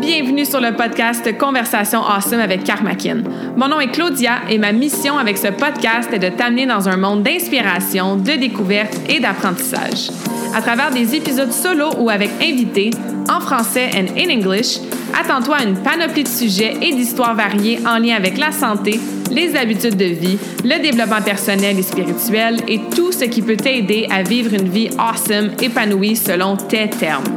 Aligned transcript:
Bienvenue 0.00 0.46
sur 0.46 0.62
le 0.62 0.74
podcast 0.74 1.36
Conversation 1.36 2.02
Awesome 2.02 2.40
avec 2.40 2.64
Karmakin. 2.64 3.22
Mon 3.56 3.68
nom 3.68 3.78
est 3.78 3.90
Claudia 3.90 4.38
et 4.48 4.56
ma 4.56 4.72
mission 4.72 5.18
avec 5.18 5.36
ce 5.36 5.48
podcast 5.48 6.08
est 6.14 6.18
de 6.18 6.30
t'amener 6.30 6.64
dans 6.64 6.88
un 6.88 6.96
monde 6.96 7.22
d'inspiration, 7.22 8.16
de 8.16 8.32
découverte 8.32 8.96
et 9.06 9.20
d'apprentissage. 9.20 10.10
À 10.54 10.62
travers 10.62 10.90
des 10.92 11.14
épisodes 11.14 11.52
solo 11.52 11.90
ou 11.98 12.08
avec 12.08 12.30
invités, 12.42 12.90
en 13.28 13.38
français 13.38 13.90
et 13.94 14.26
en 14.26 14.38
English, 14.38 14.78
attends-toi 15.14 15.56
à 15.56 15.64
une 15.64 15.76
panoplie 15.76 16.24
de 16.24 16.28
sujets 16.28 16.78
et 16.80 16.94
d'histoires 16.94 17.34
variées 17.34 17.78
en 17.86 17.98
lien 17.98 18.16
avec 18.16 18.38
la 18.38 18.52
santé, 18.52 18.98
les 19.30 19.56
habitudes 19.56 19.98
de 19.98 20.06
vie, 20.06 20.38
le 20.64 20.80
développement 20.80 21.20
personnel 21.22 21.78
et 21.78 21.82
spirituel 21.82 22.60
et 22.66 22.80
tout 22.94 23.12
ce 23.12 23.26
qui 23.26 23.42
peut 23.42 23.56
t'aider 23.56 24.06
à 24.10 24.22
vivre 24.22 24.54
une 24.54 24.70
vie 24.70 24.88
awesome, 24.98 25.50
épanouie 25.60 26.16
selon 26.16 26.56
tes 26.56 26.88
termes. 26.88 27.35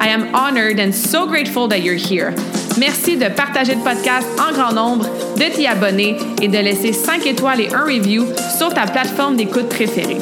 I 0.00 0.08
am 0.08 0.34
honored 0.34 0.78
and 0.78 0.92
so 0.92 1.26
grateful 1.26 1.68
that 1.68 1.82
you're 1.82 1.94
here. 1.94 2.34
Merci 2.78 3.16
de 3.16 3.28
partager 3.28 3.74
le 3.74 3.82
podcast 3.82 4.26
en 4.38 4.52
grand 4.52 4.72
nombre, 4.72 5.06
de 5.36 5.54
t'y 5.54 5.66
abonner 5.66 6.16
et 6.40 6.48
de 6.48 6.58
laisser 6.58 6.92
5 6.92 7.26
étoiles 7.26 7.60
et 7.60 7.74
un 7.74 7.84
review 7.84 8.24
sur 8.56 8.72
ta 8.72 8.86
plateforme 8.86 9.36
d'écoute 9.36 9.68
préférée. 9.68 10.18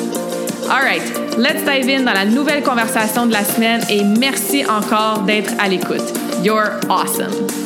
All 0.70 0.82
right, 0.82 1.02
let's 1.38 1.62
dive 1.64 1.88
in 1.88 2.04
dans 2.04 2.14
la 2.14 2.24
nouvelle 2.24 2.62
conversation 2.62 3.26
de 3.26 3.32
la 3.32 3.44
semaine 3.44 3.82
et 3.90 4.02
merci 4.02 4.64
encore 4.64 5.20
d'être 5.20 5.52
à 5.58 5.68
l'écoute. 5.68 6.12
You're 6.42 6.80
awesome. 6.88 7.65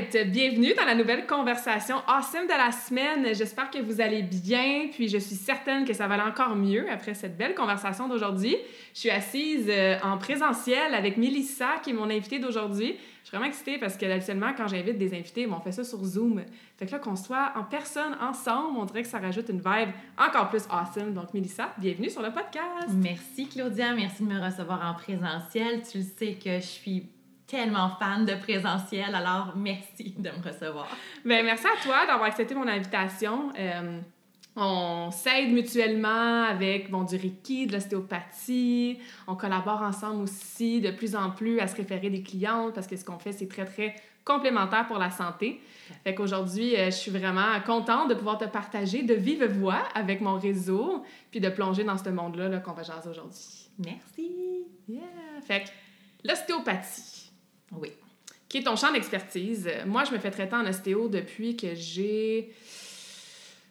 Bienvenue 0.00 0.74
dans 0.74 0.84
la 0.84 0.94
nouvelle 0.94 1.26
conversation 1.26 1.96
awesome 2.06 2.46
de 2.46 2.56
la 2.56 2.70
semaine. 2.70 3.34
J'espère 3.34 3.68
que 3.68 3.78
vous 3.78 4.00
allez 4.00 4.22
bien, 4.22 4.90
puis 4.92 5.08
je 5.08 5.18
suis 5.18 5.34
certaine 5.34 5.84
que 5.84 5.92
ça 5.92 6.06
va 6.06 6.14
aller 6.14 6.22
encore 6.22 6.54
mieux 6.54 6.88
après 6.88 7.14
cette 7.14 7.36
belle 7.36 7.52
conversation 7.56 8.06
d'aujourd'hui. 8.06 8.56
Je 8.94 9.00
suis 9.00 9.10
assise 9.10 9.66
euh, 9.68 9.96
en 10.04 10.16
présentiel 10.16 10.94
avec 10.94 11.16
Melissa, 11.16 11.80
qui 11.82 11.90
est 11.90 11.94
mon 11.94 12.10
invitée 12.10 12.38
d'aujourd'hui. 12.38 12.94
Je 13.22 13.28
suis 13.28 13.36
vraiment 13.36 13.48
excitée 13.48 13.76
parce 13.78 13.96
que 13.96 14.06
habituellement, 14.06 14.52
quand 14.56 14.68
j'invite 14.68 14.98
des 14.98 15.14
invités, 15.14 15.48
on 15.48 15.60
fait 15.60 15.72
ça 15.72 15.82
sur 15.82 16.04
Zoom. 16.04 16.44
Fait 16.76 16.86
que 16.86 16.92
là, 16.92 17.00
qu'on 17.00 17.16
soit 17.16 17.52
en 17.56 17.64
personne, 17.64 18.16
ensemble, 18.20 18.78
on 18.78 18.84
dirait 18.84 19.02
que 19.02 19.08
ça 19.08 19.18
rajoute 19.18 19.48
une 19.48 19.58
vibe 19.58 19.90
encore 20.16 20.48
plus 20.48 20.62
awesome. 20.70 21.12
Donc, 21.12 21.34
Melissa, 21.34 21.74
bienvenue 21.76 22.08
sur 22.08 22.22
le 22.22 22.30
podcast. 22.30 22.88
Merci, 22.94 23.48
Claudia. 23.48 23.94
Merci 23.94 24.22
de 24.22 24.28
me 24.28 24.40
recevoir 24.40 24.80
en 24.88 24.94
présentiel. 24.94 25.82
Tu 25.90 25.98
le 25.98 26.04
sais 26.04 26.34
que 26.34 26.60
je 26.60 26.66
suis 26.66 27.08
tellement 27.48 27.88
fan 27.98 28.26
de 28.26 28.34
présentiel, 28.34 29.14
alors 29.14 29.54
merci 29.56 30.14
de 30.18 30.30
me 30.30 30.44
recevoir. 30.44 30.86
Bien, 31.24 31.42
merci 31.42 31.66
à 31.66 31.82
toi 31.82 32.06
d'avoir 32.06 32.28
accepté 32.28 32.54
mon 32.54 32.68
invitation. 32.68 33.50
Euh, 33.58 34.00
on 34.54 35.10
s'aide 35.10 35.52
mutuellement 35.52 36.42
avec 36.44 36.90
bon, 36.90 37.04
du 37.04 37.16
Reiki, 37.16 37.66
de 37.66 37.72
l'ostéopathie. 37.72 38.98
On 39.26 39.34
collabore 39.34 39.82
ensemble 39.82 40.22
aussi 40.22 40.80
de 40.80 40.90
plus 40.90 41.16
en 41.16 41.30
plus 41.30 41.58
à 41.58 41.66
se 41.66 41.76
référer 41.76 42.10
des 42.10 42.22
clientes 42.22 42.74
parce 42.74 42.86
que 42.86 42.96
ce 42.96 43.04
qu'on 43.04 43.18
fait, 43.18 43.32
c'est 43.32 43.48
très, 43.48 43.64
très 43.64 43.94
complémentaire 44.24 44.86
pour 44.86 44.98
la 44.98 45.10
santé. 45.10 45.60
Fait 46.04 46.14
qu'aujourd'hui, 46.14 46.76
euh, 46.76 46.86
je 46.86 46.96
suis 46.96 47.10
vraiment 47.10 47.58
contente 47.64 48.10
de 48.10 48.14
pouvoir 48.14 48.36
te 48.36 48.44
partager 48.44 49.02
de 49.04 49.14
vive 49.14 49.44
voix 49.44 49.84
avec 49.94 50.20
mon 50.20 50.38
réseau 50.38 51.02
puis 51.30 51.40
de 51.40 51.48
plonger 51.48 51.84
dans 51.84 51.96
ce 51.96 52.10
monde-là 52.10 52.50
-là, 52.50 52.60
qu'on 52.60 52.72
va 52.72 52.82
jaser 52.82 53.08
aujourd'hui. 53.08 53.70
Merci! 53.78 54.66
Yeah! 54.86 55.02
Fait 55.46 55.64
que 55.64 56.28
l'ostéopathie. 56.28 57.17
Oui. 57.72 57.90
Qui 58.48 58.58
est 58.58 58.62
ton 58.62 58.76
champ 58.76 58.92
d'expertise? 58.92 59.68
Moi, 59.86 60.04
je 60.04 60.12
me 60.12 60.18
fais 60.18 60.30
traiter 60.30 60.56
en 60.56 60.66
ostéo 60.66 61.08
depuis 61.08 61.56
que 61.56 61.74
j'ai. 61.74 62.50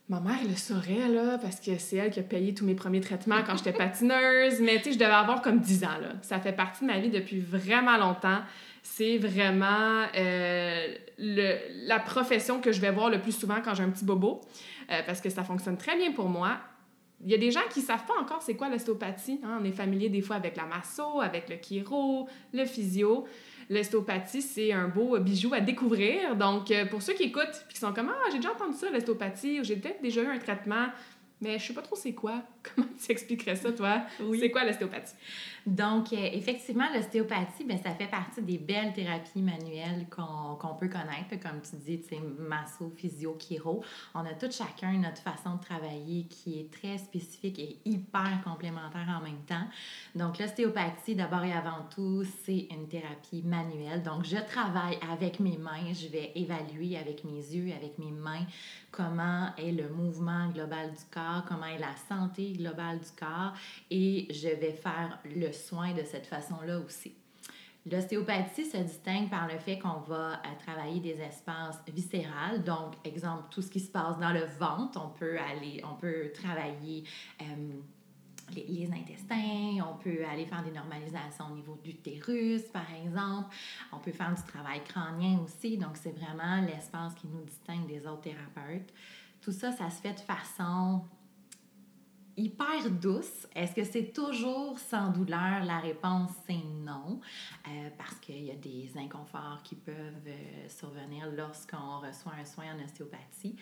Ma 0.07 0.21
mère 0.21 0.39
le 0.47 0.55
saurait, 0.55 1.09
là, 1.09 1.37
parce 1.37 1.59
que 1.59 1.77
c'est 1.77 1.97
elle 1.97 2.11
qui 2.11 2.19
a 2.19 2.23
payé 2.23 2.53
tous 2.53 2.63
mes 2.63 2.75
premiers 2.75 3.01
traitements 3.01 3.41
quand 3.45 3.57
j'étais 3.57 3.73
patineuse. 3.77 4.61
Mais 4.61 4.77
tu 4.77 4.83
sais, 4.83 4.91
je 4.93 4.99
devais 4.99 5.11
avoir 5.11 5.41
comme 5.41 5.59
10 5.59 5.83
ans, 5.83 5.97
là. 5.99 6.13
Ça 6.21 6.39
fait 6.39 6.53
partie 6.53 6.81
de 6.85 6.87
ma 6.87 6.99
vie 6.99 7.09
depuis 7.09 7.39
vraiment 7.39 7.97
longtemps. 7.97 8.39
C'est 8.83 9.17
vraiment 9.17 10.05
euh, 10.15 10.95
le, 11.17 11.87
la 11.87 11.99
profession 11.99 12.61
que 12.61 12.71
je 12.71 12.79
vais 12.79 12.91
voir 12.91 13.09
le 13.09 13.19
plus 13.19 13.37
souvent 13.37 13.57
quand 13.61 13.73
j'ai 13.73 13.83
un 13.83 13.89
petit 13.89 14.05
bobo, 14.05 14.41
euh, 14.91 15.01
parce 15.05 15.19
que 15.19 15.29
ça 15.29 15.43
fonctionne 15.43 15.77
très 15.77 15.97
bien 15.97 16.13
pour 16.13 16.29
moi. 16.29 16.57
Il 17.25 17.31
y 17.31 17.33
a 17.33 17.37
des 17.37 17.51
gens 17.51 17.67
qui 17.71 17.81
ne 17.81 17.85
savent 17.85 18.05
pas 18.05 18.13
encore 18.21 18.41
c'est 18.41 18.55
quoi 18.55 18.69
l'ostéopathie. 18.69 19.41
Hein? 19.43 19.57
On 19.59 19.65
est 19.65 19.71
familier 19.71 20.07
des 20.07 20.21
fois 20.21 20.35
avec 20.35 20.55
la 20.55 20.65
masso, 20.65 21.19
avec 21.19 21.49
le 21.49 21.57
chiro, 21.57 22.29
le 22.53 22.63
physio 22.65 23.25
l'ostéopathie, 23.69 24.41
c'est 24.41 24.71
un 24.71 24.87
beau 24.87 25.17
bijou 25.19 25.53
à 25.53 25.59
découvrir. 25.59 26.35
Donc, 26.35 26.71
euh, 26.71 26.85
pour 26.85 27.01
ceux 27.01 27.13
qui 27.13 27.23
écoutent 27.23 27.65
et 27.69 27.73
qui 27.73 27.79
sont 27.79 27.93
comme 27.93 28.09
Ah, 28.09 28.29
j'ai 28.31 28.37
déjà 28.37 28.51
entendu 28.51 28.75
ça, 28.77 28.89
l'ostéopathie, 28.89 29.59
ou 29.59 29.63
j'ai 29.63 29.75
peut-être 29.75 30.01
déjà 30.01 30.21
eu 30.21 30.27
un 30.27 30.39
traitement, 30.39 30.87
mais 31.41 31.59
je 31.59 31.67
sais 31.67 31.73
pas 31.73 31.81
trop 31.81 31.95
c'est 31.95 32.13
quoi. 32.13 32.41
Comment 32.75 32.87
tu 33.03 33.11
expliquerais 33.11 33.55
ça, 33.55 33.71
toi? 33.71 34.01
Oui. 34.21 34.39
C'est 34.39 34.51
quoi 34.51 34.63
l'ostéopathie? 34.63 35.15
Donc, 35.65 36.13
euh, 36.13 36.29
effectivement, 36.31 36.85
l'ostéopathie, 36.93 37.65
ben, 37.65 37.77
ça 37.77 37.91
fait 37.91 38.07
partie 38.07 38.41
des 38.41 38.57
belles 38.57 38.93
thérapies 38.93 39.41
manuelles 39.41 40.07
qu'on 40.09 40.75
peut 40.75 40.87
connaître. 40.87 41.31
Comme 41.41 41.61
tu 41.61 41.75
dis, 41.75 42.01
tu 42.01 42.15
sais, 42.15 42.21
masso, 42.39 42.89
physio, 42.95 43.37
chiro. 43.37 43.83
On 44.15 44.21
a 44.21 44.33
tout 44.33 44.49
chacun 44.49 44.93
notre 44.93 45.21
façon 45.21 45.55
de 45.55 45.61
travailler 45.61 46.25
qui 46.27 46.61
est 46.61 46.71
très 46.71 46.97
spécifique 46.97 47.59
et 47.59 47.79
hyper 47.83 48.41
complémentaire 48.45 49.07
en 49.19 49.21
même 49.21 49.41
temps. 49.45 49.67
Donc, 50.15 50.39
l'ostéopathie, 50.39 51.15
d'abord 51.15 51.43
et 51.43 51.53
avant 51.53 51.85
tout, 51.93 52.23
c'est 52.45 52.67
une 52.71 52.87
thérapie 52.87 53.43
manuelle. 53.43 54.03
Donc, 54.03 54.23
je 54.23 54.37
travaille 54.37 54.97
avec 55.11 55.39
mes 55.39 55.57
mains, 55.57 55.93
je 55.93 56.07
vais 56.07 56.31
évaluer 56.35 56.97
avec 56.97 57.23
mes 57.25 57.39
yeux, 57.39 57.73
avec 57.75 57.97
mes 57.99 58.11
mains, 58.11 58.45
comment 58.91 59.49
est 59.57 59.71
le 59.71 59.89
mouvement 59.89 60.49
global 60.49 60.91
du 60.91 61.03
corps, 61.11 61.43
comment 61.47 61.65
est 61.65 61.79
la 61.79 61.95
santé 62.07 62.53
globale 62.57 62.99
du 62.99 63.11
corps 63.17 63.53
et 63.89 64.27
je 64.31 64.49
vais 64.49 64.73
faire 64.73 65.19
le 65.23 65.51
soin 65.51 65.93
de 65.93 66.03
cette 66.03 66.27
façon-là 66.27 66.79
aussi. 66.79 67.13
L'ostéopathie 67.89 68.65
se 68.65 68.77
distingue 68.77 69.29
par 69.29 69.47
le 69.47 69.57
fait 69.59 69.79
qu'on 69.79 70.01
va 70.01 70.33
euh, 70.33 70.37
travailler 70.65 70.99
des 70.99 71.21
espaces 71.21 71.81
viscérales, 71.87 72.63
donc 72.63 72.95
exemple 73.05 73.45
tout 73.49 73.61
ce 73.61 73.69
qui 73.69 73.79
se 73.79 73.89
passe 73.89 74.19
dans 74.19 74.33
le 74.33 74.43
ventre, 74.59 74.99
on 75.01 75.09
peut 75.09 75.37
aller, 75.39 75.81
on 75.89 75.95
peut 75.95 76.31
travailler 76.33 77.05
euh, 77.41 77.45
les, 78.53 78.65
les, 78.67 78.91
intestins, 78.91 79.85
on 79.89 79.95
peut 80.03 80.25
aller 80.29 80.45
faire 80.45 80.63
des 80.63 80.71
normalisations 80.71 81.45
au 81.51 81.55
niveau 81.55 81.79
du 81.81 81.91
l'utérus, 81.91 82.63
par 82.73 82.87
exemple. 82.93 83.55
On 83.93 83.99
peut 83.99 84.11
faire 84.11 84.33
du 84.33 84.43
travail 84.43 84.83
crânien 84.83 85.39
aussi, 85.39 85.77
donc 85.77 85.95
c'est 85.95 86.11
vraiment 86.11 86.61
l'espace 86.61 87.13
qui 87.15 87.27
nous 87.27 87.43
distingue 87.43 87.87
des 87.87 88.05
autres 88.05 88.21
thérapeutes. 88.21 88.93
Tout 89.39 89.51
ça, 89.53 89.71
ça 89.71 89.89
se 89.89 90.01
fait 90.01 90.13
de 90.13 90.19
façon 90.19 91.03
hyper 92.37 92.89
douce. 92.91 93.47
Est-ce 93.55 93.73
que 93.73 93.83
c'est 93.83 94.13
toujours 94.13 94.77
sans 94.77 95.09
douleur? 95.11 95.65
La 95.65 95.79
réponse, 95.79 96.29
c'est 96.47 96.63
non, 96.85 97.19
euh, 97.67 97.89
parce 97.97 98.15
qu'il 98.19 98.45
y 98.45 98.51
a 98.51 98.55
des 98.55 98.91
inconforts 98.95 99.61
qui 99.63 99.75
peuvent 99.75 99.95
euh, 100.27 100.69
survenir 100.69 101.29
lorsqu'on 101.35 101.99
reçoit 101.99 102.33
un 102.39 102.45
soin 102.45 102.65
en 102.75 102.83
ostéopathie. 102.83 103.55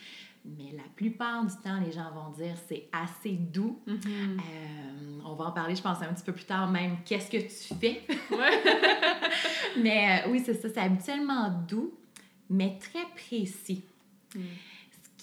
Mais 0.43 0.73
la 0.73 0.83
plupart 0.95 1.45
du 1.45 1.55
temps, 1.63 1.79
les 1.79 1.91
gens 1.91 2.11
vont 2.11 2.31
dire 2.31 2.55
c'est 2.67 2.89
assez 2.91 3.31
doux. 3.31 3.81
Mm-hmm. 3.87 4.37
Euh, 4.37 5.19
on 5.25 5.33
va 5.33 5.45
en 5.45 5.51
parler, 5.51 5.75
je 5.75 5.81
pense, 5.81 6.01
un 6.01 6.13
petit 6.13 6.23
peu 6.23 6.33
plus 6.33 6.45
tard, 6.45 6.69
même 6.69 6.97
qu'est-ce 7.05 7.31
que 7.31 7.37
tu 7.37 7.79
fais? 7.79 8.03
mais 9.81 10.23
oui, 10.29 10.41
c'est 10.45 10.53
ça, 10.53 10.67
c'est 10.69 10.81
habituellement 10.81 11.49
doux, 11.67 11.97
mais 12.49 12.77
très 12.77 13.05
précis. 13.15 13.85
Mm 14.35 14.41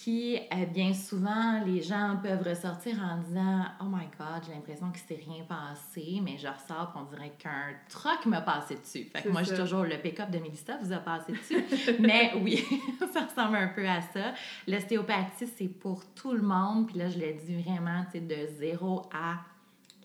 qui, 0.03 0.37
euh, 0.37 0.67
bien 0.67 0.93
souvent, 0.93 1.63
les 1.65 1.81
gens 1.81 2.19
peuvent 2.21 2.43
ressortir 2.43 2.97
en 3.01 3.19
disant 3.19 3.67
Oh 3.81 3.85
my 3.85 4.07
God, 4.19 4.43
j'ai 4.45 4.53
l'impression 4.53 4.91
qu'il 4.91 5.03
s'est 5.03 5.23
rien 5.25 5.45
passé, 5.45 6.21
mais 6.21 6.37
je 6.39 6.49
ressors 6.49 6.93
on 6.97 7.05
dirait 7.05 7.33
qu'un 7.39 7.75
truck 7.89 8.27
m'a 8.27 8.41
passé 8.41 8.75
dessus. 8.75 9.09
Fait 9.13 9.23
que 9.23 9.29
moi, 9.29 9.45
j'ai 9.45 9.55
toujours 9.55 9.85
le 9.85 9.97
pick-up 9.99 10.29
de 10.29 10.39
Mélissa 10.39 10.77
vous 10.83 10.93
a 10.93 10.97
passé 10.97 11.33
dessus. 11.33 11.65
mais 12.01 12.33
oui, 12.43 12.65
ça 13.13 13.27
ressemble 13.27 13.57
un 13.57 13.69
peu 13.69 13.89
à 13.89 14.01
ça. 14.01 14.35
L'ostéopathie, 14.67 15.47
c'est 15.47 15.69
pour 15.69 16.05
tout 16.15 16.33
le 16.33 16.43
monde. 16.43 16.89
Puis 16.89 16.99
là, 16.99 17.09
je 17.09 17.21
le 17.21 17.35
dis 17.35 17.63
vraiment, 17.63 18.05
tu 18.11 18.19
sais, 18.19 18.21
de 18.21 18.49
zéro 18.59 19.03
à 19.15 19.37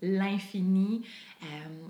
l'infini. 0.02 1.06
Euh, 1.44 1.46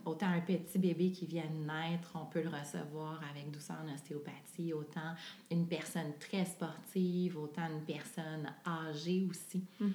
autant 0.06 0.28
un 0.28 0.42
petit 0.42 0.78
bébé 0.78 1.12
qui 1.12 1.26
vient 1.26 1.44
de 1.44 1.66
naître, 1.66 2.12
on 2.16 2.26
peut 2.26 2.42
le 2.42 2.50
recevoir 2.50 3.22
avec 3.32 3.52
douceur 3.52 3.78
en 3.86 3.94
ostéopathie, 3.94 4.74
autant 4.74 5.16
une 5.52 5.68
personne 5.68 6.14
très 6.20 6.46
sportive, 6.46 7.38
autant 7.38 7.68
une 7.70 7.82
personne 7.82 8.52
âgée 8.66 9.26
aussi. 9.30 9.64
Euh, 9.82 9.86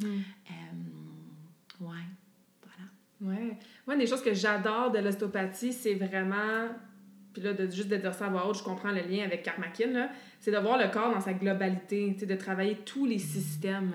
ouais, 1.81 2.07
voilà. 2.63 3.35
Ouais. 3.35 3.59
Moi, 3.87 3.97
des 3.97 4.07
choses 4.07 4.23
que 4.23 4.35
j'adore 4.35 4.91
de 4.91 4.99
l'ostéopathie, 4.99 5.73
c'est 5.73 5.95
vraiment 5.95 6.69
puis 7.33 7.43
là, 7.43 7.55
de, 7.55 7.71
juste 7.71 7.89
de 7.89 7.97
dire 7.97 8.13
ça 8.13 8.27
à 8.27 8.29
voix 8.29 8.47
haute, 8.47 8.59
je 8.59 8.63
comprends 8.63 8.91
le 8.91 9.01
lien 9.01 9.25
avec 9.25 9.43
Karmakin, 9.43 10.11
c'est 10.39 10.51
de 10.51 10.59
voir 10.59 10.77
le 10.79 10.89
corps 10.93 11.13
dans 11.13 11.21
sa 11.21 11.33
globalité, 11.33 12.11
de 12.11 12.35
travailler 12.35 12.77
tous 12.85 13.07
les 13.07 13.19
systèmes. 13.19 13.93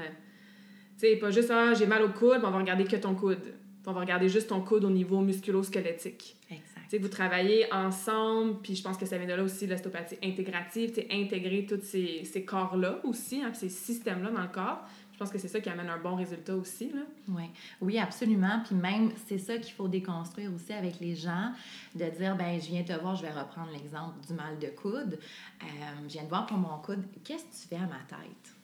Tu 1.00 1.08
sais, 1.08 1.16
pas 1.18 1.30
juste, 1.30 1.52
ah, 1.52 1.74
j'ai 1.76 1.86
mal 1.86 2.02
au 2.02 2.10
coude, 2.10 2.40
on 2.44 2.50
va 2.50 2.58
regarder 2.58 2.86
que 2.86 2.96
ton 2.96 3.14
coude 3.14 3.54
on 3.88 3.94
va 3.94 4.02
regarder 4.02 4.30
juste 4.30 4.50
ton 4.50 4.62
coude 4.62 4.84
au 4.84 4.90
niveau 4.90 5.22
musculo-squelettique. 5.22 6.36
Exact. 6.52 7.02
vous 7.02 7.08
travaillez 7.08 7.72
ensemble, 7.74 8.60
puis 8.62 8.76
je 8.76 8.84
pense 8.84 8.98
que 8.98 9.06
ça 9.06 9.18
vient 9.18 9.28
de 9.28 9.34
là 9.34 9.44
aussi 9.44 9.66
l'ostéopathie 9.66 10.18
intégrative, 10.24 10.94
intégrer 11.10 11.66
tous 11.66 11.82
ces, 11.82 12.24
ces 12.26 12.44
corps-là 12.44 13.00
aussi, 13.04 13.42
hein, 13.42 13.54
ces 13.54 13.70
systèmes-là 13.70 14.32
dans 14.32 14.42
le 14.42 14.50
corps. 14.50 14.86
Je 15.14 15.24
pense 15.24 15.32
que 15.32 15.40
c'est 15.40 15.48
ça 15.48 15.60
qui 15.60 15.70
amène 15.70 15.90
un 15.90 15.98
bon 15.98 16.16
résultat 16.16 16.56
aussi. 16.56 16.92
Là. 16.92 17.02
Oui. 17.30 17.50
oui, 17.82 17.98
absolument. 17.98 18.62
Puis 18.64 18.76
même, 18.76 19.12
c'est 19.26 19.40
ça 19.40 19.58
qu'il 19.58 19.74
faut 19.74 19.88
déconstruire 19.88 20.54
aussi 20.54 20.74
avec 20.74 21.00
les 21.00 21.16
gens, 21.16 21.54
de 21.96 22.06
dire, 22.06 22.36
ben 22.36 22.62
je 22.62 22.68
viens 22.68 22.84
te 22.84 22.94
voir, 22.94 23.16
je 23.16 23.24
vais 23.24 23.32
reprendre 23.32 23.72
l'exemple 23.72 24.14
du 24.28 24.34
mal 24.34 24.60
de 24.60 24.68
coude. 24.68 25.18
Euh, 25.64 25.66
je 26.08 26.14
viens 26.14 26.24
te 26.24 26.30
voir 26.30 26.46
pour 26.46 26.58
mon 26.58 26.78
coude. 26.80 27.04
Qu'est-ce 27.24 27.46
que 27.46 27.64
tu 27.64 27.68
fais 27.68 27.78
à 27.78 27.88
ma 27.88 28.04
tête? 28.08 28.57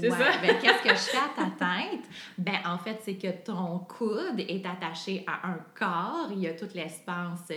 Ça? 0.00 0.40
ben, 0.40 0.58
qu'est-ce 0.60 0.82
que 0.82 0.88
je 0.88 1.10
fais 1.10 1.18
à 1.18 1.30
ta 1.36 1.50
tête? 1.50 2.04
Ben, 2.38 2.58
en 2.64 2.78
fait, 2.78 2.98
c'est 3.02 3.16
que 3.16 3.30
ton 3.44 3.78
coude 3.80 4.40
est 4.40 4.64
attaché 4.64 5.24
à 5.26 5.48
un 5.48 5.58
corps. 5.74 6.30
Il 6.32 6.40
y 6.40 6.46
a 6.46 6.54
tout 6.54 6.68
l'espace 6.74 7.50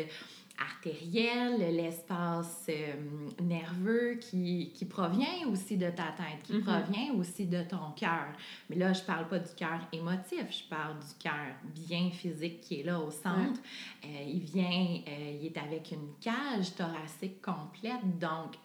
artériel, 0.59 1.75
l'espace 1.75 2.67
euh, 2.69 2.93
nerveux 3.41 4.15
qui, 4.15 4.71
qui, 4.73 4.85
provient 4.85 5.47
aussi 5.51 5.77
de 5.77 5.89
ta 5.89 6.13
tête, 6.13 6.43
qui 6.43 6.53
mm-hmm. 6.53 6.63
provient 6.63 7.13
aussi 7.15 7.45
de 7.45 7.61
ton 7.63 7.91
cœur. 7.95 8.27
Mais 8.69 8.77
là, 8.77 8.93
je 8.93 9.01
parle 9.01 9.27
pas 9.27 9.39
du 9.39 9.53
cœur 9.55 9.79
émotif, 9.91 10.45
je 10.49 10.69
parle 10.69 10.97
du 10.99 11.13
cœur 11.19 11.55
bien 11.63 12.09
physique 12.09 12.61
qui 12.61 12.79
est 12.79 12.83
là 12.83 12.99
au 12.99 13.11
centre. 13.11 13.59
Euh, 14.03 14.23
il 14.25 14.41
vient, 14.41 15.01
euh, 15.07 15.37
il 15.41 15.47
est 15.47 15.57
avec 15.57 15.91
une 15.91 16.13
cage 16.21 16.73
thoracique 16.75 17.41
complète, 17.41 18.17
donc 18.19 18.55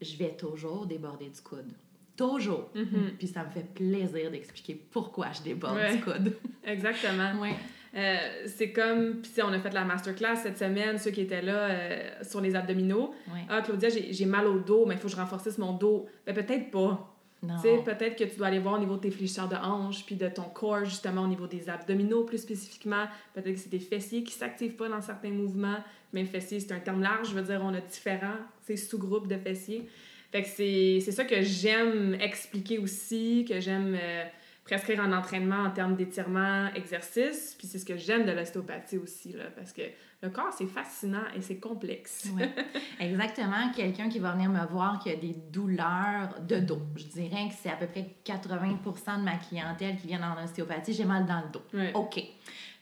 je 0.00 0.16
vais 0.16 0.36
toujours 0.36 0.86
déborder 0.86 1.28
du 1.28 1.40
coude. 1.40 1.72
Toujours. 2.18 2.68
Mm-hmm. 2.74 3.16
Puis 3.16 3.28
ça 3.28 3.44
me 3.44 3.50
fait 3.50 3.72
plaisir 3.74 4.30
d'expliquer 4.32 4.74
pourquoi 4.90 5.28
je 5.32 5.42
déborde 5.42 5.78
du 5.92 6.00
coude. 6.00 6.34
Exactement. 6.64 7.40
Ouais. 7.40 7.54
Euh, 7.94 8.16
c'est 8.46 8.72
comme, 8.72 9.22
puis 9.22 9.32
on 9.42 9.52
a 9.52 9.60
fait 9.60 9.72
la 9.72 9.84
masterclass 9.84 10.36
cette 10.42 10.58
semaine, 10.58 10.98
ceux 10.98 11.12
qui 11.12 11.22
étaient 11.22 11.40
là 11.40 11.70
euh, 11.70 12.10
sur 12.22 12.40
les 12.40 12.56
abdominaux. 12.56 13.14
Ah, 13.48 13.62
Claudia, 13.62 13.88
j'ai 13.88 14.26
mal 14.26 14.46
au 14.46 14.58
dos, 14.58 14.84
mais 14.84 14.94
il 14.94 14.98
faut 14.98 15.06
que 15.06 15.14
je 15.14 15.16
renforce 15.16 15.56
mon 15.58 15.72
dos. 15.72 16.06
Ben, 16.26 16.34
peut-être 16.34 16.72
pas. 16.72 17.14
Peut-être 17.40 18.16
que 18.16 18.24
tu 18.24 18.36
dois 18.36 18.48
aller 18.48 18.58
voir 18.58 18.74
au 18.74 18.78
niveau 18.78 18.96
de 18.96 19.02
tes 19.02 19.10
fléchisseurs 19.12 19.48
de 19.48 19.54
hanches, 19.54 20.04
puis 20.04 20.16
de 20.16 20.28
ton 20.28 20.42
corps, 20.42 20.84
justement, 20.84 21.22
au 21.22 21.28
niveau 21.28 21.46
des 21.46 21.70
abdominaux 21.70 22.24
plus 22.24 22.38
spécifiquement. 22.38 23.06
Peut-être 23.32 23.54
que 23.54 23.60
c'est 23.60 23.68
tes 23.68 23.78
fessiers 23.78 24.24
qui 24.24 24.32
s'activent 24.32 24.74
pas 24.74 24.88
dans 24.88 25.00
certains 25.00 25.30
mouvements. 25.30 25.78
Mais 26.12 26.24
fessier, 26.24 26.58
c'est 26.58 26.72
un 26.72 26.80
terme 26.80 27.00
large. 27.00 27.28
Je 27.28 27.34
veux 27.34 27.42
dire, 27.42 27.60
on 27.62 27.72
a 27.74 27.80
différents 27.80 28.38
sous-groupes 28.76 29.28
de 29.28 29.36
fessiers. 29.36 29.88
Fait 30.30 30.42
que 30.42 30.48
c'est 30.48 31.12
ça 31.12 31.24
que 31.24 31.40
j'aime 31.42 32.16
expliquer 32.20 32.78
aussi, 32.78 33.46
que 33.48 33.60
j'aime 33.60 33.96
euh, 34.00 34.24
prescrire 34.64 35.00
en 35.00 35.12
entraînement 35.12 35.64
en 35.64 35.70
termes 35.70 35.96
d'étirement, 35.96 36.68
exercice. 36.74 37.54
Puis 37.58 37.66
c'est 37.66 37.78
ce 37.78 37.86
que 37.86 37.96
j'aime 37.96 38.26
de 38.26 38.32
l'ostéopathie 38.32 38.98
aussi, 38.98 39.32
là, 39.32 39.44
parce 39.56 39.72
que 39.72 39.82
le 40.20 40.30
corps, 40.30 40.52
c'est 40.52 40.66
fascinant 40.66 41.24
et 41.34 41.40
c'est 41.40 41.58
complexe. 41.58 42.28
Oui, 42.34 42.42
exactement. 43.00 43.70
Quelqu'un 43.74 44.08
qui 44.08 44.18
va 44.18 44.32
venir 44.32 44.50
me 44.50 44.66
voir 44.66 44.98
qui 44.98 45.10
a 45.10 45.16
des 45.16 45.34
douleurs 45.50 46.40
de 46.46 46.58
dos. 46.58 46.82
Je 46.96 47.04
dirais 47.04 47.48
que 47.48 47.54
c'est 47.54 47.70
à 47.70 47.76
peu 47.76 47.86
près 47.86 48.16
80% 48.26 49.20
de 49.20 49.24
ma 49.24 49.36
clientèle 49.36 49.96
qui 49.96 50.08
vient 50.08 50.20
en 50.22 50.42
ostéopathie, 50.44 50.92
j'ai 50.92 51.04
mal 51.04 51.24
dans 51.24 51.40
le 51.40 51.52
dos. 51.52 51.62
OK. 51.94 52.20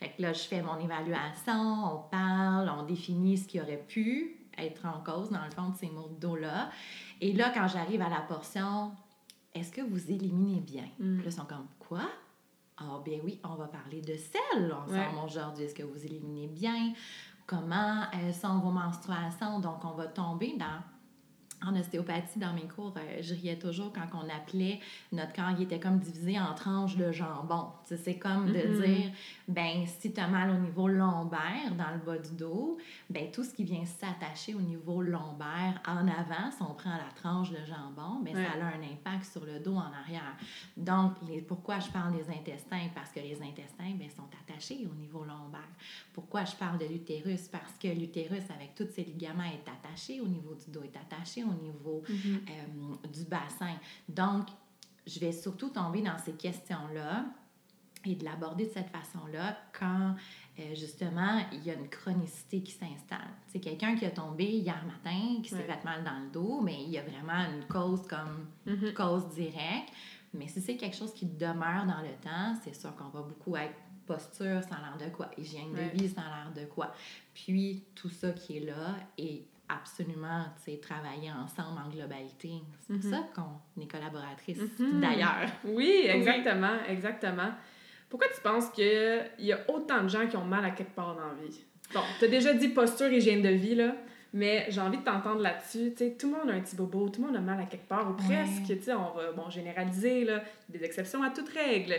Fait 0.00 0.08
que 0.16 0.22
là, 0.22 0.32
je 0.32 0.42
fais 0.42 0.62
mon 0.62 0.78
évaluation, 0.78 1.94
on 1.94 1.98
parle, 2.10 2.72
on 2.76 2.82
définit 2.84 3.38
ce 3.38 3.46
qui 3.46 3.60
aurait 3.60 3.84
pu 3.86 4.36
être 4.58 4.86
en 4.86 5.00
cause, 5.00 5.30
dans 5.30 5.44
le 5.44 5.50
fond, 5.50 5.70
de 5.70 5.76
ces 5.76 5.90
dos-là. 6.20 6.70
Et 7.20 7.32
là, 7.32 7.50
quand 7.54 7.68
j'arrive 7.68 8.02
à 8.02 8.08
la 8.08 8.20
portion, 8.20 8.92
est-ce 9.54 9.72
que 9.72 9.80
vous 9.80 10.10
éliminez 10.10 10.60
bien? 10.60 10.84
Mm. 10.98 11.18
Là, 11.18 11.22
ils 11.26 11.32
sont 11.32 11.44
comme, 11.44 11.66
quoi? 11.78 12.08
Ah, 12.78 13.00
bien 13.04 13.18
oui, 13.24 13.40
on 13.42 13.54
va 13.54 13.66
parler 13.66 14.02
de 14.02 14.16
sel 14.16 14.72
ensemble 14.72 15.24
aujourd'hui. 15.24 15.64
Est-ce 15.64 15.74
que 15.74 15.82
vous 15.82 16.04
éliminez 16.04 16.48
bien? 16.48 16.92
Comment 17.46 18.02
sont 18.32 18.58
vos 18.58 18.70
menstruations? 18.70 19.60
Donc, 19.60 19.84
on 19.84 19.92
va 19.92 20.08
tomber 20.08 20.56
dans 20.58 20.82
en 21.64 21.74
ostéopathie, 21.74 22.38
dans 22.38 22.52
mes 22.52 22.68
cours, 22.68 22.94
euh, 22.96 23.18
je 23.20 23.34
riais 23.34 23.58
toujours 23.58 23.92
quand 23.92 24.06
on 24.14 24.28
appelait 24.28 24.80
notre 25.12 25.32
corps, 25.32 25.50
il 25.56 25.62
était 25.62 25.80
comme 25.80 25.98
divisé 25.98 26.38
en 26.38 26.54
tranches 26.54 26.96
de 26.96 27.12
jambon. 27.12 27.68
C'est 27.94 28.18
comme 28.18 28.52
de 28.52 28.58
mm-hmm. 28.58 28.84
dire, 28.84 29.10
ben 29.46 29.86
si 29.86 30.12
tu 30.12 30.20
as 30.20 30.26
mal 30.26 30.50
au 30.50 30.58
niveau 30.58 30.88
lombaire, 30.88 31.74
dans 31.76 31.92
le 31.92 31.98
bas 32.04 32.18
du 32.18 32.34
dos, 32.34 32.78
ben 33.08 33.30
tout 33.30 33.44
ce 33.44 33.54
qui 33.54 33.64
vient 33.64 33.84
s'attacher 33.84 34.54
au 34.54 34.60
niveau 34.60 35.02
lombaire 35.02 35.80
en 35.86 36.08
avant, 36.08 36.50
si 36.50 36.62
on 36.62 36.74
prend 36.74 36.96
la 36.96 37.10
tranche 37.14 37.50
de 37.50 37.64
jambon, 37.66 38.20
ben 38.22 38.34
ça 38.34 38.52
a 38.60 38.66
un 38.66 38.82
impact 38.82 39.24
sur 39.30 39.44
le 39.44 39.60
dos 39.60 39.74
en 39.74 39.92
arrière. 39.92 40.36
Donc, 40.76 41.12
les, 41.28 41.40
pourquoi 41.40 41.78
je 41.78 41.88
parle 41.90 42.12
des 42.16 42.28
intestins? 42.30 42.88
Parce 42.94 43.10
que 43.10 43.20
les 43.20 43.40
intestins, 43.42 43.92
ben, 43.94 44.08
sont 44.10 44.28
attachés 44.42 44.86
au 44.90 44.94
niveau 44.94 45.20
lombaire. 45.20 45.60
Pourquoi 46.12 46.44
je 46.44 46.54
parle 46.56 46.78
de 46.78 46.86
l'utérus? 46.86 47.48
Parce 47.48 47.74
que 47.80 47.88
l'utérus, 47.88 48.44
avec 48.54 48.74
tous 48.74 48.88
ses 48.94 49.04
ligaments, 49.04 49.44
est 49.44 49.68
attaché 49.68 50.20
au 50.20 50.26
niveau 50.26 50.54
du 50.54 50.70
dos, 50.70 50.82
est 50.82 50.96
attaché 50.96 51.44
au 51.44 51.52
niveau 51.62 52.02
mm-hmm. 52.08 52.38
euh, 52.48 53.08
du 53.08 53.24
bassin. 53.24 53.74
Donc, 54.08 54.48
je 55.06 55.20
vais 55.20 55.32
surtout 55.32 55.68
tomber 55.68 56.02
dans 56.02 56.18
ces 56.18 56.32
questions-là 56.32 57.26
et 58.06 58.14
de 58.14 58.24
l'aborder 58.24 58.66
de 58.66 58.70
cette 58.70 58.90
façon-là 58.90 59.56
quand 59.78 60.14
euh, 60.58 60.74
justement 60.74 61.40
il 61.52 61.64
y 61.64 61.70
a 61.70 61.74
une 61.74 61.88
chronicité 61.88 62.62
qui 62.62 62.72
s'installe. 62.72 63.28
C'est 63.48 63.60
quelqu'un 63.60 63.94
qui 63.96 64.04
a 64.06 64.10
tombé 64.10 64.44
hier 64.44 64.82
matin, 64.86 65.40
qui 65.42 65.50
s'est 65.50 65.62
fait 65.62 65.84
mal 65.84 66.04
dans 66.04 66.18
le 66.18 66.30
dos, 66.30 66.60
mais 66.60 66.82
il 66.82 66.90
y 66.90 66.98
a 66.98 67.02
vraiment 67.02 67.44
une 67.54 67.64
cause 67.66 68.06
comme 68.06 68.46
mm-hmm. 68.66 68.92
cause 68.94 69.28
directe. 69.34 69.92
Mais 70.34 70.48
si 70.48 70.60
c'est 70.60 70.76
quelque 70.76 70.96
chose 70.96 71.12
qui 71.14 71.26
demeure 71.26 71.86
dans 71.86 72.02
le 72.02 72.14
temps, 72.22 72.54
c'est 72.62 72.74
sûr 72.74 72.94
qu'on 72.96 73.08
va 73.08 73.22
beaucoup 73.22 73.56
être 73.56 73.74
posture, 74.06 74.62
ça 74.62 74.76
a 74.76 74.98
l'air 74.98 75.08
de 75.08 75.14
quoi, 75.14 75.30
hygiène 75.36 75.72
de 75.72 75.98
vie, 75.98 76.08
ça 76.08 76.22
a 76.22 76.44
l'air 76.44 76.52
de 76.54 76.70
quoi. 76.70 76.92
Puis 77.34 77.84
tout 77.94 78.08
ça 78.08 78.30
qui 78.30 78.58
est 78.58 78.60
là 78.60 78.96
est 79.18 79.44
absolument 79.68 80.44
travailler 80.80 81.32
ensemble 81.32 81.80
en 81.84 81.90
globalité. 81.90 82.62
C'est 82.80 82.98
pour 82.98 83.04
mm-hmm. 83.04 83.10
ça 83.10 83.28
qu'on 83.34 83.82
est 83.82 83.90
collaboratrices, 83.90 84.58
mm-hmm. 84.58 85.00
d'ailleurs. 85.00 85.50
Oui, 85.64 86.04
exactement, 86.06 86.84
exactement. 86.88 87.50
Pourquoi 88.16 88.34
tu 88.34 88.40
penses 88.40 88.70
qu'il 88.70 89.30
y 89.40 89.52
a 89.52 89.58
autant 89.68 90.02
de 90.02 90.08
gens 90.08 90.26
qui 90.26 90.38
ont 90.38 90.44
mal 90.46 90.64
à 90.64 90.70
quelque 90.70 90.94
part 90.94 91.14
dans 91.14 91.26
la 91.26 91.34
vie? 91.34 91.62
Bon, 91.92 92.00
tu 92.18 92.24
as 92.24 92.28
déjà 92.28 92.54
dit 92.54 92.68
posture, 92.68 93.12
hygiène 93.12 93.42
de 93.42 93.50
vie, 93.50 93.74
là, 93.74 93.94
mais 94.32 94.64
j'ai 94.70 94.80
envie 94.80 94.96
de 94.96 95.02
t'entendre 95.02 95.42
là-dessus. 95.42 95.92
tout 96.18 96.30
le 96.30 96.38
monde 96.38 96.48
a 96.48 96.54
un 96.54 96.60
petit 96.60 96.76
bobo, 96.76 97.10
tout 97.10 97.20
le 97.20 97.26
monde 97.26 97.36
a 97.36 97.40
mal 97.40 97.60
à 97.60 97.66
quelque 97.66 97.86
part, 97.86 98.08
ou 98.10 98.14
presque. 98.14 98.68
Tu 98.68 98.80
sais, 98.80 98.94
on 98.94 99.12
va 99.12 99.32
bon, 99.32 99.50
généraliser, 99.50 100.24
là, 100.24 100.42
des 100.70 100.82
exceptions 100.82 101.22
à 101.22 101.28
toute 101.28 101.50
règle. 101.50 101.94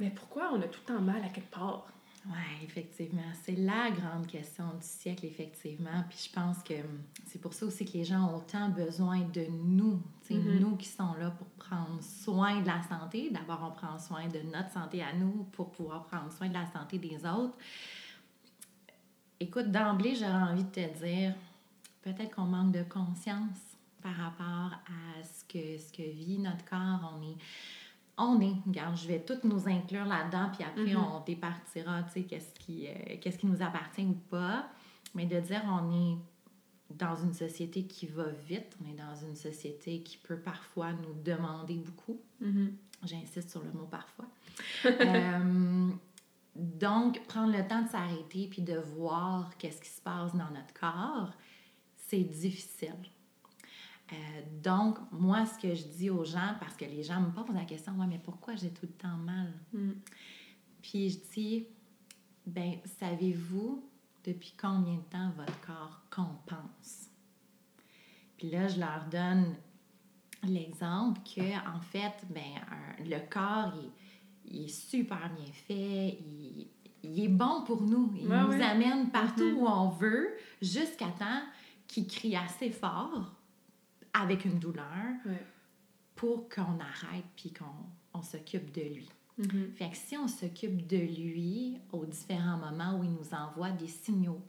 Mais 0.00 0.08
pourquoi 0.08 0.50
on 0.50 0.62
a 0.62 0.66
tout 0.66 0.80
le 0.88 0.94
temps 0.94 1.00
mal 1.02 1.22
à 1.22 1.28
quelque 1.28 1.50
part? 1.50 1.86
Oui, 2.26 2.64
effectivement. 2.64 3.32
C'est 3.42 3.56
la 3.56 3.90
grande 3.90 4.26
question 4.26 4.66
du 4.74 4.86
siècle, 4.86 5.24
effectivement. 5.24 6.04
Puis 6.08 6.28
je 6.28 6.32
pense 6.32 6.62
que 6.62 6.74
hum, 6.74 7.00
c'est 7.26 7.40
pour 7.40 7.54
ça 7.54 7.64
aussi 7.64 7.84
que 7.86 7.92
les 7.92 8.04
gens 8.04 8.28
ont 8.28 8.36
autant 8.36 8.68
besoin 8.68 9.20
de 9.20 9.46
nous, 9.50 10.02
mm-hmm. 10.30 10.58
nous 10.58 10.76
qui 10.76 10.88
sommes 10.88 11.18
là 11.18 11.30
pour 11.30 11.46
prendre 11.48 12.02
soin 12.02 12.60
de 12.60 12.66
la 12.66 12.82
santé. 12.82 13.30
D'abord, 13.30 13.60
on 13.66 13.74
prend 13.74 13.98
soin 13.98 14.28
de 14.28 14.40
notre 14.40 14.70
santé 14.70 15.02
à 15.02 15.14
nous 15.14 15.44
pour 15.52 15.70
pouvoir 15.70 16.04
prendre 16.04 16.30
soin 16.30 16.48
de 16.48 16.54
la 16.54 16.66
santé 16.70 16.98
des 16.98 17.24
autres. 17.24 17.56
Écoute, 19.38 19.70
d'emblée, 19.70 20.14
j'aurais 20.14 20.50
envie 20.52 20.64
de 20.64 20.68
te 20.68 20.98
dire, 21.02 21.34
peut-être 22.02 22.34
qu'on 22.34 22.44
manque 22.44 22.72
de 22.72 22.82
conscience 22.82 23.58
par 24.02 24.14
rapport 24.14 24.72
à 24.72 25.22
ce 25.22 25.44
que, 25.44 25.78
ce 25.78 25.90
que 25.90 26.02
vit 26.02 26.38
notre 26.38 26.64
corps. 26.66 27.14
On 27.16 27.22
est 27.22 27.36
on 28.20 28.40
est, 28.40 28.54
regarde, 28.66 28.96
je 28.96 29.08
vais 29.08 29.20
toutes 29.20 29.44
nous 29.44 29.68
inclure 29.68 30.04
là-dedans, 30.04 30.50
puis 30.52 30.64
après, 30.64 30.94
mm-hmm. 30.94 31.20
on 31.20 31.24
départira, 31.24 32.02
tu 32.04 32.12
sais, 32.12 32.22
qu'est-ce 32.22 32.54
qui, 32.54 32.86
euh, 32.86 33.16
qu'est-ce 33.20 33.38
qui 33.38 33.46
nous 33.46 33.62
appartient 33.62 34.04
ou 34.04 34.18
pas. 34.30 34.68
Mais 35.14 35.26
de 35.26 35.40
dire, 35.40 35.62
on 35.66 35.90
est 35.92 36.16
dans 36.90 37.16
une 37.16 37.34
société 37.34 37.84
qui 37.84 38.06
va 38.06 38.28
vite, 38.46 38.76
on 38.82 38.90
est 38.90 38.96
dans 38.96 39.14
une 39.26 39.36
société 39.36 40.02
qui 40.02 40.18
peut 40.18 40.38
parfois 40.38 40.92
nous 40.92 41.14
demander 41.24 41.74
beaucoup. 41.74 42.20
Mm-hmm. 42.42 42.72
J'insiste 43.04 43.50
sur 43.50 43.62
le 43.62 43.72
mot 43.72 43.86
parfois. 43.90 44.26
Euh, 44.84 45.90
donc, 46.54 47.22
prendre 47.26 47.56
le 47.56 47.66
temps 47.66 47.82
de 47.82 47.88
s'arrêter 47.88 48.48
puis 48.50 48.60
de 48.60 48.76
voir 48.76 49.56
qu'est-ce 49.56 49.80
qui 49.80 49.88
se 49.88 50.00
passe 50.02 50.34
dans 50.34 50.50
notre 50.50 50.74
corps, 50.78 51.30
c'est 51.96 52.24
difficile. 52.24 52.96
Euh, 54.12 54.16
donc, 54.62 54.98
moi, 55.12 55.46
ce 55.46 55.58
que 55.58 55.74
je 55.74 55.84
dis 55.84 56.10
aux 56.10 56.24
gens, 56.24 56.54
parce 56.58 56.74
que 56.76 56.84
les 56.84 57.02
gens 57.02 57.20
me 57.20 57.30
posent 57.30 57.54
la 57.54 57.64
question, 57.64 57.92
ouais, 57.98 58.06
mais 58.06 58.20
pourquoi 58.22 58.56
j'ai 58.56 58.70
tout 58.70 58.86
le 58.86 58.92
temps 58.92 59.16
mal? 59.16 59.52
Mm. 59.72 59.92
Puis 60.82 61.10
je 61.10 61.18
dis, 61.32 61.66
ben, 62.46 62.74
savez-vous 62.98 63.84
depuis 64.24 64.54
combien 64.60 64.96
de 64.96 65.02
temps 65.02 65.30
votre 65.36 65.60
corps 65.60 66.02
compense? 66.10 67.08
Puis 68.36 68.50
là, 68.50 68.66
je 68.68 68.80
leur 68.80 69.04
donne 69.10 69.54
l'exemple 70.42 71.20
que, 71.22 71.76
en 71.76 71.80
fait, 71.80 72.14
ben, 72.30 73.04
le 73.04 73.18
corps, 73.28 73.72
il, 74.46 74.64
est 74.64 74.68
super 74.68 75.30
bien 75.34 75.52
fait, 75.52 76.18
il, 77.02 77.20
est 77.22 77.28
bon 77.28 77.62
pour 77.64 77.82
nous. 77.82 78.12
Il 78.16 78.26
nous 78.28 78.62
amène 78.62 79.10
partout 79.10 79.42
mm-hmm. 79.42 79.54
où 79.54 79.66
on 79.66 79.88
veut 79.90 80.30
jusqu'à 80.60 81.08
temps 81.08 81.42
qu'il 81.86 82.06
crie 82.06 82.36
assez 82.36 82.70
fort 82.70 83.39
avec 84.12 84.44
une 84.44 84.58
douleur 84.58 85.14
pour 86.16 86.48
qu'on 86.48 86.78
arrête 86.80 87.24
puis 87.36 87.52
qu'on 87.52 87.64
on, 88.14 88.22
s'occupe 88.22 88.72
de 88.72 88.82
lui. 88.82 89.08
Mm-hmm. 89.38 89.72
Fait 89.72 89.90
que 89.90 89.96
si 89.96 90.16
on 90.16 90.28
s'occupe 90.28 90.86
de 90.86 90.98
lui 90.98 91.78
aux 91.92 92.04
différents 92.04 92.58
moments 92.58 92.98
où 92.98 93.04
il 93.04 93.10
nous 93.10 93.34
envoie 93.34 93.70
des 93.70 93.88
signaux, 93.88 94.42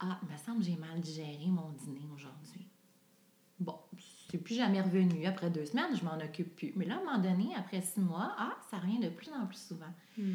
Ah, 0.00 0.18
il 0.22 0.32
me 0.32 0.36
semble 0.36 0.58
que 0.58 0.64
j'ai 0.64 0.76
mal 0.76 1.00
digéré 1.00 1.46
mon 1.46 1.70
dîner 1.70 2.08
aujourd'hui. 2.12 2.66
Bon, 3.60 3.78
c'est 4.28 4.38
plus 4.38 4.56
jamais 4.56 4.80
revenu. 4.80 5.26
Après 5.26 5.48
deux 5.48 5.66
semaines, 5.66 5.94
je 5.94 6.04
m'en 6.04 6.18
occupe 6.18 6.56
plus. 6.56 6.72
Mais 6.74 6.86
là, 6.86 6.96
à 6.96 6.98
un 6.98 7.04
moment 7.04 7.18
donné, 7.18 7.54
après 7.54 7.80
six 7.80 8.00
mois, 8.00 8.34
ah, 8.36 8.56
ça 8.70 8.78
revient 8.78 8.98
de 8.98 9.10
plus 9.10 9.30
en 9.30 9.46
plus 9.46 9.58
souvent. 9.58 9.94
Hmm. 10.18 10.34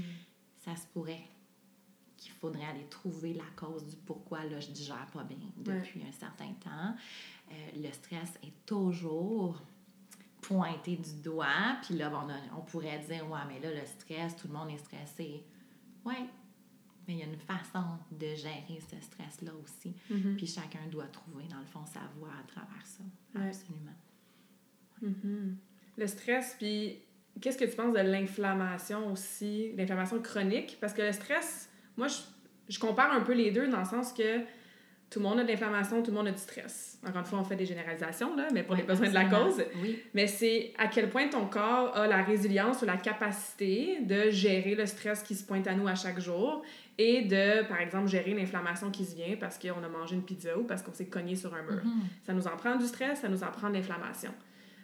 Ça 0.63 0.75
se 0.77 0.85
pourrait 0.93 1.27
qu'il 2.15 2.31
faudrait 2.31 2.65
aller 2.65 2.85
trouver 2.89 3.33
la 3.33 3.43
cause 3.55 3.85
du 3.85 3.95
pourquoi 3.95 4.43
là, 4.45 4.59
je 4.59 4.71
digère 4.71 5.07
pas 5.13 5.23
bien 5.23 5.37
depuis 5.57 6.03
un 6.03 6.11
certain 6.11 6.51
temps. 6.63 6.95
Euh, 7.51 7.53
le 7.75 7.91
stress 7.91 8.33
est 8.43 8.65
toujours 8.65 9.61
pointé 10.41 10.95
du 10.95 11.21
doigt. 11.21 11.77
Puis 11.83 11.95
là, 11.95 12.11
on, 12.13 12.57
on 12.57 12.61
pourrait 12.61 12.99
dire, 12.99 13.29
ouais, 13.29 13.39
mais 13.47 13.59
là, 13.59 13.73
le 13.79 13.85
stress, 13.85 14.35
tout 14.35 14.47
le 14.47 14.53
monde 14.53 14.69
est 14.69 14.77
stressé. 14.77 15.43
Oui, 16.05 16.15
mais 17.07 17.13
il 17.13 17.19
y 17.19 17.23
a 17.23 17.25
une 17.25 17.37
façon 17.37 17.83
de 18.11 18.27
gérer 18.35 18.79
ce 18.79 18.99
stress-là 18.99 19.51
aussi. 19.63 19.93
Mhm. 20.09 20.35
Puis 20.35 20.47
chacun 20.47 20.85
doit 20.89 21.07
trouver, 21.07 21.45
dans 21.49 21.59
le 21.59 21.65
fond, 21.65 21.85
sa 21.85 22.01
voie 22.17 22.29
à 22.29 22.47
travers 22.47 22.85
ça. 22.85 23.03
Absolument. 23.35 23.95
Mhm. 25.01 25.57
Le 25.97 26.07
stress, 26.07 26.55
puis 26.57 26.99
qu'est-ce 27.41 27.57
que 27.57 27.65
tu 27.65 27.75
penses 27.75 27.93
de 27.93 27.99
l'inflammation 27.99 29.11
aussi, 29.11 29.73
l'inflammation 29.73 30.21
chronique? 30.21 30.77
Parce 30.79 30.93
que 30.93 31.01
le 31.01 31.11
stress, 31.11 31.69
moi, 31.95 32.07
je, 32.07 32.17
je 32.69 32.79
compare 32.79 33.11
un 33.11 33.21
peu 33.21 33.33
les 33.33 33.51
deux 33.51 33.67
dans 33.67 33.79
le 33.79 33.85
sens 33.85 34.13
que 34.13 34.41
tout 35.09 35.19
le 35.19 35.25
monde 35.25 35.39
a 35.39 35.43
de 35.43 35.47
l'inflammation, 35.47 36.03
tout 36.03 36.11
le 36.11 36.17
monde 36.17 36.27
a 36.27 36.31
du 36.31 36.37
stress. 36.37 36.99
Encore 37.05 37.21
une 37.21 37.25
fois, 37.25 37.39
on 37.39 37.43
fait 37.43 37.55
des 37.55 37.65
généralisations, 37.65 38.35
là, 38.35 38.47
mais 38.53 38.63
pour 38.63 38.75
les 38.75 38.83
besoins 38.83 39.07
de 39.07 39.13
la 39.13 39.25
cause. 39.25 39.63
Oui. 39.81 39.99
Mais 40.13 40.27
c'est 40.27 40.73
à 40.77 40.87
quel 40.87 41.09
point 41.09 41.27
ton 41.29 41.45
corps 41.45 41.95
a 41.95 42.07
la 42.07 42.23
résilience 42.23 42.81
ou 42.81 42.85
la 42.85 42.97
capacité 42.97 43.99
de 44.01 44.29
gérer 44.29 44.75
le 44.75 44.85
stress 44.85 45.23
qui 45.23 45.35
se 45.35 45.45
pointe 45.45 45.65
à 45.67 45.73
nous 45.73 45.87
à 45.87 45.95
chaque 45.95 46.19
jour 46.19 46.61
et 46.97 47.21
de, 47.21 47.65
par 47.67 47.79
exemple, 47.79 48.07
gérer 48.07 48.33
l'inflammation 48.33 48.91
qui 48.91 49.05
se 49.05 49.15
vient 49.15 49.37
parce 49.39 49.57
qu'on 49.57 49.81
a 49.81 49.87
mangé 49.87 50.15
une 50.15 50.23
pizza 50.23 50.57
ou 50.57 50.63
parce 50.63 50.81
qu'on 50.81 50.93
s'est 50.93 51.05
cogné 51.05 51.35
sur 51.35 51.53
un 51.53 51.61
mur. 51.61 51.83
Mhm. 51.85 52.01
Ça 52.25 52.33
nous 52.33 52.47
en 52.47 52.57
prend 52.57 52.75
du 52.75 52.85
stress, 52.85 53.21
ça 53.21 53.29
nous 53.29 53.43
en 53.43 53.51
prend 53.51 53.69
de 53.69 53.75
l'inflammation. 53.75 54.33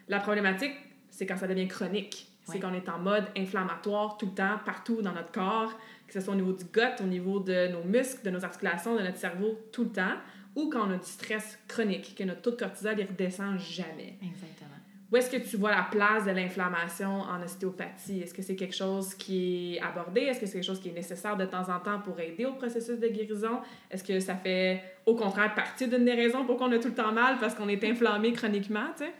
La 0.07 0.19
problématique, 0.19 0.73
c'est 1.09 1.25
quand 1.25 1.37
ça 1.37 1.47
devient 1.47 1.67
chronique. 1.67 2.29
C'est 2.45 2.53
Ouais. 2.55 2.59
qu'on 2.59 2.73
est 2.73 2.89
en 2.89 2.99
mode 2.99 3.25
inflammatoire 3.37 4.17
tout 4.17 4.25
le 4.25 4.33
temps, 4.33 4.59
partout 4.65 5.01
dans 5.01 5.13
notre 5.13 5.31
corps, 5.31 5.71
que 6.07 6.13
ce 6.13 6.19
soit 6.19 6.33
au 6.33 6.37
niveau 6.37 6.51
du 6.51 6.65
gut, 6.65 6.81
au 7.01 7.05
niveau 7.07 7.39
de 7.39 7.69
nos 7.69 7.83
muscles, 7.83 8.25
de 8.25 8.31
nos 8.31 8.43
articulations, 8.43 8.95
de 8.97 9.01
notre 9.01 9.17
cerveau, 9.17 9.57
tout 9.71 9.83
le 9.85 9.91
temps, 9.91 10.15
ou 10.55 10.69
quand 10.69 10.87
on 10.87 10.91
a 10.91 10.97
du 10.97 11.05
stress 11.05 11.57
chronique, 11.67 12.15
que 12.17 12.23
notre 12.25 12.41
taux 12.41 12.51
de 12.51 12.57
cortisol 12.57 12.95
ne 12.97 13.03
redescend 13.03 13.57
jamais. 13.59 14.17
Exactement. 14.21 14.69
Où 15.11 15.15
est-ce 15.15 15.29
que 15.29 15.37
tu 15.37 15.57
vois 15.57 15.71
la 15.71 15.83
place 15.83 16.25
de 16.25 16.31
l'inflammation 16.31 17.21
en 17.21 17.41
ostéopathie? 17.43 18.21
Est-ce 18.21 18.33
que 18.33 18.41
c'est 18.41 18.55
quelque 18.55 18.75
chose 18.75 19.13
qui 19.13 19.75
est 19.75 19.79
abordé? 19.81 20.21
Est-ce 20.21 20.39
que 20.39 20.45
c'est 20.47 20.53
quelque 20.53 20.65
chose 20.65 20.79
qui 20.81 20.89
est 20.89 20.93
nécessaire 20.93 21.37
de 21.37 21.45
temps 21.45 21.69
en 21.69 21.79
temps 21.79 21.99
pour 21.99 22.19
aider 22.19 22.45
au 22.45 22.53
processus 22.53 22.99
de 22.99 23.07
guérison? 23.07 23.59
Est-ce 23.91 24.03
que 24.03 24.19
ça 24.19 24.35
fait 24.35 24.81
au 25.05 25.15
contraire 25.15 25.53
partie 25.53 25.87
d'une 25.87 26.03
des 26.05 26.13
raisons 26.15 26.45
pour 26.45 26.57
qu'on 26.57 26.71
a 26.71 26.79
tout 26.79 26.87
le 26.87 26.95
temps 26.95 27.11
mal 27.11 27.37
parce 27.39 27.53
qu'on 27.53 27.69
est 27.69 27.83
inflammé 27.83 28.33
chroniquement, 28.33 28.87
tu 28.97 29.05
sais? 29.05 29.13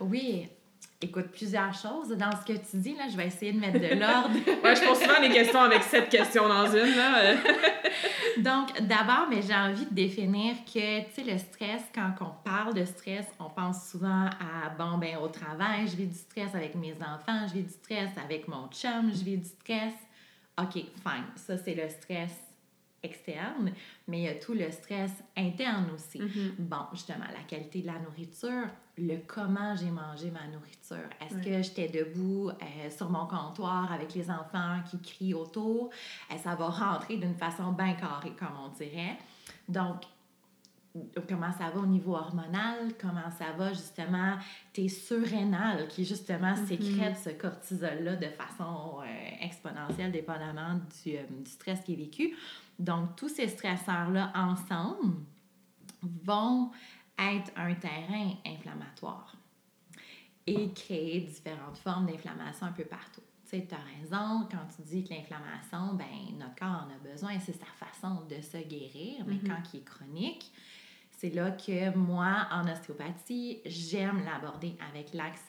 Oui. 0.00 0.48
Écoute, 1.06 1.28
plusieurs 1.28 1.72
choses. 1.72 2.08
Dans 2.08 2.32
ce 2.32 2.44
que 2.44 2.58
tu 2.58 2.78
dis, 2.78 2.96
là, 2.96 3.04
je 3.08 3.16
vais 3.16 3.28
essayer 3.28 3.52
de 3.52 3.60
mettre 3.60 3.78
de 3.78 3.94
l'ordre. 3.94 4.34
Ouais, 4.64 4.74
je 4.74 4.84
pose 4.84 4.98
souvent 4.98 5.20
des 5.20 5.28
questions 5.28 5.60
avec 5.60 5.84
sept 5.84 6.08
questions 6.08 6.48
dans 6.48 6.66
une, 6.66 6.96
là. 6.96 7.34
Donc, 8.38 8.80
d'abord, 8.80 9.28
mais 9.30 9.40
j'ai 9.40 9.54
envie 9.54 9.86
de 9.86 9.94
définir 9.94 10.56
que, 10.64 11.04
tu 11.04 11.12
sais, 11.14 11.22
le 11.22 11.38
stress, 11.38 11.82
quand 11.94 12.10
on 12.20 12.48
parle 12.48 12.74
de 12.74 12.84
stress, 12.84 13.26
on 13.38 13.48
pense 13.48 13.88
souvent 13.88 14.26
à, 14.26 14.68
bon, 14.76 14.98
ben, 14.98 15.18
au 15.18 15.28
travail, 15.28 15.86
je 15.86 15.94
vis 15.94 16.06
du 16.06 16.18
stress 16.18 16.52
avec 16.54 16.74
mes 16.74 16.94
enfants, 16.94 17.46
je 17.46 17.54
vis 17.54 17.62
du 17.62 17.72
stress 17.72 18.10
avec 18.22 18.48
mon 18.48 18.66
chum, 18.68 19.12
je 19.12 19.22
vis 19.22 19.36
du 19.36 19.48
stress. 19.48 19.94
OK, 20.60 20.72
fine. 20.72 21.26
Ça, 21.36 21.56
c'est 21.56 21.74
le 21.74 21.88
stress 21.88 22.32
externe, 23.02 23.70
mais 24.08 24.18
il 24.18 24.24
y 24.24 24.28
a 24.28 24.34
tout 24.34 24.54
le 24.54 24.70
stress 24.72 25.12
interne 25.36 25.86
aussi. 25.94 26.18
Mhm. 26.20 26.54
Bon, 26.58 26.86
justement, 26.92 27.26
la 27.32 27.44
qualité 27.46 27.82
de 27.82 27.86
la 27.86 27.98
nourriture, 28.00 28.68
le 28.98 29.18
comment 29.26 29.76
j'ai 29.76 29.90
mangé 29.90 30.30
ma 30.30 30.46
nourriture. 30.46 31.08
Est-ce 31.20 31.36
que 31.36 31.62
j'étais 31.62 31.88
debout 31.88 32.48
euh, 32.50 32.90
sur 32.90 33.10
mon 33.10 33.26
comptoir 33.26 33.92
avec 33.92 34.14
les 34.14 34.30
enfants 34.30 34.80
qui 34.90 34.98
crient 35.00 35.34
autour? 35.34 35.90
Euh, 36.32 36.36
ça 36.38 36.54
va 36.54 36.68
rentrer 36.68 37.18
d'une 37.18 37.34
façon 37.34 37.72
bien 37.72 37.92
carrée, 37.94 38.32
comme 38.38 38.56
on 38.64 38.68
dirait. 38.68 39.18
Donc, 39.68 40.02
comment 41.28 41.52
ça 41.52 41.68
va 41.68 41.80
au 41.80 41.84
niveau 41.86 42.14
hormonal, 42.14 42.94
comment 42.98 43.30
ça 43.38 43.52
va 43.58 43.70
justement 43.74 44.36
tes 44.72 44.88
surrénales 44.88 45.88
qui 45.88 46.06
justement 46.06 46.54
Mhm. 46.56 46.66
sécrètent 46.66 47.18
ce 47.18 47.30
cortisol-là 47.30 48.16
de 48.16 48.28
façon 48.28 49.00
euh, 49.02 49.04
exponentielle 49.44 50.10
dépendamment 50.10 50.80
du, 51.04 51.16
euh, 51.16 51.22
du 51.44 51.50
stress 51.50 51.80
qui 51.82 51.92
est 51.92 51.96
vécu? 51.96 52.34
Donc, 52.78 53.14
tous 53.16 53.28
ces 53.28 53.48
stresseurs-là 53.48 54.32
ensemble 54.34 55.16
vont 56.24 56.70
être 57.18 57.50
un 57.56 57.74
terrain 57.74 58.30
inflammatoire 58.46 59.34
et 60.46 60.72
créer 60.72 61.20
différentes 61.20 61.78
formes 61.78 62.06
d'inflammation 62.06 62.66
un 62.66 62.72
peu 62.72 62.84
partout. 62.84 63.22
Tu 63.44 63.50
sais, 63.50 63.66
tu 63.68 63.74
as 63.74 63.78
raison 64.00 64.46
quand 64.50 64.66
tu 64.74 64.82
dis 64.82 65.04
que 65.04 65.14
l'inflammation, 65.14 65.94
ben 65.94 66.04
notre 66.38 66.54
corps 66.56 66.84
en 66.86 66.90
a 66.94 66.98
besoin, 67.12 67.38
c'est 67.38 67.52
sa 67.58 67.66
façon 67.84 68.22
de 68.28 68.40
se 68.40 68.58
guérir, 68.58 69.24
mais 69.26 69.36
Mhm. 69.36 69.48
quand 69.48 69.62
il 69.74 69.80
est 69.80 69.84
chronique, 69.84 70.50
c'est 71.10 71.30
là 71.30 71.50
que 71.52 71.96
moi, 71.96 72.46
en 72.52 72.68
ostéopathie, 72.68 73.60
j'aime 73.64 74.24
l'aborder 74.24 74.76
avec 74.92 75.14
l'axe 75.14 75.42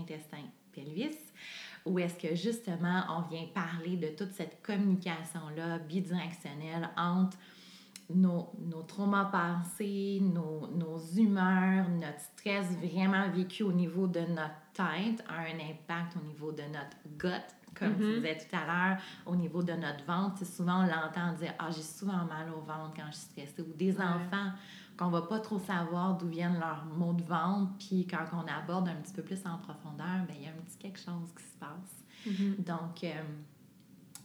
cerveau-intestin-pelvis, 0.00 1.16
où 1.84 1.98
est-ce 1.98 2.14
que 2.16 2.34
justement 2.34 3.04
on 3.10 3.22
vient 3.28 3.46
parler 3.54 3.96
de 3.96 4.08
toute 4.08 4.32
cette 4.32 4.62
communication-là 4.62 5.78
bidirectionnelle 5.80 6.90
entre 6.96 7.36
nos, 8.14 8.50
nos 8.58 8.82
traumas 8.82 9.26
passés, 9.26 10.20
nos, 10.22 10.66
nos 10.68 10.98
humeurs, 11.16 11.88
notre 11.88 12.20
stress 12.20 12.66
vraiment 12.76 13.28
vécu 13.30 13.62
au 13.62 13.72
niveau 13.72 14.06
de 14.06 14.20
notre 14.20 14.54
tête 14.72 15.24
a 15.28 15.40
un 15.40 15.58
impact 15.70 16.16
au 16.16 16.26
niveau 16.26 16.52
de 16.52 16.62
notre 16.62 16.96
gut, 17.18 17.28
comme 17.74 17.96
tu 17.96 18.02
Mhm. 18.02 18.14
disais 18.16 18.38
tout 18.38 18.56
à 18.56 18.66
l'heure, 18.66 18.98
au 19.26 19.36
niveau 19.36 19.62
de 19.62 19.72
notre 19.72 20.04
ventre. 20.04 20.44
Souvent, 20.44 20.82
on 20.84 20.86
l'entend 20.86 21.32
dire 21.38 21.54
Ah, 21.58 21.70
j'ai 21.70 21.82
souvent 21.82 22.24
mal 22.24 22.48
au 22.56 22.60
ventre 22.60 22.92
quand 22.96 23.06
je 23.10 23.16
suis 23.16 23.26
stressée. 23.26 23.62
Ou 23.62 23.72
des 23.74 23.96
Ouais. 23.96 24.04
enfants 24.04 24.50
qu'on 24.98 25.08
va 25.08 25.22
pas 25.22 25.40
trop 25.40 25.58
savoir 25.58 26.16
d'où 26.18 26.28
viennent 26.28 26.58
leurs 26.58 26.84
maux 26.84 27.12
de 27.14 27.22
ventre. 27.22 27.72
Puis 27.78 28.06
quand 28.06 28.24
on 28.32 28.46
aborde 28.46 28.88
un 28.88 28.96
petit 28.96 29.12
peu 29.14 29.22
plus 29.22 29.40
en 29.46 29.56
profondeur, 29.58 30.24
ben 30.26 30.34
il 30.36 30.42
y 30.44 30.46
a 30.46 30.50
un 30.50 30.62
petit 30.64 30.76
quelque 30.78 30.98
chose 30.98 31.32
qui 31.36 31.44
se 31.44 31.56
passe. 31.58 32.04
Mhm. 32.26 32.56
Donc, 32.64 33.04
euh, 33.04 33.22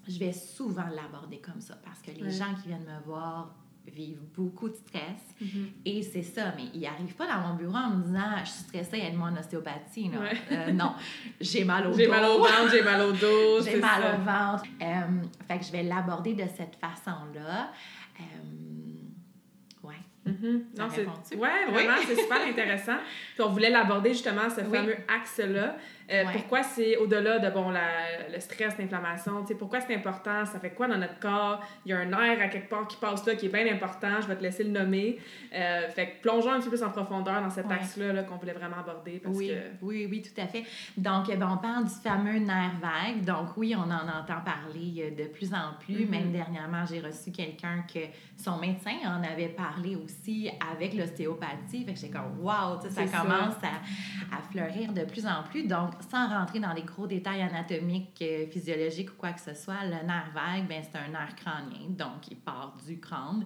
je 0.08 0.20
vais 0.20 0.34
souvent 0.34 0.88
l'aborder 0.88 1.40
comme 1.40 1.62
ça 1.62 1.76
parce 1.84 2.02
que 2.02 2.12
les 2.12 2.24
Ouais. 2.24 2.30
gens 2.32 2.54
qui 2.62 2.68
viennent 2.68 2.84
me 2.86 3.00
voir 3.06 3.56
vivent 3.88 4.22
beaucoup 4.36 4.70
de 4.70 4.76
stress. 4.76 5.36
Mhm. 5.42 5.70
Et 5.86 6.02
c'est 6.02 6.22
ça, 6.24 6.54
mais 6.56 6.64
ils 6.74 6.82
n'arrivent 6.82 7.16
pas 7.16 7.28
dans 7.28 7.48
mon 7.48 7.54
bureau 7.56 7.76
en 7.76 7.90
me 7.92 8.04
disant 8.04 8.38
Je 8.44 8.50
suis 8.50 8.64
stressée, 8.64 8.98
aide-moi 9.00 9.30
en 9.30 9.38
ostéopathie. 9.38 10.10
là. 10.10 10.20
Ouais. 10.20 10.38
Euh, 10.52 10.72
non, 10.72 10.94
j'ai 11.42 11.64
mal 11.64 11.88
au 11.88 11.92
dos. 11.92 11.98
J'ai 11.98 12.08
mal 12.08 12.26
au 12.26 12.38
ventre, 12.40 12.72
j'ai 12.72 12.82
mal 12.84 13.02
au 13.02 13.12
dos. 13.12 13.62
J'ai 13.64 13.80
mal 13.80 14.02
ça. 14.02 14.16
au 14.16 14.22
ventre. 14.22 14.64
Euh, 14.82 15.24
fait 15.48 15.60
que 15.60 15.66
je 15.66 15.72
vais 15.72 15.84
l'aborder 15.84 16.34
de 16.34 16.44
cette 16.56 16.76
façon-là. 16.76 17.72
Euh, 18.20 19.88
ouais. 19.88 19.94
Mhm. 20.26 20.66
Ça 20.76 20.84
Non, 20.84 20.90
c'est... 21.24 21.36
Ouais, 21.36 21.66
vraiment, 21.72 21.96
c'est 22.06 22.16
super 22.16 22.42
intéressant. 22.48 22.98
Puis 23.36 23.44
on 23.44 23.50
voulait 23.50 23.70
l'aborder 23.70 24.10
justement, 24.14 24.50
ce 24.50 24.62
Oui. 24.62 24.78
fameux 24.78 24.98
axe-là. 25.08 25.78
Euh, 26.12 26.24
Ouais. 26.26 26.34
Pourquoi 26.34 26.62
c'est 26.64 26.98
au-delà 26.98 27.40
de 27.40 27.50
bon, 27.50 27.70
la, 27.72 28.28
le 28.32 28.40
stress, 28.40 28.78
l'inflammation, 28.78 29.42
tu 29.42 29.48
sais, 29.48 29.56
pourquoi 29.56 29.82
c'est 29.82 29.96
important, 29.96 30.46
ça 30.46 30.60
fait 30.60 30.70
quoi 30.72 30.88
dans 30.88 30.98
notre 30.98 31.20
corps? 31.20 31.62
Il 31.86 31.90
y 31.90 31.94
a 31.94 31.98
un 32.00 32.06
nerf 32.06 32.40
à 32.42 32.48
quelque 32.48 32.70
part 32.70 32.88
qui 32.88 32.98
passe 32.98 33.26
là 33.26 33.36
qui 33.36 33.48
est 33.48 33.50
bien 33.50 33.72
important, 33.74 34.22
je 34.22 34.28
vais 34.28 34.36
te 34.36 34.44
laisser 34.44 34.64
le 34.64 34.70
nommer. 34.70 35.18
Euh, 35.54 35.88
fait 35.90 36.08
que 36.12 36.22
plongeons 36.22 36.52
un 36.52 36.60
petit 36.60 36.70
peu 36.70 36.76
plus 36.78 36.84
en 36.84 36.92
profondeur 36.92 37.42
dans 37.42 37.50
cet 37.50 37.66
Ouais. 37.68 37.74
axe-là 37.76 38.14
là, 38.14 38.24
qu'on 38.24 38.36
voulait 38.36 38.54
vraiment 38.54 38.78
aborder 38.80 39.20
parce 39.24 39.36
Oui, 39.36 39.48
que. 39.50 39.86
oui, 39.86 40.08
oui, 40.10 40.22
tout 40.22 40.40
à 40.40 40.46
fait. 40.48 40.64
Donc, 40.98 41.30
euh, 41.30 41.36
ben, 41.36 41.50
on 41.54 41.58
parle 41.58 41.86
du 41.86 41.94
fameux 42.04 42.38
nerf 42.40 42.74
vague. 42.82 43.24
Donc, 43.26 43.58
oui, 43.58 43.74
on 43.76 43.82
en 43.90 44.08
entend 44.20 44.42
parler 44.46 44.94
euh, 45.12 45.24
de 45.24 45.28
plus 45.30 45.54
en 45.54 45.74
plus. 45.80 46.06
Mhm. 46.06 46.10
Même 46.10 46.32
dernièrement, 46.32 46.86
j'ai 46.86 47.00
reçu 47.00 47.32
quelqu'un 47.32 47.84
que 47.92 48.00
son 48.38 48.58
médecin 48.58 48.92
en 49.06 49.24
avait 49.24 49.48
parlé 49.50 49.96
aussi 49.96 50.52
avec 50.72 50.94
l'ostéopathie. 50.94 51.84
Fait 51.86 51.94
que 51.94 52.00
j'étais 52.00 52.14
comme, 52.14 52.40
wow, 52.42 52.80
ça. 52.90 53.04
commence 53.06 53.56
à, 53.64 54.36
à 54.38 54.42
fleurir 54.52 54.94
de 54.94 55.04
plus 55.04 55.26
en 55.26 55.42
plus. 55.50 55.64
Donc, 55.68 55.94
sans 56.10 56.28
rentrer 56.28 56.60
dans 56.60 56.74
les 56.74 56.84
gros 56.84 57.08
détails 57.08 57.42
anatomiques, 57.42 58.22
euh, 58.22 58.48
physiologiques 58.48 59.12
ou 59.12 59.16
quoi 59.18 59.34
que 59.34 59.42
ce 59.42 59.54
soit, 59.54 59.84
le 59.84 60.06
nerf 60.06 60.32
vague, 60.34 60.68
ben, 60.68 60.84
c'est 60.84 60.98
un 60.98 61.10
nerf 61.10 61.36
crânien. 61.36 61.90
Donc, 61.90 62.28
il 62.30 62.38
part 62.38 62.76
du 62.86 63.00
crâne. 63.00 63.46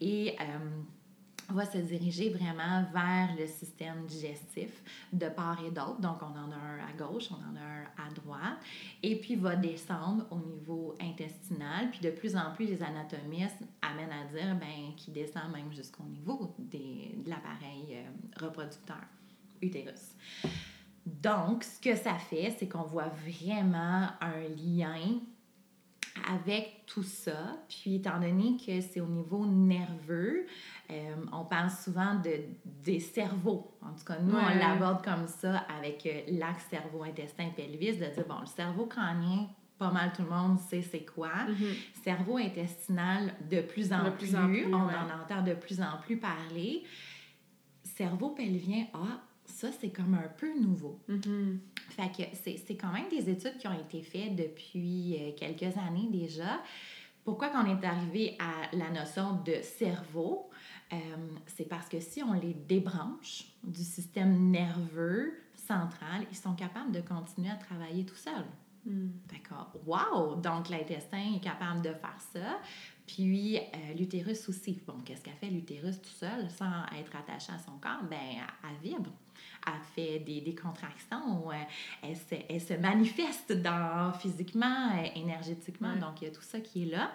Et. 0.00 0.36
euh, 0.40 0.82
va 1.50 1.64
se 1.64 1.78
diriger 1.78 2.30
vraiment 2.30 2.84
vers 2.92 3.34
le 3.38 3.46
système 3.46 4.04
digestif 4.06 4.82
de 5.12 5.28
part 5.28 5.58
et 5.64 5.70
d'autre. 5.70 5.98
Donc, 6.00 6.18
on 6.22 6.38
en 6.38 6.52
a 6.52 6.56
un 6.56 6.78
à 6.78 6.92
gauche, 6.96 7.28
on 7.30 7.36
en 7.36 7.56
a 7.56 7.64
un 7.64 8.06
à 8.06 8.10
droite. 8.14 8.58
Et 9.02 9.16
puis, 9.16 9.36
va 9.36 9.56
descendre 9.56 10.26
au 10.30 10.38
niveau 10.38 10.94
intestinal. 11.00 11.90
Puis, 11.90 12.00
de 12.00 12.10
plus 12.10 12.36
en 12.36 12.52
plus, 12.54 12.66
les 12.66 12.82
anatomistes 12.82 13.62
amènent 13.80 14.12
à 14.12 14.24
dire 14.32 14.54
ben, 14.56 14.94
qu'il 14.96 15.14
descend 15.14 15.50
même 15.52 15.72
jusqu'au 15.72 16.04
niveau 16.04 16.54
des, 16.58 17.14
de 17.24 17.30
l'appareil 17.30 17.92
euh, 17.92 18.44
reproducteur, 18.44 19.04
utérus. 19.62 20.14
Donc, 21.22 21.64
ce 21.64 21.80
que 21.80 21.96
ça 21.96 22.14
fait, 22.14 22.54
c'est 22.58 22.68
qu'on 22.68 22.82
voit 22.82 23.10
vraiment 23.26 24.08
un 24.20 24.48
lien 24.56 25.20
avec 26.30 26.84
tout 26.86 27.02
ça, 27.02 27.56
puis 27.68 27.96
étant 27.96 28.18
donné 28.18 28.56
que 28.56 28.80
c'est 28.80 29.00
au 29.00 29.06
niveau 29.06 29.46
nerveux, 29.46 30.46
euh, 30.90 31.14
on 31.32 31.44
parle 31.44 31.70
souvent 31.70 32.16
de, 32.16 32.40
des 32.64 33.00
cerveaux. 33.00 33.72
En 33.82 33.92
tout 33.92 34.04
cas, 34.04 34.18
nous, 34.18 34.34
on 34.34 34.58
l'aborde 34.58 35.04
comme 35.04 35.26
ça 35.26 35.58
avec 35.78 36.04
euh, 36.06 36.22
l'axe 36.38 36.64
cerveau-intestin-pelvis, 36.70 37.98
de 37.98 38.06
dire, 38.06 38.26
bon, 38.28 38.40
le 38.40 38.46
cerveau 38.46 38.86
crânien, 38.86 39.48
pas 39.78 39.92
mal 39.92 40.12
tout 40.12 40.22
le 40.22 40.30
monde 40.30 40.58
sait 40.58 40.82
c'est 40.82 41.04
quoi. 41.04 41.28
Mm-hmm. 41.28 42.02
Cerveau 42.02 42.36
intestinal, 42.38 43.34
de 43.48 43.60
plus 43.60 43.92
en, 43.92 44.10
plus, 44.10 44.34
on 44.34 44.74
en 44.74 45.22
entend 45.22 45.42
de 45.42 45.54
plus 45.54 45.80
en 45.80 45.98
plus 46.02 46.16
parler. 46.16 46.82
Cerveau 47.84 48.30
pelvien, 48.30 48.86
ah, 48.92 49.20
ça, 49.58 49.72
c'est 49.80 49.90
comme 49.90 50.14
un 50.14 50.28
peu 50.36 50.56
nouveau. 50.56 51.00
Mm-hmm. 51.08 51.58
Fait 51.90 52.12
que 52.16 52.22
c'est 52.36 52.76
quand 52.76 52.92
même 52.92 53.08
des 53.08 53.28
études 53.28 53.58
qui 53.58 53.66
ont 53.66 53.78
été 53.78 54.02
faites 54.02 54.36
depuis 54.36 55.16
euh, 55.18 55.32
quelques 55.36 55.76
années 55.76 56.08
déjà. 56.10 56.62
Pourquoi 57.24 57.48
qu'on 57.48 57.66
est 57.66 57.84
arrivé 57.84 58.36
à 58.38 58.74
la 58.76 58.90
notion 58.90 59.42
de 59.44 59.56
cerveau? 59.62 60.48
Euh, 60.92 60.96
c'est 61.46 61.68
parce 61.68 61.88
que 61.88 61.98
si 61.98 62.22
on 62.22 62.34
les 62.34 62.54
débranche 62.54 63.46
du 63.64 63.82
système 63.82 64.48
nerveux 64.48 65.34
central, 65.54 66.24
ils 66.30 66.36
sont 66.36 66.54
capables 66.54 66.92
de 66.92 67.00
continuer 67.00 67.50
à 67.50 67.56
travailler 67.56 68.06
tout 68.06 68.14
seuls. 68.14 68.46
Mm. 68.86 69.08
D'accord. 69.28 69.72
Wow! 69.84 70.36
Donc, 70.36 70.68
l'intestin 70.68 71.34
est 71.34 71.40
capable 71.40 71.82
de 71.82 71.92
faire 71.94 72.20
ça. 72.32 72.60
Puis, 73.08 73.56
euh, 73.58 73.94
l'utérus 73.98 74.48
aussi. 74.48 74.80
Bon, 74.86 74.94
qu'est-ce 75.04 75.22
qu'a 75.22 75.32
fait 75.32 75.50
l'utérus 75.50 76.00
tout 76.00 76.08
seul 76.10 76.48
sans 76.50 76.84
être 76.96 77.16
attaché 77.16 77.52
à 77.52 77.58
son 77.58 77.72
corps? 77.78 78.04
Ben, 78.08 78.46
elle 78.62 78.88
vibre 78.88 79.10
elle 79.74 79.82
fait 79.94 80.18
des, 80.20 80.40
des 80.40 80.54
contractions, 80.54 81.50
euh, 81.50 81.54
elle, 82.02 82.16
se, 82.16 82.34
elle, 82.48 82.60
se, 82.60 82.74
manifeste 82.74 83.52
dans, 83.52 84.12
physiquement, 84.12 84.90
euh, 84.92 85.06
énergétiquement. 85.14 85.96
Donc, 85.96 86.22
il 86.22 86.24
y 86.24 86.30
a 86.30 86.34
tout 86.34 86.42
ça 86.42 86.60
qui 86.60 86.84
est 86.84 86.90
là. 86.90 87.10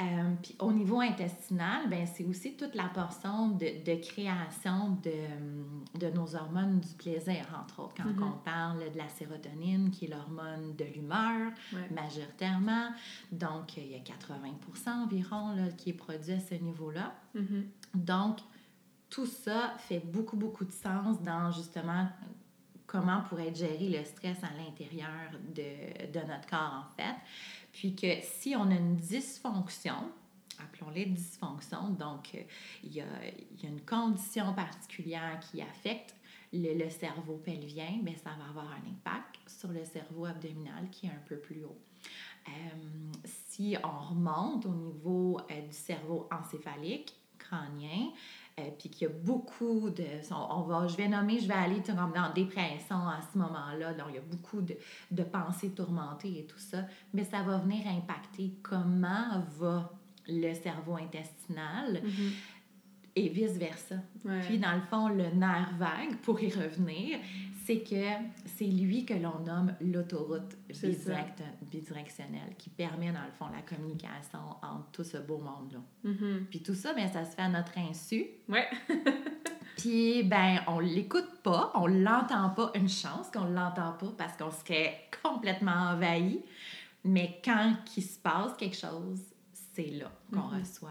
Euh, 0.00 0.04
puis 0.40 0.54
au 0.60 0.70
niveau 0.70 1.00
intestinal, 1.00 1.88
ben, 1.88 2.06
c'est 2.06 2.24
aussi 2.24 2.54
toute 2.54 2.76
la 2.76 2.84
portion 2.84 3.48
de, 3.48 3.84
de 3.84 4.00
création 4.00 4.96
de, 5.02 5.98
de, 5.98 6.10
nos 6.12 6.36
hormones 6.36 6.78
du 6.78 6.94
plaisir, 6.94 7.44
entre 7.60 7.80
autres. 7.80 7.94
Quand 7.96 8.04
mm-hmm. 8.04 8.28
on 8.28 8.38
parle 8.44 8.92
de 8.92 8.96
la 8.96 9.08
sérotonine, 9.08 9.90
qui 9.90 10.04
est 10.04 10.08
l'hormone 10.08 10.76
de 10.76 10.84
l'humeur, 10.84 11.50
majoritairement. 11.90 12.90
Donc, 13.32 13.76
il 13.76 13.90
y 13.90 13.96
a 13.96 13.98
80 13.98 14.36
environ 14.86 15.56
là, 15.56 15.68
qui 15.76 15.90
est 15.90 15.94
produit 15.94 16.32
à 16.32 16.40
ce 16.40 16.54
niveau-là. 16.54 17.12
Mm-hmm. 17.34 17.64
Donc, 17.94 18.38
tout 19.10 19.26
ça 19.26 19.74
fait 19.78 20.00
beaucoup, 20.00 20.36
beaucoup 20.36 20.64
de 20.64 20.72
sens 20.72 21.20
dans 21.22 21.50
justement 21.50 22.08
comment 22.86 23.20
pourrait 23.22 23.48
être 23.48 23.56
géré 23.56 23.88
le 23.88 24.04
stress 24.04 24.38
à 24.42 24.50
l'intérieur 24.56 25.30
de, 25.54 26.10
de, 26.10 26.26
notre 26.26 26.48
corps, 26.48 26.86
en 26.86 26.96
fait. 26.96 27.14
Puis 27.72 27.94
que 27.94 28.20
si 28.22 28.56
on 28.56 28.70
a 28.70 28.74
une 28.74 28.96
dysfonction, 28.96 30.10
appelons-les 30.58 31.06
dysfonction, 31.06 31.90
donc 31.90 32.34
il 32.82 32.92
y 32.94 33.00
a, 33.00 33.04
y 33.62 33.66
a, 33.66 33.68
une 33.68 33.82
condition 33.82 34.52
particulière 34.54 35.38
qui 35.40 35.60
affecte 35.60 36.16
le, 36.52 36.82
le, 36.82 36.88
cerveau 36.88 37.36
pelvien, 37.36 37.98
mais 38.02 38.16
ça 38.16 38.30
va 38.38 38.48
avoir 38.48 38.72
un 38.72 38.90
impact 38.90 39.36
sur 39.46 39.68
le 39.68 39.84
cerveau 39.84 40.24
abdominal 40.24 40.88
qui 40.90 41.06
est 41.06 41.10
un 41.10 41.22
peu 41.26 41.36
plus 41.36 41.64
haut. 41.64 41.78
Euh, 42.48 42.50
si 43.24 43.76
on 43.84 44.08
remonte 44.08 44.64
au 44.64 44.72
niveau 44.72 45.38
euh, 45.50 45.60
du 45.60 45.76
cerveau 45.76 46.26
encéphalique, 46.32 47.14
crânien, 47.38 48.12
euh, 48.58 48.70
puis 48.78 48.88
qu'il 48.88 49.08
y 49.08 49.10
a 49.10 49.14
beaucoup 49.14 49.90
de... 49.90 50.04
On 50.30 50.62
va, 50.62 50.86
je 50.86 50.96
vais 50.96 51.08
nommer, 51.08 51.38
je 51.38 51.48
vais 51.48 51.54
aller 51.54 51.82
comme 51.82 52.12
dans 52.12 52.32
dépression 52.32 53.08
à 53.08 53.20
ce 53.32 53.38
moment-là. 53.38 53.94
Donc, 53.94 54.08
il 54.10 54.14
y 54.16 54.18
a 54.18 54.22
beaucoup 54.22 54.60
de, 54.60 54.76
de, 55.10 55.22
pensées 55.22 55.70
tourmentées 55.70 56.40
et 56.40 56.46
tout 56.46 56.58
ça. 56.58 56.78
Mais 57.14 57.24
ça 57.24 57.42
va 57.42 57.58
venir 57.58 57.86
impacter 57.86 58.54
comment 58.62 59.42
va 59.58 59.92
le 60.26 60.52
cerveau 60.54 60.96
intestinal. 60.96 62.02
Mm-hmm 62.04 62.32
et 63.16 63.28
vice-versa. 63.28 63.96
Puis, 64.46 64.58
dans 64.58 64.74
le 64.74 64.80
fond, 64.82 65.08
le 65.08 65.30
nerf 65.30 65.74
vague, 65.78 66.16
pour 66.22 66.40
y 66.40 66.50
revenir, 66.50 67.18
c'est 67.68 67.82
que 67.82 68.24
c'est 68.46 68.64
lui 68.64 69.04
que 69.04 69.12
l'on 69.12 69.40
nomme 69.40 69.74
l'autoroute 69.82 70.56
bidirectionnelle, 71.70 72.54
qui 72.56 72.70
permet, 72.70 73.12
dans 73.12 73.24
le 73.24 73.32
fond, 73.38 73.46
la 73.54 73.60
communication 73.60 74.38
entre 74.62 74.90
tout 74.92 75.04
ce 75.04 75.18
beau 75.18 75.36
monde-là. 75.36 75.80
Mm-hmm. 76.04 76.44
Puis 76.46 76.62
tout 76.62 76.74
ça, 76.74 76.94
bien, 76.94 77.08
ça 77.08 77.26
se 77.26 77.32
fait 77.32 77.42
à 77.42 77.48
notre 77.48 77.76
insu. 77.76 78.24
Ouais. 78.48 78.66
Puis, 79.76 80.22
ben, 80.22 80.60
on 80.66 80.80
l'écoute 80.80 81.42
pas, 81.42 81.70
on 81.74 81.86
l'entend 81.86 82.50
pas. 82.50 82.72
Une 82.74 82.88
chance 82.88 83.30
qu'on 83.30 83.44
l'entend 83.44 83.92
pas 83.92 84.14
parce 84.16 84.36
qu'on 84.36 84.50
serait 84.50 85.08
complètement 85.22 85.92
envahi. 85.92 86.42
Mais 87.04 87.40
quand 87.44 87.74
il 87.96 88.02
se 88.02 88.18
passe 88.18 88.54
quelque 88.56 88.76
chose, 88.76 89.20
c'est 89.52 89.90
là 89.90 90.10
qu'on 90.32 90.40
mm-hmm. 90.40 90.60
reçoit 90.60 90.90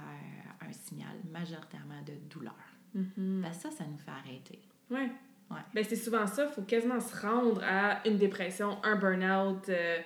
majoritairement 1.40 2.02
de 2.06 2.14
douleur. 2.30 2.54
Mm 2.94 3.44
ça, 3.54 3.72
ça 3.72 3.84
nous 3.90 3.98
fait 3.98 4.12
arrêter. 4.12 4.60
Oui. 4.90 5.10
Ouais. 5.50 5.58
Ben, 5.74 5.84
c'est 5.88 5.96
souvent 5.96 6.28
ça. 6.28 6.48
Il 6.50 6.54
faut 6.54 6.62
quasiment 6.64 7.00
se 7.00 7.16
rendre 7.22 7.62
à 7.64 8.06
une 8.08 8.18
dépression, 8.18 8.78
un 8.84 8.96
burn-out, 8.96 9.70
euh, 9.70 9.98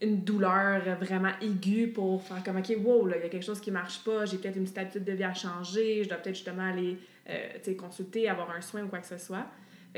une 0.00 0.22
douleur 0.24 0.80
vraiment 0.98 1.32
aiguë 1.40 1.88
pour 1.88 2.22
faire 2.22 2.42
comme, 2.42 2.56
OK, 2.56 2.72
wow, 2.82 3.08
il 3.08 3.10
y 3.10 3.14
a 3.14 3.28
quelque 3.28 3.44
chose 3.44 3.60
qui 3.60 3.70
marche 3.70 4.02
pas, 4.04 4.24
j'ai 4.24 4.38
peut-être 4.38 4.56
une 4.56 4.62
petite 4.62 4.78
habitude 4.78 5.04
de 5.04 5.12
vie 5.12 5.24
à 5.24 5.34
changer, 5.34 6.04
je 6.04 6.08
dois 6.08 6.18
peut-être 6.18 6.36
justement 6.36 6.70
aller 6.70 6.96
euh, 7.28 7.74
consulter, 7.76 8.28
avoir 8.28 8.50
un 8.50 8.60
soin 8.60 8.84
ou 8.84 8.88
quoi 8.88 9.00
que 9.00 9.06
ce 9.06 9.18
soit. 9.18 9.46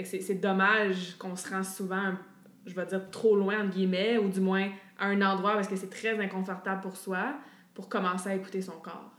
c'est 0.03 0.41
dommage 0.41 1.17
qu'on 1.19 1.37
se 1.37 1.49
rend 1.51 1.63
souvent, 1.63 2.15
je 2.67 2.75
vais 2.75 2.87
dire, 2.87 3.11
trop 3.11 3.37
loin, 3.37 3.61
entre 3.65 3.75
guillemets, 3.75 4.19
ou 4.19 4.29
du 4.29 4.41
moins 4.41 4.71
à 4.99 5.07
un 5.07 5.23
endroit 5.23 5.55
parce 5.55 5.69
que 5.69 5.77
c'est 5.77 5.91
très 5.91 6.19
inconfortable 6.19 6.81
pour 6.81 6.97
soi, 6.97 7.35
pour 7.75 7.89
commencer 7.89 8.31
à 8.31 8.35
écouter 8.35 8.63
son 8.63 8.79
corps. 8.81 9.13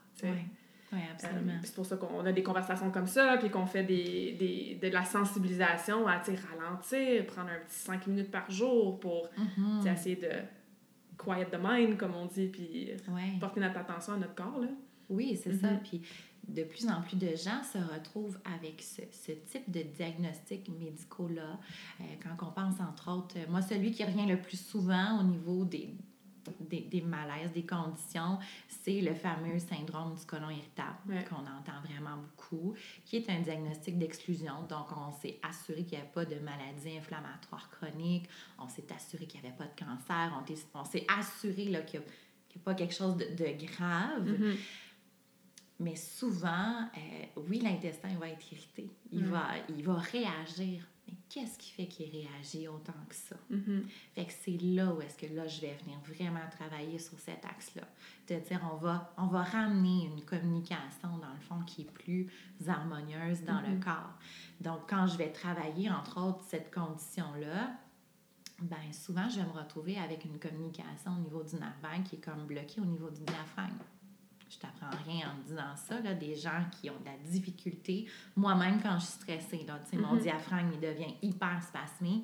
Oui, 0.93 0.99
absolument. 1.12 1.54
Euh, 1.54 1.60
c'est 1.63 1.75
pour 1.75 1.86
ça 1.86 1.95
qu'on 1.97 2.25
a 2.25 2.32
des 2.32 2.43
conversations 2.43 2.91
comme 2.91 3.08
ça, 3.08 3.38
puis 3.38 3.49
qu'on 3.49 3.65
fait 3.65 3.84
des, 3.84 4.34
des, 4.34 4.80
de 4.82 4.93
la 4.93 5.06
sensibilisation 5.06 6.08
à 6.08 6.17
ralentir, 6.17 7.25
prendre 7.27 7.49
un 7.49 7.65
petit 7.65 7.75
5 7.75 8.08
minutes 8.08 8.32
par 8.32 8.49
jour 8.49 8.99
pour 8.99 9.30
mm-hmm. 9.38 9.93
essayer 9.93 10.15
de 10.17 10.32
quiet 11.17 11.45
the 11.45 11.58
mind, 11.62 11.97
comme 11.97 12.15
on 12.15 12.25
dit, 12.25 12.47
puis 12.47 12.91
porter 13.39 13.62
notre 13.62 13.77
attention 13.77 14.13
à 14.13 14.17
notre 14.17 14.36
corps. 14.36 14.60
Là. 14.60 14.67
Oui, 15.10 15.39
c'est 15.41 15.54
ça. 15.54 15.67
Mm-hmm. 15.67 15.82
Puis 15.84 16.01
de 16.47 16.63
plus 16.63 16.88
en 16.88 17.01
plus 17.01 17.17
de 17.17 17.36
gens 17.36 17.62
se 17.63 17.77
retrouvent 17.77 18.39
avec 18.58 18.82
ce, 18.82 19.01
ce 19.12 19.32
type 19.32 19.69
de 19.69 19.82
diagnostic 19.82 20.69
médicaux-là. 20.69 21.60
Euh, 22.01 22.04
quand 22.21 22.47
on 22.47 22.51
pense, 22.51 22.80
entre 22.82 23.12
autres, 23.12 23.38
moi, 23.49 23.62
celui 23.62 23.91
qui 23.91 24.04
revient 24.04 24.25
le 24.25 24.41
plus 24.41 24.60
souvent 24.60 25.19
au 25.19 25.23
niveau 25.23 25.63
des, 25.65 25.93
des, 26.60 26.82
des, 26.82 27.01
malaises, 27.01 27.51
des 27.51 27.65
conditions, 27.65 28.39
c'est 28.67 29.01
le 29.01 29.13
fameux 29.13 29.60
syndrome 29.60 30.15
du 30.15 30.25
côlon 30.25 30.49
irritable 30.49 31.23
qu'on 31.30 31.41
entend 31.41 31.80
vraiment 31.84 32.17
beaucoup, 32.17 32.75
qui 33.06 33.17
est 33.17 33.30
un 33.30 33.39
diagnostic 33.39 33.97
d'exclusion. 33.97 34.63
Donc, 34.69 34.88
on 34.95 35.12
s'est 35.12 35.39
assuré 35.43 35.84
qu'il 35.84 35.97
n'y 35.97 36.04
avait 36.04 36.13
pas 36.13 36.25
de 36.25 36.36
maladie 36.39 36.97
inflammatoire 36.97 37.69
chronique, 37.69 38.27
on 38.60 38.67
s'est 38.67 38.88
assuré 38.95 39.25
qu'il 39.25 39.41
n'y 39.41 39.47
avait 39.47 39.58
pas 39.58 39.65
de 39.65 39.77
cancer, 39.77 40.43
on, 40.73 40.86
s'est 40.86 41.06
assuré 41.08 41.63
qu'il 41.63 41.71
n'y 41.71 41.77
a, 41.77 42.60
pas 42.63 42.73
quelque 42.73 42.93
chose 42.93 43.17
de, 43.17 43.65
grave. 43.65 44.27
Mm-hmm. 44.27 44.58
Mais 45.80 45.95
souvent, 45.95 46.88
euh, 46.95 47.41
oui, 47.49 47.60
l'intestin 47.60 48.10
va 48.19 48.30
être 48.30 48.51
irrité. 48.51 48.88
Il, 49.12 49.25
va, 49.25 49.47
il 49.67 49.84
va 49.84 49.95
réagir 49.95 50.88
qu'est-ce 51.30 51.58
qui 51.58 51.71
fait 51.71 51.88
qu'il 51.88 52.10
réagit 52.10 52.67
autant 52.67 52.93
que 53.08 53.15
ça? 53.15 53.36
Mm-hmm. 53.52 53.84
Fait 54.13 54.26
que 54.26 54.34
c'est 54.43 54.58
là 54.62 54.93
où 54.93 55.02
est-ce 55.02 55.17
que 55.17 55.34
là, 55.34 55.47
je 55.47 55.62
vais 55.62 55.74
venir 55.84 55.97
vraiment 56.06 56.47
travailler 56.52 57.00
sur 57.00 57.19
cet 57.19 57.45
axe-là. 57.45 57.88
De 58.28 58.39
dire, 58.39 58.62
on 58.71 58.78
va, 58.78 59.13
on 59.17 59.28
va 59.28 59.43
ramener 59.43 60.06
une 60.06 60.21
communication, 60.24 61.17
dans 61.21 61.34
le 61.34 61.39
fond, 61.41 61.62
qui 61.65 61.82
est 61.82 61.91
plus 61.91 62.28
harmonieuse 62.67 63.43
dans 63.43 63.62
le 63.62 63.78
mm-hmm. 63.78 63.84
corps. 63.84 64.13
Donc, 64.60 64.89
quand 64.89 65.08
je 65.08 65.17
vais 65.17 65.32
travailler, 65.32 65.89
entre 65.89 66.21
autres, 66.21 66.43
cette 66.47 66.74
condition-là, 66.74 67.71
ben 68.62 68.93
souvent, 68.93 69.28
je 69.28 69.39
vais 69.39 69.45
me 69.45 69.54
retrouver 69.54 69.97
avec 69.97 70.26
une 70.26 70.38
communication 70.38 71.13
au 71.17 71.21
niveau 71.21 71.43
du 71.43 71.56
nerf 71.56 71.74
qui 72.08 72.17
est 72.17 72.19
comme 72.19 72.45
bloquée 72.45 72.80
au 72.80 72.86
niveau 72.86 73.10
du 73.10 73.21
diaphragme 73.21 73.80
je 74.51 74.59
t'apprends 74.59 74.89
rien 75.05 75.29
en 75.29 75.47
disant 75.47 75.75
ça, 75.75 75.99
là, 76.01 76.13
des 76.13 76.35
gens 76.35 76.65
qui 76.71 76.89
ont 76.89 76.99
de 76.99 77.05
la 77.05 77.17
difficulté. 77.31 78.07
Moi-même, 78.35 78.81
quand 78.81 78.99
je 78.99 79.05
suis 79.05 79.13
stressée, 79.13 79.65
là, 79.65 79.79
mon 79.93 80.15
mm-hmm. 80.15 80.21
diaphragme 80.21 80.71
il 80.73 80.79
devient 80.79 81.13
hyper 81.21 81.63
spasmé. 81.63 82.23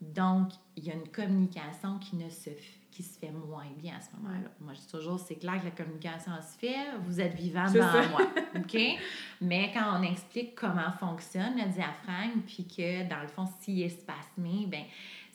Donc, 0.00 0.52
il 0.76 0.84
y 0.84 0.90
a 0.90 0.94
une 0.94 1.08
communication 1.08 1.98
qui 1.98 2.16
ne 2.16 2.28
se 2.28 2.50
qui 2.96 3.02
se 3.02 3.18
fait 3.18 3.30
moins 3.30 3.66
bien 3.76 3.96
à 3.96 4.00
ce 4.00 4.08
moment-là. 4.16 4.48
Moi, 4.58 4.72
je 4.72 4.80
dis 4.80 4.86
toujours, 4.86 5.20
c'est 5.20 5.34
clair 5.34 5.60
que 5.60 5.66
la 5.66 5.70
communication 5.70 6.32
se 6.40 6.58
fait, 6.58 6.96
vous 7.04 7.20
êtes 7.20 7.34
vivant 7.34 7.70
devant 7.70 8.08
moi, 8.08 8.22
OK? 8.54 8.78
Mais 9.42 9.70
quand 9.74 10.00
on 10.00 10.02
explique 10.02 10.54
comment 10.54 10.90
fonctionne 10.98 11.58
le 11.58 11.68
diaphragme, 11.70 12.40
puis 12.46 12.66
que, 12.66 13.06
dans 13.06 13.20
le 13.20 13.28
fond, 13.28 13.44
s'il 13.60 13.82
est 13.82 13.90
spasmé, 13.90 14.66
ben 14.66 14.84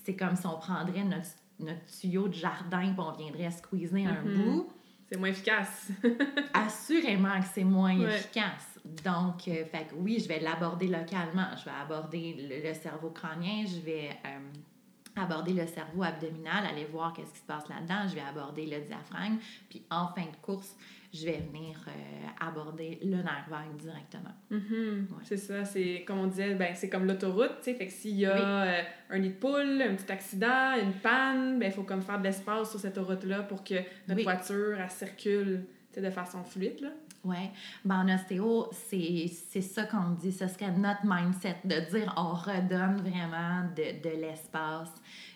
c'est 0.04 0.16
comme 0.16 0.36
si 0.36 0.48
on 0.48 0.58
prendrait 0.58 1.04
notre, 1.04 1.30
notre 1.60 1.86
tuyau 1.86 2.28
de 2.30 2.34
jardin, 2.34 2.94
puis 2.94 3.00
on 3.00 3.12
viendrait 3.12 3.52
squeezer 3.52 4.08
un 4.08 4.24
mm-hmm. 4.24 4.44
bout, 4.44 4.68
c'est 5.12 5.18
moins 5.18 5.30
efficace. 5.30 5.90
Assurément 6.54 7.38
que 7.42 7.48
c'est 7.54 7.66
moins 7.66 8.00
efficace. 8.00 8.80
Donc, 9.04 9.46
euh, 9.48 9.66
fait 9.66 9.88
oui, 9.98 10.20
je 10.24 10.28
vais 10.30 10.40
l'aborder 10.40 10.88
localement. 10.88 11.50
Je 11.60 11.66
vais 11.66 11.76
aborder 11.82 12.62
le, 12.64 12.74
cerveau 12.74 13.10
crânien, 13.10 13.66
je 13.66 13.82
vais 13.82 14.10
euh, 14.26 15.22
aborder 15.22 15.52
le 15.52 15.68
cerveau 15.68 16.04
abdominal, 16.04 16.66
aller 16.66 16.86
voir 16.86 17.12
qu'est-ce 17.12 17.34
qui 17.34 17.40
se 17.40 17.46
passe 17.46 17.68
là-dedans. 17.68 18.08
Je 18.08 18.16
vais 18.16 18.22
aborder 18.22 18.66
le 18.66 18.80
diaphragme. 18.86 19.38
Puis 19.70 19.84
en 19.92 20.08
fin 20.08 20.22
de 20.24 20.36
course, 20.42 20.78
je 21.14 21.26
vais 21.26 21.44
venir 21.52 21.78
euh, 21.88 21.92
aborder 22.40 23.00
le 23.04 23.18
nerf 23.18 23.46
vague 23.50 23.76
directement. 23.78 24.34
Mm-hmm. 24.52 25.06
C'est 25.24 25.38
ça, 25.38 25.66
c'est 25.66 26.04
comme 26.08 26.20
on 26.20 26.28
disait, 26.28 26.56
ben, 26.56 26.74
c'est 26.74 26.90
comme 26.90 27.06
l'autoroute, 27.06 27.58
tu 27.58 27.66
sais, 27.66 27.74
fait 27.74 27.88
que 27.88 27.94
s'il 27.94 28.18
y 28.18 28.26
a 28.26 28.64
euh, 28.64 28.82
un 29.10 29.20
nid 29.20 29.30
de 29.30 29.34
poule, 29.34 29.82
un 29.82 29.96
petit 29.96 30.12
accident, 30.12 30.74
une 30.82 30.94
panne, 30.94 31.60
ben, 31.60 31.68
il 31.68 31.72
faut 31.72 31.84
comme 31.84 32.02
faire 32.02 32.20
de 32.20 32.24
l'espace 32.24 32.72
sur 32.72 32.80
cette 32.80 32.98
autoroute-là 32.98 33.44
pour 33.44 33.64
que 33.64 33.76
notre 34.08 34.24
voiture, 34.24 34.80
elle 34.80 34.90
circule 34.90 35.66
de 35.96 36.10
façon 36.10 36.44
fluide, 36.44 36.80
là. 36.82 36.90
Oui. 37.24 37.38
Ben, 37.86 38.04
en 38.04 38.16
ostéo, 38.16 38.70
c'est 38.72 39.62
ça 39.62 39.84
qu'on 39.84 40.12
dit. 40.12 40.32
Ce 40.32 40.48
serait 40.48 40.72
notre 40.72 41.02
mindset 41.04 41.58
de 41.64 41.80
dire 41.92 42.14
on 42.18 42.34
redonne 42.34 42.98
vraiment 42.98 43.70
de, 43.76 44.02
de 44.02 44.16
l'espace. 44.16 44.90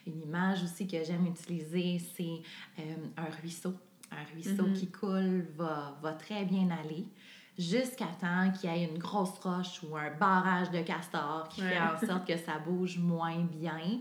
Une 0.08 0.22
image 0.22 0.64
aussi 0.64 0.88
que 0.88 1.04
j'aime 1.04 1.28
utiliser, 1.28 2.00
c'est 2.16 2.42
euh, 2.80 2.96
un 3.18 3.42
ruisseau. 3.42 3.74
Un 4.16 4.34
ruisseau 4.34 4.64
mm-hmm. 4.64 4.74
qui 4.74 4.92
coule 4.92 5.46
va, 5.58 5.98
va 6.02 6.14
très 6.14 6.46
bien 6.46 6.70
aller 6.72 7.08
jusqu'à 7.58 8.08
temps 8.20 8.52
qu'il 8.52 8.70
y 8.70 8.74
ait 8.74 8.86
une 8.86 8.98
grosse 8.98 9.38
roche 9.40 9.82
ou 9.84 9.96
un 9.96 10.12
barrage 10.12 10.72
de 10.72 10.82
castor 10.82 11.48
qui 11.50 11.62
fait 11.62 11.80
en 11.80 11.98
sorte 12.06 12.28
que 12.28 12.38
ça 12.38 12.60
bouge 12.60 12.98
moins 12.98 13.44
bien. 13.44 14.00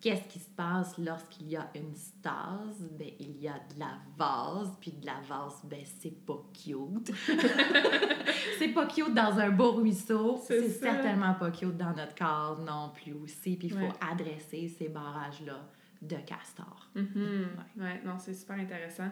Qu'est-ce 0.00 0.28
qui 0.28 0.38
se 0.38 0.50
passe 0.50 0.96
lorsqu'il 0.98 1.48
y 1.48 1.56
a 1.56 1.68
une 1.74 1.94
stase? 1.94 2.90
Ben, 2.98 3.08
il 3.18 3.40
y 3.40 3.48
a 3.48 3.54
de 3.54 3.80
la 3.80 3.98
vase, 4.16 4.70
puis 4.78 4.92
de 4.92 5.06
la 5.06 5.20
vase, 5.26 5.62
ben, 5.64 5.80
c'est 5.98 6.24
pas 6.24 6.40
cute. 6.52 7.12
c'est 8.58 8.68
pas 8.68 8.86
cute 8.86 9.14
dans 9.14 9.38
un 9.38 9.50
beau 9.50 9.72
ruisseau. 9.72 10.40
C'est 10.46 10.68
certainement 10.68 11.34
pas 11.34 11.50
cute 11.50 11.76
dans 11.76 11.94
notre 11.94 12.14
corps 12.14 12.58
non 12.60 12.92
plus 12.94 13.14
aussi. 13.14 13.56
Puis 13.56 13.68
il 13.68 13.72
faut 13.72 13.92
adresser 14.00 14.68
ces 14.78 14.88
barrages-là 14.88 15.66
de 16.02 16.16
castor. 16.16 16.88
Mm-hmm. 16.94 17.80
ouais. 17.80 18.02
non, 18.04 18.18
c'est 18.18 18.34
super 18.34 18.56
intéressant. 18.56 19.10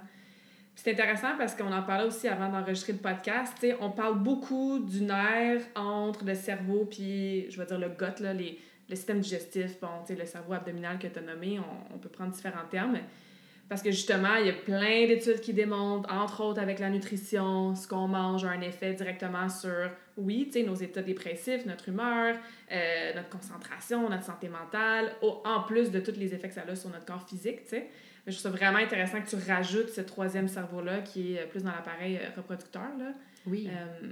C'est 0.75 0.91
intéressant 0.91 1.37
parce 1.39 1.55
qu'on 1.55 1.73
en 1.73 1.83
parlait 1.83 2.07
aussi 2.07 2.29
avant 2.29 2.49
d'enregistrer 2.49 2.95
le 2.95 2.99
podcast. 2.99 3.65
on 3.81 3.91
parle 3.91 4.19
beaucoup 4.19 4.81
du 4.81 5.03
nerf 5.03 5.63
entre 5.77 6.25
le 6.25 6.35
cerveau 6.35 6.85
puis, 6.85 7.51
je 7.51 7.59
vais 7.59 7.67
dire, 7.67 7.79
le 7.79 7.89
gut, 7.89 8.21
là, 8.21 8.33
les, 8.33 8.59
le 8.89 8.97
système 8.97 9.21
digestif, 9.21 9.81
bon, 9.81 9.89
le 10.09 10.27
cerveau 10.27 10.53
abdominal 10.53 10.99
que 10.99 11.07
tu 11.07 11.19
as 11.19 11.23
nommé, 11.23 11.61
on, 11.93 11.99
peut 11.99 12.09
prendre 12.09 12.33
différents 12.33 12.67
termes. 12.71 12.99
Parce 13.69 13.83
que 13.83 13.91
justement, 13.91 14.35
il 14.37 14.47
y 14.47 14.51
a 14.51 14.53
plein 14.53 15.07
d'études 15.07 15.41
qui 15.41 15.55
démontrent, 15.55 16.13
entre 16.13 16.43
autres 16.45 16.61
avec 16.61 16.79
la 16.81 16.91
nutrition, 16.91 17.75
ce 17.75 17.89
qu'on 17.89 18.09
mange 18.09 18.45
a 18.45 18.51
un 18.51 18.61
effet 18.61 18.93
directement 18.93 19.49
sur, 19.49 19.91
oui, 20.19 20.51
nos 20.67 20.75
états 20.75 21.01
dépressifs, 21.01 21.65
notre 21.65 21.89
humeur, 21.89 22.37
euh, 22.71 23.15
notre 23.15 23.31
concentration, 23.31 24.09
notre 24.11 24.25
santé 24.25 24.51
mentale, 24.51 25.15
en 25.23 25.63
plus 25.63 25.91
de 25.91 26.01
tous 26.01 26.19
les 26.19 26.35
effets 26.35 26.49
que 26.49 26.55
ça 26.55 26.65
a 26.69 26.77
sur 26.77 26.91
notre 26.91 27.07
corps 27.07 27.27
physique. 27.27 27.61
Mais 28.27 28.33
je 28.33 28.39
trouve 28.39 28.53
ça 28.53 28.57
vraiment 28.57 28.79
intéressant 28.79 29.21
que 29.21 29.29
tu 29.29 29.37
rajoutes 29.37 29.91
ce 29.91 30.01
troisième 30.01 30.49
cerveau-là 30.49 31.01
qui 31.01 31.35
est 31.35 31.47
plus 31.47 31.63
dans 31.63 31.73
l'appareil 31.73 32.17
euh, 32.17 32.29
reproducteur. 32.37 32.89
Là. 32.99 33.13
Oui. 33.47 33.69
Euh, 33.71 34.09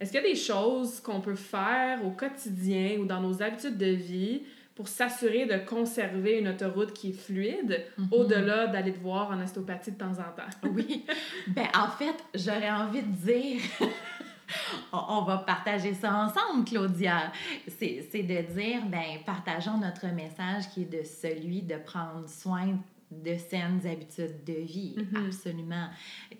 est-ce 0.00 0.10
qu'il 0.10 0.20
y 0.20 0.24
a 0.24 0.28
des 0.28 0.36
choses 0.36 1.00
qu'on 1.00 1.20
peut 1.20 1.36
faire 1.36 2.04
au 2.04 2.10
quotidien 2.10 2.98
ou 2.98 3.04
dans 3.04 3.20
nos 3.20 3.40
habitudes 3.40 3.78
de 3.78 3.86
vie 3.86 4.42
pour 4.74 4.88
s'assurer 4.88 5.46
de 5.46 5.58
conserver 5.64 6.38
une 6.38 6.48
autoroute 6.48 6.92
qui 6.92 7.10
est 7.10 7.12
fluide, 7.12 7.84
mhm. 7.98 8.08
au-delà 8.10 8.66
d'aller 8.66 8.92
te 8.92 8.98
voir 8.98 9.30
en 9.30 9.40
ostéopathie 9.40 9.92
de 9.92 9.98
temps 9.98 10.12
en 10.12 10.34
temps? 10.34 10.50
oui. 10.74 11.04
Ben, 11.48 11.66
en 11.76 11.88
fait, 11.88 12.16
j'aurais 12.34 12.70
envie 12.70 13.02
de 13.02 13.14
dire. 13.14 13.60
on 14.92 15.22
va 15.22 15.38
partager 15.38 15.94
ça 15.94 16.12
ensemble, 16.12 16.64
Claudia. 16.64 17.32
C'est 17.68 18.22
de 18.22 18.52
dire, 18.54 18.84
ben, 18.86 19.20
partageons 19.24 19.78
notre 19.78 20.06
message 20.08 20.68
qui 20.74 20.82
est 20.82 21.00
de 21.00 21.04
celui 21.04 21.62
de 21.62 21.76
prendre 21.76 22.28
soin 22.28 22.76
de 23.22 23.36
saines 23.36 23.86
habitudes 23.86 24.44
de 24.44 24.54
vie, 24.54 24.96
mm-hmm. 24.96 25.26
absolument. 25.26 25.88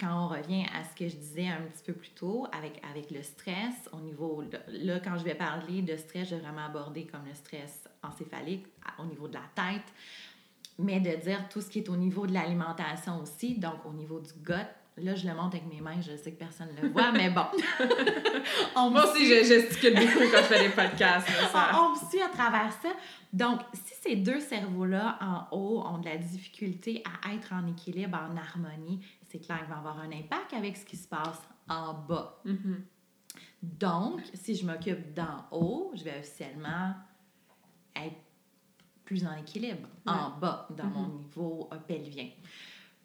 Quand 0.01 0.25
on 0.25 0.29
revient 0.29 0.65
à 0.75 0.85
ce 0.85 0.95
que 0.97 1.09
je 1.09 1.17
disais 1.17 1.49
un 1.49 1.63
petit 1.63 1.85
peu 1.85 1.93
plus 1.93 2.11
tôt 2.11 2.47
avec, 2.53 2.81
avec 2.91 3.11
le 3.11 3.23
stress, 3.23 3.75
au 3.93 4.01
niveau, 4.01 4.43
là, 4.69 5.01
quand 5.01 5.19
je 5.19 5.25
vais 5.25 5.35
parler 5.35 5.83
de 5.83 5.97
stress, 5.97 6.29
je 6.29 6.37
vais 6.37 6.41
vraiment 6.41 6.67
aborder 6.67 7.07
comme 7.07 7.27
le 7.27 7.35
stress 7.35 7.85
encéphalique 8.03 8.67
au 8.99 9.05
niveau 9.05 9.29
de 9.29 9.35
la 9.35 9.45
tête, 9.55 9.93
mais 10.79 11.01
de 11.01 11.15
dire 11.23 11.49
tout 11.49 11.61
ce 11.61 11.69
qui 11.69 11.81
est 11.81 11.89
au 11.89 11.97
niveau 11.97 12.27
de 12.27 12.33
l'alimentation 12.33 13.21
aussi, 13.21 13.59
donc 13.59 13.85
au 13.85 13.93
niveau 13.93 14.21
du 14.21 14.33
gut, 14.43 14.67
Là, 14.99 15.15
je 15.15 15.27
le 15.27 15.35
montre 15.35 15.57
avec 15.57 15.67
mes 15.67 15.81
mains, 15.81 16.01
je 16.03 16.15
sais 16.17 16.33
que 16.33 16.39
personne 16.39 16.69
ne 16.77 16.83
le 16.83 16.89
voit, 16.89 17.13
mais 17.13 17.31
bon. 17.31 17.47
Moi 18.91 19.11
aussi, 19.11 19.27
je 19.27 19.43
gesticule 19.43 19.95
beaucoup 19.95 20.31
quand 20.31 20.43
je 20.43 20.55
fais 20.55 20.69
des 20.69 20.75
podcasts. 20.75 21.29
on, 21.75 21.93
me 21.93 22.11
suit 22.11 22.21
à 22.21 22.29
travers 22.29 22.71
ça. 22.75 22.91
Donc, 23.33 23.61
si 23.73 23.95
ces 24.03 24.17
deux 24.17 24.41
cerveaux-là 24.41 25.19
en 25.23 25.57
haut 25.57 25.83
ont 25.87 25.97
de 25.97 26.05
la 26.05 26.19
difficulté 26.19 27.03
à 27.25 27.33
être 27.33 27.55
en 27.55 27.67
équilibre, 27.69 28.19
en 28.19 28.37
harmonie, 28.37 29.01
c'est 29.31 29.39
clair 29.39 29.61
qu'il 29.61 29.69
va 29.69 29.79
avoir 29.79 29.99
un 29.99 30.13
impact 30.13 30.53
avec 30.53 30.77
ce 30.77 30.85
qui 30.85 30.99
se 30.99 31.09
passe 31.09 31.41
en 31.71 31.95
bas. 31.95 32.39
Mm-hmm. 32.45 32.81
Donc, 33.63 34.21
si 34.35 34.55
je 34.55 34.67
m'occupe 34.67 35.15
d'en 35.15 35.47
haut, 35.53 35.91
je 35.95 36.05
vais 36.05 36.19
officiellement 36.19 36.93
être 37.97 38.17
plus 39.07 39.27
en 39.27 39.35
équilibre 39.37 39.89
en 40.05 40.39
bas, 40.39 40.69
dans 40.77 40.85
mon 40.85 41.09
mm-hmm. 41.09 41.19
niveau 41.19 41.71
pelvien. 41.89 42.29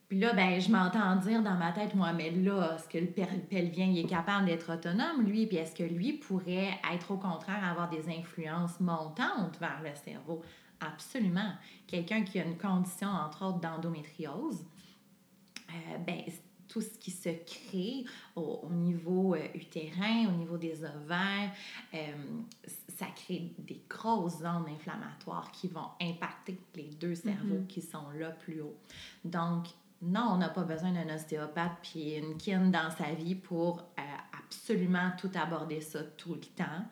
Puis 0.07 0.19
là, 0.19 0.33
ben, 0.33 0.59
je 0.59 0.71
m'entends 0.71 1.17
dire 1.17 1.43
dans 1.43 1.55
ma 1.55 1.73
tête, 1.73 1.93
moi, 1.93 2.13
mais 2.13 2.31
là, 2.31 2.75
est-ce 2.75 2.87
que 2.87 2.97
le 2.97 3.07
pelvien 3.49 3.87
il 3.87 3.99
est 3.99 4.09
capable 4.09 4.45
d'être 4.45 4.73
autonome, 4.73 5.23
lui? 5.23 5.47
Puis 5.47 5.57
est-ce 5.57 5.75
que 5.75 5.83
lui 5.83 6.13
pourrait 6.13 6.79
être 6.93 7.11
au 7.11 7.17
contraire 7.17 7.61
avoir 7.63 7.89
des 7.89 8.07
influences 8.09 8.79
montantes 8.79 9.57
vers 9.59 9.81
le 9.83 9.93
cerveau? 9.95 10.41
Absolument. 10.79 11.51
Quelqu'un 11.87 12.23
qui 12.23 12.39
a 12.39 12.45
une 12.45 12.57
condition, 12.57 13.09
entre 13.09 13.45
autres, 13.45 13.59
d'endométriose, 13.59 14.63
euh, 15.69 15.97
ben, 16.05 16.21
tout 16.69 16.81
ce 16.81 16.97
qui 16.99 17.11
se 17.11 17.29
crée 17.29 18.05
au, 18.35 18.67
niveau 18.69 19.35
euh, 19.35 19.47
utérin, 19.55 20.27
au 20.27 20.37
niveau 20.37 20.57
des 20.57 20.83
ovaires, 20.83 21.51
euh, 21.93 22.13
ça 22.97 23.07
crée 23.07 23.53
des 23.59 23.81
grosses 23.89 24.39
zones 24.39 24.67
inflammatoires 24.69 25.51
qui 25.51 25.67
vont 25.67 25.89
impacter 26.01 26.59
les 26.75 26.91
deux 26.99 27.15
cerveaux 27.15 27.55
mm-hmm. 27.55 27.67
qui 27.67 27.81
sont 27.81 28.09
là 28.17 28.31
plus 28.31 28.61
haut. 28.61 28.75
Donc, 29.23 29.67
non, 30.01 30.29
on 30.33 30.37
n'a 30.37 30.49
pas 30.49 30.63
besoin 30.63 30.91
d'un 30.91 31.13
ostéopathe 31.13 31.77
puis 31.81 32.15
une 32.15 32.37
kin 32.37 32.67
dans 32.67 32.91
sa 32.91 33.13
vie 33.13 33.35
pour 33.35 33.79
euh, 33.97 34.01
absolument 34.37 35.11
tout 35.19 35.31
aborder 35.33 35.81
ça 35.81 36.03
tout 36.03 36.35
le 36.35 36.41
temps, 36.41 36.85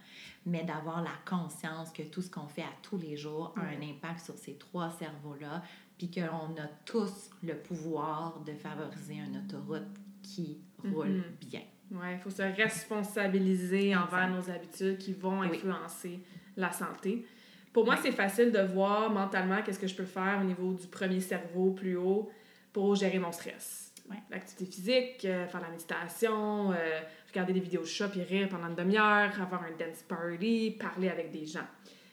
mais 0.45 0.63
d'avoir 0.63 1.03
la 1.03 1.13
conscience 1.25 1.91
que 1.91 2.01
tout 2.03 2.21
ce 2.21 2.31
qu'on 2.31 2.47
fait 2.47 2.63
à 2.63 2.73
tous 2.81 2.97
les 2.97 3.15
jours 3.15 3.53
a 3.57 3.61
un 3.61 3.81
impact 3.81 4.25
sur 4.25 4.37
ces 4.37 4.55
trois 4.55 4.89
cerveaux-là, 4.89 5.61
puis 5.97 6.09
qu'on 6.09 6.21
a 6.59 6.67
tous 6.85 7.29
le 7.43 7.55
pouvoir 7.55 8.39
de 8.45 8.53
favoriser 8.53 9.15
une 9.15 9.37
autoroute 9.37 9.83
qui 10.23 10.59
roule 10.83 11.07
mm-hmm. 11.07 11.49
bien. 11.49 11.61
Oui, 11.91 12.07
il 12.13 12.17
faut 12.17 12.31
se 12.31 12.41
responsabiliser 12.41 13.95
envers 13.95 14.29
nos 14.29 14.49
habitudes 14.49 14.97
qui 14.97 15.13
vont 15.13 15.43
influencer 15.43 16.19
la 16.57 16.71
santé. 16.71 17.25
Pour 17.71 17.85
moi, 17.85 17.97
c'est 18.01 18.11
facile 18.11 18.51
de 18.51 18.61
voir 18.61 19.11
mentalement 19.11 19.61
qu'est-ce 19.61 19.79
que 19.79 19.87
je 19.87 19.95
peux 19.95 20.05
faire 20.05 20.39
au 20.41 20.43
niveau 20.43 20.73
du 20.73 20.87
premier 20.87 21.19
cerveau 21.19 21.71
plus 21.71 21.97
haut 21.97 22.31
pour 22.75 22.93
gérer 22.93 23.19
mon 23.19 23.31
stress. 23.31 23.93
L'activité 24.29 24.65
physique, 24.65 25.23
euh, 25.23 25.47
faire 25.47 25.61
la 25.61 25.69
méditation, 25.69 26.73
euh, 26.73 26.99
regarder 27.29 27.53
des 27.53 27.61
vidéos 27.61 27.83
de 27.83 27.87
chat 27.87 28.09
puis 28.09 28.21
rire 28.21 28.49
pendant 28.49 28.67
une 28.67 28.75
demi-heure, 28.75 29.31
avoir 29.41 29.63
un 29.63 29.71
dance 29.79 30.03
party, 30.05 30.75
parler 30.77 31.07
avec 31.07 31.31
des 31.31 31.45
gens. 31.45 31.65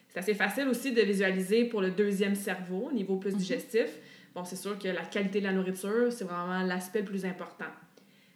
C'est 0.08 0.20
assez 0.20 0.34
facile 0.34 0.68
aussi 0.68 0.92
de 0.92 1.02
visualiser 1.02 1.64
pour 1.64 1.80
le 1.80 1.90
deuxième 1.90 2.36
cerveau, 2.36 2.90
au 2.90 2.92
niveau 2.92 3.16
plus 3.16 3.32
mhm. 3.32 3.38
digestif. 3.38 3.88
Bon, 4.36 4.44
c'est 4.44 4.54
sûr 4.54 4.78
que 4.78 4.86
la 4.86 5.02
qualité 5.02 5.40
de 5.40 5.46
la 5.46 5.52
nourriture, 5.52 6.12
c'est 6.12 6.24
vraiment 6.24 6.62
l'aspect 6.62 7.00
le 7.00 7.06
plus 7.06 7.26
important. 7.26 7.72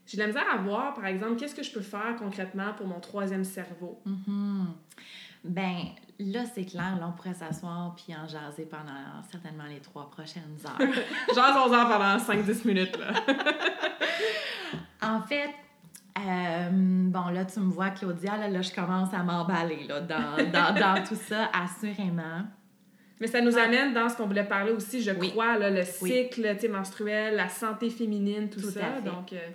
J'ai 0.04 0.16
de 0.16 0.22
la 0.22 0.26
misère 0.26 0.50
à 0.52 0.56
voir, 0.56 0.94
par 0.94 1.06
exemple, 1.06 1.36
qu'est-ce 1.36 1.54
que 1.54 1.62
je 1.62 1.70
peux 1.70 1.80
faire 1.80 2.16
concrètement 2.18 2.72
pour 2.76 2.88
mon 2.88 2.98
troisième 2.98 3.44
cerveau? 3.44 4.02
Mm 4.04 4.64
Ben, 5.44 5.78
Là, 6.18 6.44
c'est 6.46 6.64
clair, 6.64 6.96
là, 6.98 7.08
on 7.08 7.12
pourrait 7.12 7.34
s'asseoir 7.34 7.94
puis 7.94 8.14
en 8.14 8.26
jaser 8.26 8.64
pendant 8.64 9.22
certainement 9.30 9.66
les 9.68 9.80
trois 9.80 10.08
prochaines 10.08 10.56
heures. 10.64 10.94
Jasons-en 11.34 11.86
pendant 11.86 12.16
5-10 12.16 12.66
minutes, 12.66 12.98
là. 12.98 13.12
en 15.16 15.20
fait, 15.20 15.50
euh, 16.18 16.68
bon, 16.72 17.28
là, 17.28 17.44
tu 17.44 17.60
me 17.60 17.70
vois, 17.70 17.90
Claudia, 17.90 18.38
là, 18.38 18.48
là 18.48 18.62
je 18.62 18.72
commence 18.72 19.12
à 19.12 19.22
m'emballer 19.22 19.86
là, 19.86 20.00
dans, 20.00 20.36
dans, 20.50 20.74
dans, 20.74 21.04
tout 21.06 21.16
ça, 21.16 21.50
assurément. 21.52 22.44
Mais 23.20 23.26
ça 23.26 23.42
nous 23.42 23.56
amène 23.58 23.92
dans 23.92 24.08
ce 24.08 24.16
qu'on 24.16 24.26
voulait 24.26 24.44
parler 24.44 24.72
aussi, 24.72 25.02
je 25.02 25.10
crois, 25.10 25.58
là, 25.58 25.70
le 25.70 25.84
cycle 25.84 26.56
menstruel, 26.70 27.36
la 27.36 27.50
santé 27.50 27.90
féminine, 27.90 28.48
tout, 28.48 28.60
ça. 28.60 29.00
Donc, 29.04 29.34
euh, 29.34 29.50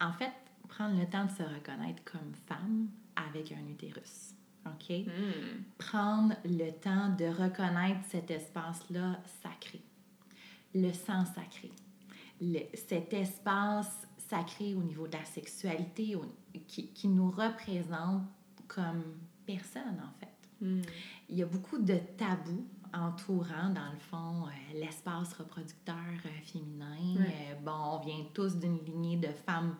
En 0.00 0.12
fait, 0.12 0.32
prendre 0.68 0.98
le 0.98 1.06
temps 1.06 1.24
de 1.24 1.30
se 1.30 1.42
reconnaître 1.42 2.02
comme 2.04 2.32
femme 2.46 2.88
avec 3.16 3.52
un 3.52 3.70
utérus. 3.70 4.33
OK? 4.66 5.06
Hmm. 5.06 5.62
Prendre 5.78 6.34
le 6.44 6.70
temps 6.70 7.10
de 7.16 7.26
reconnaître 7.26 8.00
cet 8.08 8.30
espace-là 8.30 9.18
sacré, 9.42 9.80
le 10.74 10.92
sang 10.92 11.24
sacré, 11.24 11.70
cet 12.74 13.12
espace 13.12 14.06
sacré 14.18 14.74
au 14.74 14.82
niveau 14.82 15.06
de 15.06 15.16
la 15.16 15.24
sexualité 15.24 16.16
qui, 16.66 16.88
qui 16.88 17.08
nous 17.08 17.30
représente 17.30 18.22
comme 18.66 19.04
personne, 19.46 20.00
en 20.02 20.18
fait. 20.18 20.64
Hmm. 20.64 20.82
Il 21.28 21.36
y 21.36 21.42
a 21.42 21.46
beaucoup 21.46 21.78
de 21.78 21.98
tabous 22.16 22.66
entourant, 22.94 23.70
dans 23.74 23.90
le 23.92 23.98
fond, 23.98 24.46
euh, 24.46 24.78
l'espace 24.78 25.32
reproducteur 25.34 25.94
euh, 26.24 26.28
féminin. 26.44 27.16
Euh, 27.18 27.54
bon, 27.62 27.72
on 27.72 27.98
vient 28.00 28.24
tous 28.32 28.56
d'une 28.56 28.78
lignée 28.84 29.16
de 29.16 29.32
femmes 29.46 29.76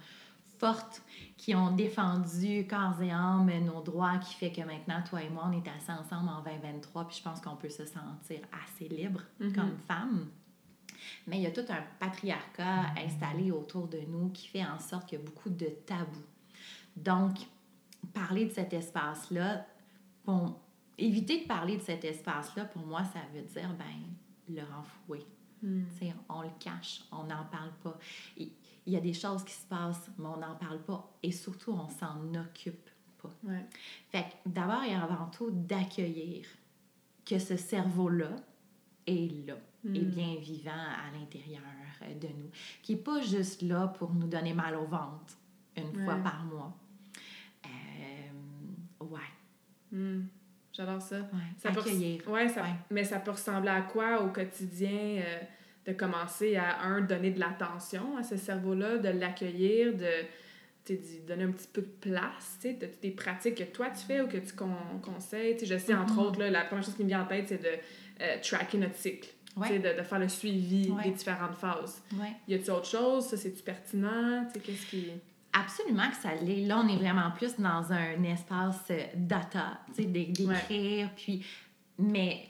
fortes 0.59 1.03
qui 1.37 1.55
ont 1.55 1.73
défendu 1.75 2.67
corps 2.67 3.01
et 3.03 3.11
âme 3.11 3.51
nos 3.65 3.83
droits, 3.83 4.19
qui 4.19 4.35
fait 4.35 4.53
que 4.53 4.63
maintenant, 4.63 5.03
toi 5.09 5.23
et 5.23 5.29
moi, 5.31 5.45
on 5.49 5.53
est 5.53 5.69
assis 5.69 5.91
ensemble 5.91 6.29
en 6.29 6.43
2023, 6.43 7.09
puis 7.09 7.17
je 7.19 7.23
pense 7.23 7.41
qu'on 7.41 7.57
peut 7.57 7.69
se 7.69 7.85
sentir 7.85 8.41
assez 8.65 8.89
libre 8.89 9.21
Mhm. 9.41 9.53
comme 9.53 9.77
femmes. 9.87 10.29
Mais 11.27 11.37
il 11.39 11.43
y 11.43 11.47
a 11.47 11.51
tout 11.51 11.65
un 11.69 11.83
patriarcat 12.01 12.95
installé 13.05 13.51
autour 13.51 13.89
de 13.89 13.99
nous 14.09 14.31
qui 14.31 14.49
fait 14.49 14.65
en 14.65 14.79
sorte 14.79 15.07
qu'il 15.09 15.19
y 15.19 15.23
a 15.23 15.25
beaucoup 15.25 15.51
de 15.51 15.67
tabous. 15.87 16.23
Donc, 16.97 17.37
parler 18.13 18.47
de 18.47 18.53
cet 18.53 18.73
espace-là, 18.73 19.67
bon, 20.25 20.55
éviter 20.97 21.43
de 21.43 21.47
parler 21.47 21.77
de 21.77 21.83
cet 21.83 22.05
espace-là, 22.05 22.65
pour 22.67 22.87
moi, 22.87 23.03
ça 23.05 23.21
veut 23.35 23.43
dire, 23.43 23.71
ben, 23.79 24.55
le 24.55 24.63
renflouer. 24.63 25.27
Tu 25.61 25.85
sais, 25.99 26.15
on 26.29 26.43
le 26.43 26.51
cache, 26.61 27.03
on 27.11 27.25
n'en 27.25 27.45
parle 27.51 27.73
pas. 27.83 27.99
Il 28.87 28.93
y 28.93 28.97
a 28.97 29.01
des 29.01 29.13
choses 29.15 29.45
qui 29.45 29.55
se 29.55 29.67
passent, 29.67 30.11
mais 30.19 30.27
on 30.27 30.37
n'en 30.39 30.55
parle 30.57 30.81
pas. 30.83 31.11
Et 31.23 31.33
surtout, 31.33 31.73
on 31.73 31.89
s'en 31.89 32.35
occupe 32.35 32.91
pas. 33.23 33.31
Ouais. 33.45 33.65
Fait 34.11 34.23
que 34.25 34.49
d'abord 34.51 34.83
et 34.83 34.95
avant 34.95 35.27
tout, 35.31 35.51
d'accueillir 35.51 36.47
que 37.25 37.39
ce 37.39 37.57
cerveau-là 37.57 38.31
est 39.07 39.47
là, 39.47 39.55
Mm. 39.85 39.97
est 39.97 40.01
bien 40.01 40.35
vivant 40.37 40.71
à 40.73 41.11
l'intérieur 41.19 41.61
euh, 42.03 42.15
de 42.19 42.29
nous, 42.29 42.51
qui 42.83 42.95
n'est 42.95 43.01
pas 43.03 43.21
juste 43.21 43.61
là 43.61 43.89
pour 43.89 44.15
nous 44.15 44.27
donner 44.27 44.55
mal 44.55 44.77
au 44.77 44.85
ventre 44.87 45.37
une 45.77 45.93
fois 46.05 46.17
par 46.17 46.43
mois. 46.45 46.75
Euh, 47.67 49.05
ouais, 49.05 49.21
Hmm. 49.93 50.23
J'adore 50.73 51.01
ça. 51.01 51.19
ouais. 51.21 51.27
Ça 51.59 51.71
peut 51.71 51.81
accueillir. 51.81 52.21
res- 52.23 52.31
ouais, 52.31 52.49
ça- 52.49 52.63
Ouais. 52.63 52.75
Mais 52.91 53.05
ça 53.05 53.21
peut 53.21 53.31
ressembler 53.31 53.69
à 53.69 53.83
quoi 53.83 54.23
au 54.25 54.31
quotidien 54.31 54.91
euh, 55.23 55.41
de 55.87 55.93
commencer 55.93 56.57
à, 56.57 56.83
un, 56.83 57.01
donner 57.03 57.31
de 57.31 57.41
l'attention 57.41 58.17
à 58.17 58.23
ce 58.23 58.37
cerveau-là, 58.37 58.99
de 58.99 59.09
l'accueillir, 59.09 59.95
de 59.95 60.97
donner 61.27 61.45
un 61.45 61.51
petit 61.53 61.69
peu 61.73 61.83
de 61.83 62.11
place, 62.11 62.59
de- 62.63 62.89
des 63.03 63.11
pratiques 63.11 63.55
que 63.57 63.65
toi 63.65 63.89
tu 63.91 64.05
fais 64.07 64.21
ou 64.21 64.29
que 64.29 64.37
tu 64.37 64.53
con- 64.55 64.69
conseilles. 65.03 65.55
Tu 65.57 65.67
sais, 65.67 65.75
je 65.75 65.79
sais, 65.79 65.95
entre 65.95 66.15
Mhm. 66.15 66.19
autres, 66.21 66.39
là, 66.41 66.51
la 66.51 66.65
première 66.65 66.85
chose 66.85 66.95
qui 66.95 67.03
me 67.05 67.09
vient 67.09 67.23
en 67.23 67.27
tête, 67.27 67.47
c'est 67.49 67.63
de 67.63 67.69
euh, 68.21 68.37
tracker 68.43 68.79
notre 68.79 68.95
cycle, 68.95 69.29
Ouais. 69.57 69.79
de, 69.79 69.99
de 69.99 70.03
faire 70.03 70.19
le 70.21 70.29
suivi 70.29 70.91
Ouais. 70.91 71.05
des 71.05 71.11
différentes 71.11 71.55
phases. 71.57 72.03
Ouais. 72.13 72.33
Y 72.49 72.55
a-tu 72.55 72.71
autre 72.71 72.87
chose? 72.87 73.27
Ça, 73.27 73.37
c'est-tu 73.37 73.63
pertinent? 73.63 74.47
Qu'est-ce 74.63 74.87
qui... 74.87 75.09
Absolument 75.53 76.09
que 76.11 76.17
ça 76.17 76.35
l'est. 76.35 76.65
Là, 76.67 76.83
on 76.85 76.89
est 76.89 76.97
vraiment 76.97 77.31
plus 77.33 77.57
dans 77.59 77.93
un 77.93 78.23
espace 78.25 78.85
euh, 78.91 79.01
data, 79.17 79.79
d'écrire, 79.99 81.11
puis... 81.17 81.45
Mais 81.99 82.45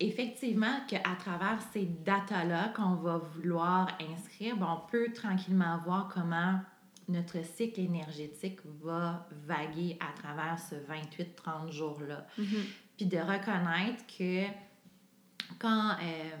effectivement, 0.00 0.80
qu'à 0.88 1.00
travers 1.18 1.58
ces 1.72 1.84
datas-là 1.84 2.68
qu'on 2.76 2.94
va 2.94 3.18
vouloir 3.18 3.88
inscrire, 4.12 4.56
ben, 4.56 4.78
on 4.78 4.90
peut 4.90 5.12
tranquillement 5.12 5.78
voir 5.84 6.08
comment 6.12 6.60
notre 7.08 7.44
cycle 7.44 7.80
énergétique 7.80 8.60
va 8.82 9.26
vaguer 9.46 9.98
à 10.00 10.12
travers 10.20 10.58
ce 10.58 10.74
28-30 10.74 11.72
jours-là. 11.72 12.26
Puis 12.96 13.06
de 13.06 13.18
reconnaître 13.18 14.04
que 14.06 14.44
quand... 15.58 15.90
euh, 16.02 16.36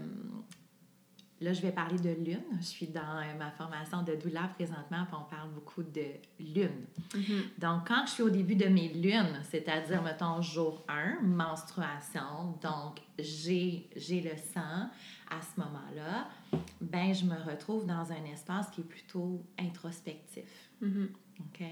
Là, 1.40 1.52
je 1.52 1.62
vais 1.62 1.70
parler 1.70 1.98
de 1.98 2.10
lune. 2.10 2.42
Je 2.58 2.66
suis 2.66 2.88
dans 2.88 3.00
euh, 3.00 3.38
ma 3.38 3.50
formation 3.52 4.02
de 4.02 4.14
doula 4.14 4.50
présentement, 4.54 5.04
puis 5.06 5.16
on 5.16 5.30
parle 5.30 5.50
beaucoup 5.50 5.82
de 5.82 6.06
lune. 6.40 6.86
Donc, 7.58 7.86
quand 7.86 8.06
je 8.06 8.12
suis 8.12 8.22
au 8.22 8.30
début 8.30 8.56
de 8.56 8.66
mes 8.66 8.88
lunes, 8.88 9.40
c'est-à-dire, 9.48 10.02
mettons, 10.02 10.42
jour 10.42 10.84
1, 10.88 11.20
menstruation, 11.22 12.58
donc 12.60 13.00
j'ai 13.18 13.88
le 13.92 14.36
sang 14.36 14.88
à 15.30 15.40
ce 15.42 15.60
moment-là, 15.60 16.28
ben 16.80 17.12
je 17.12 17.24
me 17.24 17.36
retrouve 17.50 17.86
dans 17.86 18.10
un 18.10 18.24
espace 18.32 18.68
qui 18.70 18.80
est 18.80 18.84
plutôt 18.84 19.44
introspectif. 19.58 20.70
Mhm. 20.80 21.10
OK? 21.40 21.66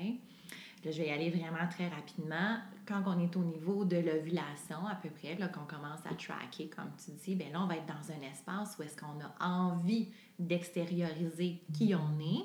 Je 0.88 1.02
vais 1.02 1.08
y 1.08 1.10
aller 1.10 1.30
vraiment 1.30 1.68
très 1.68 1.88
rapidement. 1.88 2.58
Quand 2.86 3.02
on 3.06 3.18
est 3.18 3.34
au 3.36 3.42
niveau 3.42 3.84
de 3.84 3.96
l'ovulation, 3.96 4.86
à 4.86 4.94
peu 4.94 5.08
près, 5.10 5.34
là, 5.34 5.48
qu'on 5.48 5.64
commence 5.64 6.06
à 6.06 6.14
tracker, 6.14 6.68
comme 6.68 6.90
tu 7.04 7.10
dis, 7.12 7.34
bien 7.34 7.50
là, 7.50 7.62
on 7.62 7.66
va 7.66 7.76
être 7.76 7.86
dans 7.86 8.12
un 8.12 8.30
espace 8.30 8.76
où 8.78 8.82
est-ce 8.82 8.96
qu'on 8.96 9.18
a 9.20 9.44
envie 9.44 10.08
d'extérioriser 10.38 11.60
qui 11.74 11.92
on 11.94 12.20
est. 12.20 12.44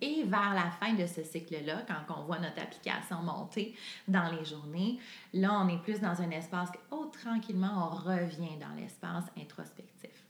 Et 0.00 0.24
vers 0.24 0.52
la 0.54 0.70
fin 0.72 0.94
de 0.94 1.06
ce 1.06 1.22
cycle-là, 1.22 1.84
quand 1.86 2.18
on 2.18 2.24
voit 2.24 2.40
notre 2.40 2.60
application 2.60 3.22
monter 3.22 3.76
dans 4.08 4.28
les 4.32 4.44
journées, 4.44 4.98
là, 5.32 5.60
on 5.62 5.68
est 5.68 5.80
plus 5.80 6.00
dans 6.00 6.20
un 6.20 6.30
espace 6.30 6.72
que, 6.72 6.78
oh, 6.90 7.10
tranquillement, 7.22 7.88
on 7.88 7.94
revient 7.94 8.56
dans 8.60 8.74
l'espace 8.76 9.26
introspectif. 9.38 10.24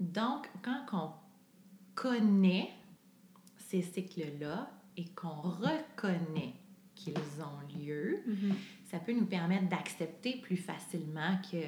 Donc, 0.00 0.48
quand 0.62 0.84
on 0.94 1.10
connaît 1.94 2.70
ces 3.58 3.82
cycles-là 3.82 4.70
et 4.96 5.06
qu'on 5.10 5.40
reconnaît 5.40 6.54
qu'ils 6.94 7.14
ont 7.40 7.78
lieu, 7.78 8.20
Mhm. 8.26 8.54
ça 8.84 8.98
peut 8.98 9.12
nous 9.12 9.26
permettre 9.26 9.68
d'accepter 9.68 10.36
plus 10.40 10.56
facilement 10.56 11.38
que 11.50 11.64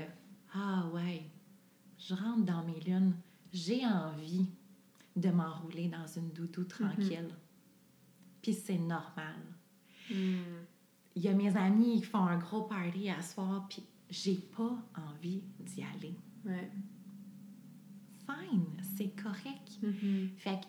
ah 0.55 0.87
ouais, 0.93 1.23
je 1.99 2.15
rentre 2.15 2.45
dans 2.45 2.63
mes 2.65 2.79
lunes, 2.81 3.15
j'ai 3.53 3.85
envie 3.87 4.47
de 5.17 5.31
m'enrouler 5.31 5.89
dans 5.89 6.07
une 6.07 6.31
doudou 6.33 6.65
tranquille. 6.65 7.35
Puis 8.43 8.53
c'est 8.53 8.79
normal. 8.79 9.37
Hmm. 10.11 10.43
Il 11.17 11.23
y 11.23 11.29
a 11.29 11.33
mes 11.33 11.57
amis 11.57 12.01
qui 12.01 12.07
font 12.07 12.27
un 12.27 12.39
gros 12.39 12.63
party 12.63 13.09
à 13.09 13.23
soir, 13.23 13.67
puis 13.69 13.83
j'ai 14.11 14.35
pas 14.37 14.77
envie 15.09 15.43
d'y 15.61 15.83
aller. 15.83 16.15
Ouais. 16.45 16.71
Fine, 18.27 18.65
c'est 18.97 19.11
correct. 19.21 19.79
Mhm. 19.83 20.31
Fait 20.37 20.61
que 20.61 20.67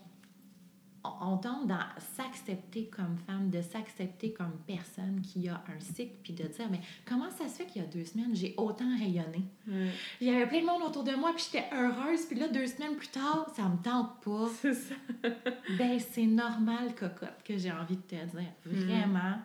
on 1.21 1.37
tombe 1.37 1.67
dans 1.67 1.79
s'accepter 2.15 2.87
comme 2.87 3.17
femme, 3.27 3.49
de 3.49 3.61
s'accepter 3.61 4.33
comme 4.33 4.53
personne 4.67 5.21
qui 5.21 5.47
a 5.49 5.63
un 5.75 5.79
cycle, 5.79 6.15
puis 6.23 6.33
de 6.33 6.43
dire, 6.43 6.67
mais 6.69 6.79
comment 7.05 7.29
ça 7.31 7.47
se 7.47 7.55
fait 7.57 7.65
qu'il 7.65 7.81
y 7.81 7.85
a 7.85 7.87
deux 7.87 8.05
semaines, 8.05 8.35
j'ai 8.35 8.53
autant 8.57 8.89
rayonné? 8.97 9.43
Il 9.67 10.27
y 10.27 10.29
avait 10.29 10.47
plein 10.47 10.61
de 10.61 10.65
monde 10.65 10.83
autour 10.83 11.03
de 11.03 11.13
moi, 11.15 11.31
puis 11.35 11.45
j'étais 11.51 11.65
heureuse, 11.73 12.25
puis 12.25 12.37
là, 12.39 12.47
deux 12.47 12.67
semaines 12.67 12.95
plus 12.95 13.07
tard, 13.09 13.47
ça 13.55 13.63
me 13.63 13.77
tente 13.81 14.21
pas. 14.23 14.47
C'est 14.61 14.73
ça. 14.73 14.95
ben, 15.77 15.99
c'est 15.99 16.25
normal, 16.25 16.93
cocotte, 16.95 17.43
que 17.43 17.57
j'ai 17.57 17.71
envie 17.71 17.97
de 17.97 18.01
te 18.01 18.15
dire. 18.15 18.51
Vraiment. 18.65 19.39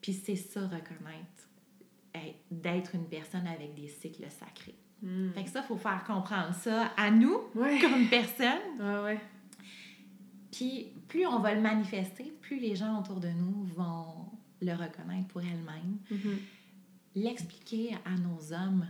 Puis 0.00 0.12
c'est 0.12 0.36
ça, 0.36 0.60
reconnaître. 0.60 1.30
D'être 2.50 2.94
une 2.94 3.06
personne 3.08 3.46
avec 3.46 3.74
des 3.74 3.88
cycles 3.88 4.26
sacrés. 4.30 4.74
Hmm. 5.02 5.30
Fait 5.32 5.44
que 5.44 5.50
ça, 5.50 5.60
il 5.62 5.66
faut 5.66 5.76
faire 5.76 6.04
comprendre 6.06 6.54
ça 6.54 6.92
à 6.96 7.10
nous, 7.10 7.38
Ouais. 7.54 7.78
comme 7.80 8.06
personne. 8.08 8.78
Ouais, 8.78 9.02
ouais. 9.02 9.20
Puis 10.54 10.88
plus 11.08 11.26
on 11.26 11.38
va 11.40 11.54
le 11.54 11.60
manifester, 11.60 12.32
plus 12.40 12.58
les 12.58 12.76
gens 12.76 13.00
autour 13.00 13.18
de 13.20 13.28
nous 13.28 13.64
vont 13.74 14.06
le 14.62 14.72
reconnaître 14.72 15.28
pour 15.28 15.40
elles-mêmes. 15.40 15.98
Mhm. 16.10 16.38
L'expliquer 17.16 17.96
à 18.04 18.10
nos 18.18 18.52
hommes. 18.52 18.86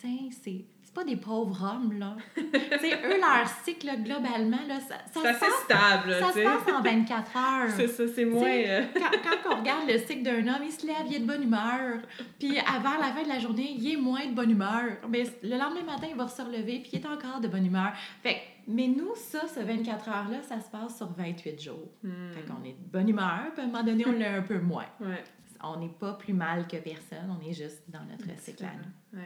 Tiens, 0.00 0.28
c'est 0.42 0.64
c'est 0.84 0.94
pas 0.94 1.04
des 1.04 1.16
pauvres 1.16 1.62
hommes, 1.62 1.98
là. 1.98 2.16
sais, 2.36 2.92
eux, 3.02 3.18
leur 3.18 3.48
cycle, 3.64 3.86
là, 3.86 3.96
globalement, 3.96 4.58
là, 4.68 4.78
ça, 4.80 4.96
ça, 5.10 5.26
assez 5.26 5.38
passe, 5.40 5.64
stable, 5.64 6.16
ça 6.20 6.32
se 6.32 6.40
passe 6.42 6.74
en 6.74 6.82
24 6.82 7.36
heures. 7.36 7.70
C'est 7.74 7.86
ça, 7.88 8.02
c'est 8.14 8.26
moins... 8.26 8.44
euh, 8.46 8.82
quand, 8.94 9.10
quand 9.22 9.54
on 9.54 9.60
regarde 9.60 9.88
le 9.88 9.96
cycle 9.96 10.22
d'un 10.22 10.46
homme, 10.48 10.62
il 10.64 10.70
se 10.72 10.86
lève, 10.86 11.06
il 11.08 11.14
est 11.14 11.20
de 11.20 11.24
bonne 11.24 11.44
humeur. 11.44 11.98
Puis 12.38 12.58
avant 12.58 12.98
la 13.00 13.10
fin 13.10 13.22
de 13.22 13.28
la 13.28 13.38
journée, 13.38 13.74
il 13.78 13.90
est 13.90 13.96
moins 13.96 14.26
de 14.26 14.34
bonne 14.34 14.50
humeur. 14.50 14.98
Mais 15.08 15.22
le 15.42 15.56
lendemain 15.56 15.84
matin, 15.86 16.08
il 16.10 16.16
va 16.16 16.28
se 16.28 16.42
relever, 16.42 16.80
puis 16.80 16.90
il 16.92 16.98
est 16.98 17.06
encore 17.06 17.40
de 17.40 17.48
bonne 17.48 17.64
humeur. 17.64 17.92
Fait 18.22 18.34
que- 18.34 18.51
mais 18.68 18.88
nous, 18.88 19.14
ça, 19.14 19.42
ce 19.48 19.60
24 19.60 20.08
heures-là, 20.08 20.42
ça 20.42 20.60
se 20.60 20.70
passe 20.70 20.96
sur 20.96 21.12
28 21.12 21.60
jours. 21.60 21.88
hmm. 22.02 22.32
Fait 22.32 22.42
qu'on 22.42 22.64
est 22.64 22.72
de 22.72 22.90
bonne 22.90 23.08
humeur, 23.08 23.50
puis 23.52 23.62
à 23.62 23.64
un 23.64 23.68
moment 23.68 23.82
donné, 23.82 24.04
on 24.06 24.12
l'a 24.18 24.36
un 24.36 24.42
peu 24.42 24.58
moins. 24.58 24.86
Ouais. 25.00 25.22
On 25.62 25.78
n'est 25.78 25.88
pas 25.88 26.14
plus 26.14 26.32
mal 26.32 26.66
que 26.66 26.76
personne, 26.76 27.30
on 27.30 27.48
est 27.48 27.52
juste 27.52 27.84
dans 27.88 28.04
notre 28.04 28.38
cycle 28.40 28.64
à 28.64 28.72
nous. 28.74 29.20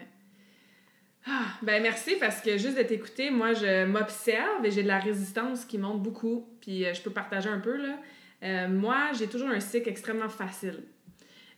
Ah, 1.29 1.47
ben 1.63 1.83
merci 1.83 2.15
parce 2.21 2.41
que 2.41 2.57
juste 2.57 2.79
de 2.79 2.83
t'écouter, 2.85 3.31
moi 3.33 3.53
je 3.53 3.85
m'observe 3.85 4.65
et 4.65 4.71
j'ai 4.71 4.85
de 4.85 4.89
la 4.89 5.01
résistance 5.01 5.65
qui 5.65 5.77
monte 5.77 6.01
beaucoup. 6.01 6.47
Puis 6.61 6.85
euh, 6.85 6.95
je 6.95 7.03
peux 7.03 7.11
partager 7.11 7.49
un 7.49 7.59
peu 7.59 7.77
là. 7.77 7.99
Euh, 8.43 8.69
moi, 8.69 9.13
j'ai 9.19 9.27
toujours 9.27 9.49
un 9.49 9.61
cycle 9.61 9.89
extrêmement 9.89 10.29
facile. 10.29 10.85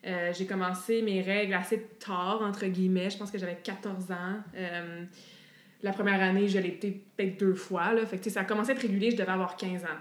Euh, 0.07 0.33
j'ai 0.33 0.47
commencé 0.47 1.03
mes 1.03 1.21
règles 1.23 1.55
assez 1.55 1.83
tard, 1.99 2.41
entre 2.43 2.67
guillemets. 2.67 3.11
Je 3.11 3.19
pense 3.19 3.31
que 3.31 3.39
j'avais 3.39 3.57
14 3.57 4.13
ans. 4.13 4.37
Euh, 4.55 5.05
la 5.83 5.93
première 5.93 6.21
année, 6.21 6.49
je 6.49 6.59
l'ai 6.59 6.71
peut-être 6.71 7.39
deux 7.39 7.55
fois. 7.55 7.93
Là. 7.93 8.05
Fait 8.07 8.19
que, 8.19 8.31
ça 8.31 8.41
a 8.41 8.45
commencé 8.45 8.71
à 8.71 8.75
être 8.75 8.83
régulier, 8.83 9.11
je 9.13 9.17
devais 9.17 9.31
avoir 9.31 9.57
15 9.57 9.85
ans. 9.85 9.99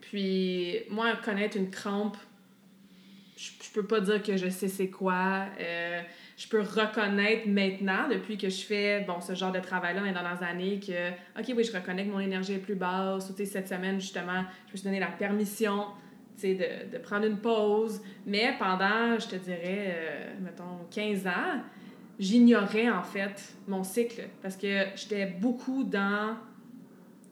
Puis, 0.00 0.76
moi, 0.90 1.12
connaître 1.24 1.56
une 1.56 1.70
crampe, 1.70 2.16
je, 3.36 3.50
je 3.62 3.70
peux 3.72 3.86
pas 3.86 4.00
dire 4.00 4.22
que 4.22 4.36
je 4.36 4.48
sais 4.48 4.68
c'est 4.68 4.90
quoi. 4.90 5.46
Euh, 5.60 6.00
je 6.36 6.48
peux 6.48 6.60
reconnaître 6.60 7.48
maintenant, 7.48 8.08
depuis 8.08 8.36
que 8.36 8.48
je 8.48 8.64
fais 8.64 9.00
bon, 9.02 9.20
ce 9.20 9.34
genre 9.34 9.52
de 9.52 9.60
travail-là 9.60 10.00
dans 10.12 10.28
les 10.28 10.44
années, 10.44 10.80
que, 10.80 11.10
OK, 11.40 11.52
oui, 11.56 11.64
je 11.64 11.72
reconnais 11.72 12.04
que 12.04 12.10
mon 12.10 12.20
énergie 12.20 12.54
est 12.54 12.58
plus 12.58 12.74
basse. 12.74 13.30
Ou, 13.30 13.44
cette 13.44 13.68
semaine, 13.68 14.00
justement, 14.00 14.44
je 14.66 14.72
me 14.72 14.76
suis 14.76 14.84
donné 14.84 15.00
la 15.00 15.08
permission 15.08 15.86
de, 16.42 16.92
de 16.92 16.98
prendre 16.98 17.26
une 17.26 17.38
pause. 17.38 18.02
Mais 18.26 18.54
pendant, 18.58 19.18
je 19.18 19.28
te 19.28 19.36
dirais, 19.36 19.94
euh, 19.96 20.34
mettons, 20.40 20.86
15 20.90 21.26
ans, 21.28 21.62
j'ignorais 22.18 22.90
en 22.90 23.02
fait 23.02 23.54
mon 23.66 23.82
cycle 23.82 24.28
parce 24.42 24.56
que 24.56 24.84
j'étais 24.96 25.26
beaucoup 25.26 25.84
dans. 25.84 26.36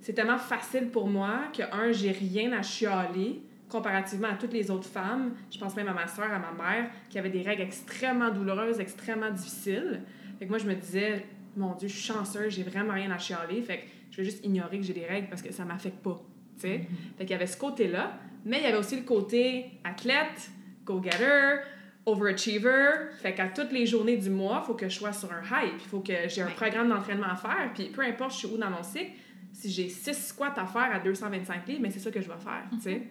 C'est 0.01 0.15
tellement 0.15 0.39
facile 0.39 0.89
pour 0.89 1.07
moi 1.07 1.45
que, 1.57 1.63
un, 1.73 1.93
j'ai 1.93 2.11
rien 2.11 2.53
à 2.53 2.63
chialer 2.63 3.41
comparativement 3.69 4.29
à 4.29 4.35
toutes 4.35 4.53
les 4.53 4.71
autres 4.71 4.89
femmes. 4.89 5.33
Je 5.51 5.59
pense 5.59 5.75
même 5.77 5.89
à 5.89 5.95
ma 5.95 6.07
soeur, 6.07 6.31
à 6.31 6.39
ma 6.39 6.53
mère, 6.53 6.91
qui 7.09 7.19
avaient 7.19 7.31
des 7.31 7.43
règles 7.43 7.63
extrêmement 7.63 8.31
douloureuses, 8.31 8.81
extrêmement 8.81 9.31
difficiles. 9.31 10.03
Fait 10.39 10.45
que 10.45 10.51
moi, 10.51 10.59
je 10.59 10.67
me 10.67 10.75
disais, 10.75 11.25
mon 11.57 11.75
Dieu, 11.75 11.89
je 11.89 11.95
suis 11.95 12.13
chanceuse, 12.13 12.53
j'ai 12.53 12.65
vraiment 12.65 12.95
rien 12.95 13.11
à 13.11 13.19
chialer. 13.19 13.63
Fait 13.63 13.79
que 13.79 13.83
je 14.11 14.17
vais 14.19 14.25
juste 14.25 14.45
ignorer 14.45 14.79
que 14.79 14.85
j'ai 14.85 14.93
des 14.93 15.07
règles 15.07 15.29
parce 15.29 15.41
que 15.41 15.53
ça 15.53 15.65
m'affecte 15.65 16.03
pas. 16.03 16.21
tu 16.57 16.63
sais. 16.63 16.77
Mm-hmm. 16.79 17.19
Fait 17.19 17.25
qu'il 17.25 17.31
y 17.31 17.35
avait 17.35 17.47
ce 17.47 17.57
côté-là, 17.57 18.19
mais 18.45 18.59
il 18.59 18.65
y 18.65 18.67
avait 18.67 18.79
aussi 18.79 18.97
le 18.97 19.05
côté 19.05 19.71
athlète, 19.85 20.51
go-getter, 20.85 21.61
overachiever. 22.07 23.11
Fait 23.21 23.35
qu'à 23.35 23.49
toutes 23.49 23.73
les 23.73 23.87
journées 23.87 24.17
du 24.17 24.31
mois, 24.31 24.63
il 24.63 24.67
faut 24.67 24.75
que 24.75 24.89
je 24.89 24.95
sois 24.95 25.13
sur 25.13 25.31
un 25.33 25.43
hype. 25.43 25.75
Il 25.75 25.89
faut 25.89 26.01
que 26.01 26.13
j'ai 26.29 26.43
un 26.43 26.51
programme 26.51 26.89
d'entraînement 26.89 27.29
à 27.31 27.37
faire. 27.37 27.71
Puis 27.75 27.87
peu 27.87 28.03
importe 28.03 28.33
je 28.33 28.39
suis 28.39 28.49
où 28.49 28.57
dans 28.57 28.71
mon 28.71 28.83
cycle, 28.83 29.13
si 29.53 29.71
j'ai 29.71 29.89
6 29.89 30.29
squats 30.29 30.55
à 30.57 30.67
faire 30.67 30.95
à 30.95 30.99
225 30.99 31.67
livres, 31.67 31.81
mais 31.83 31.91
c'est 31.91 32.01
ça 32.01 32.11
que 32.11 32.21
je 32.21 32.29
vais 32.29 32.39
faire, 32.39 32.65
tu 32.73 32.81
sais. 32.81 33.03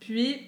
Puis 0.00 0.40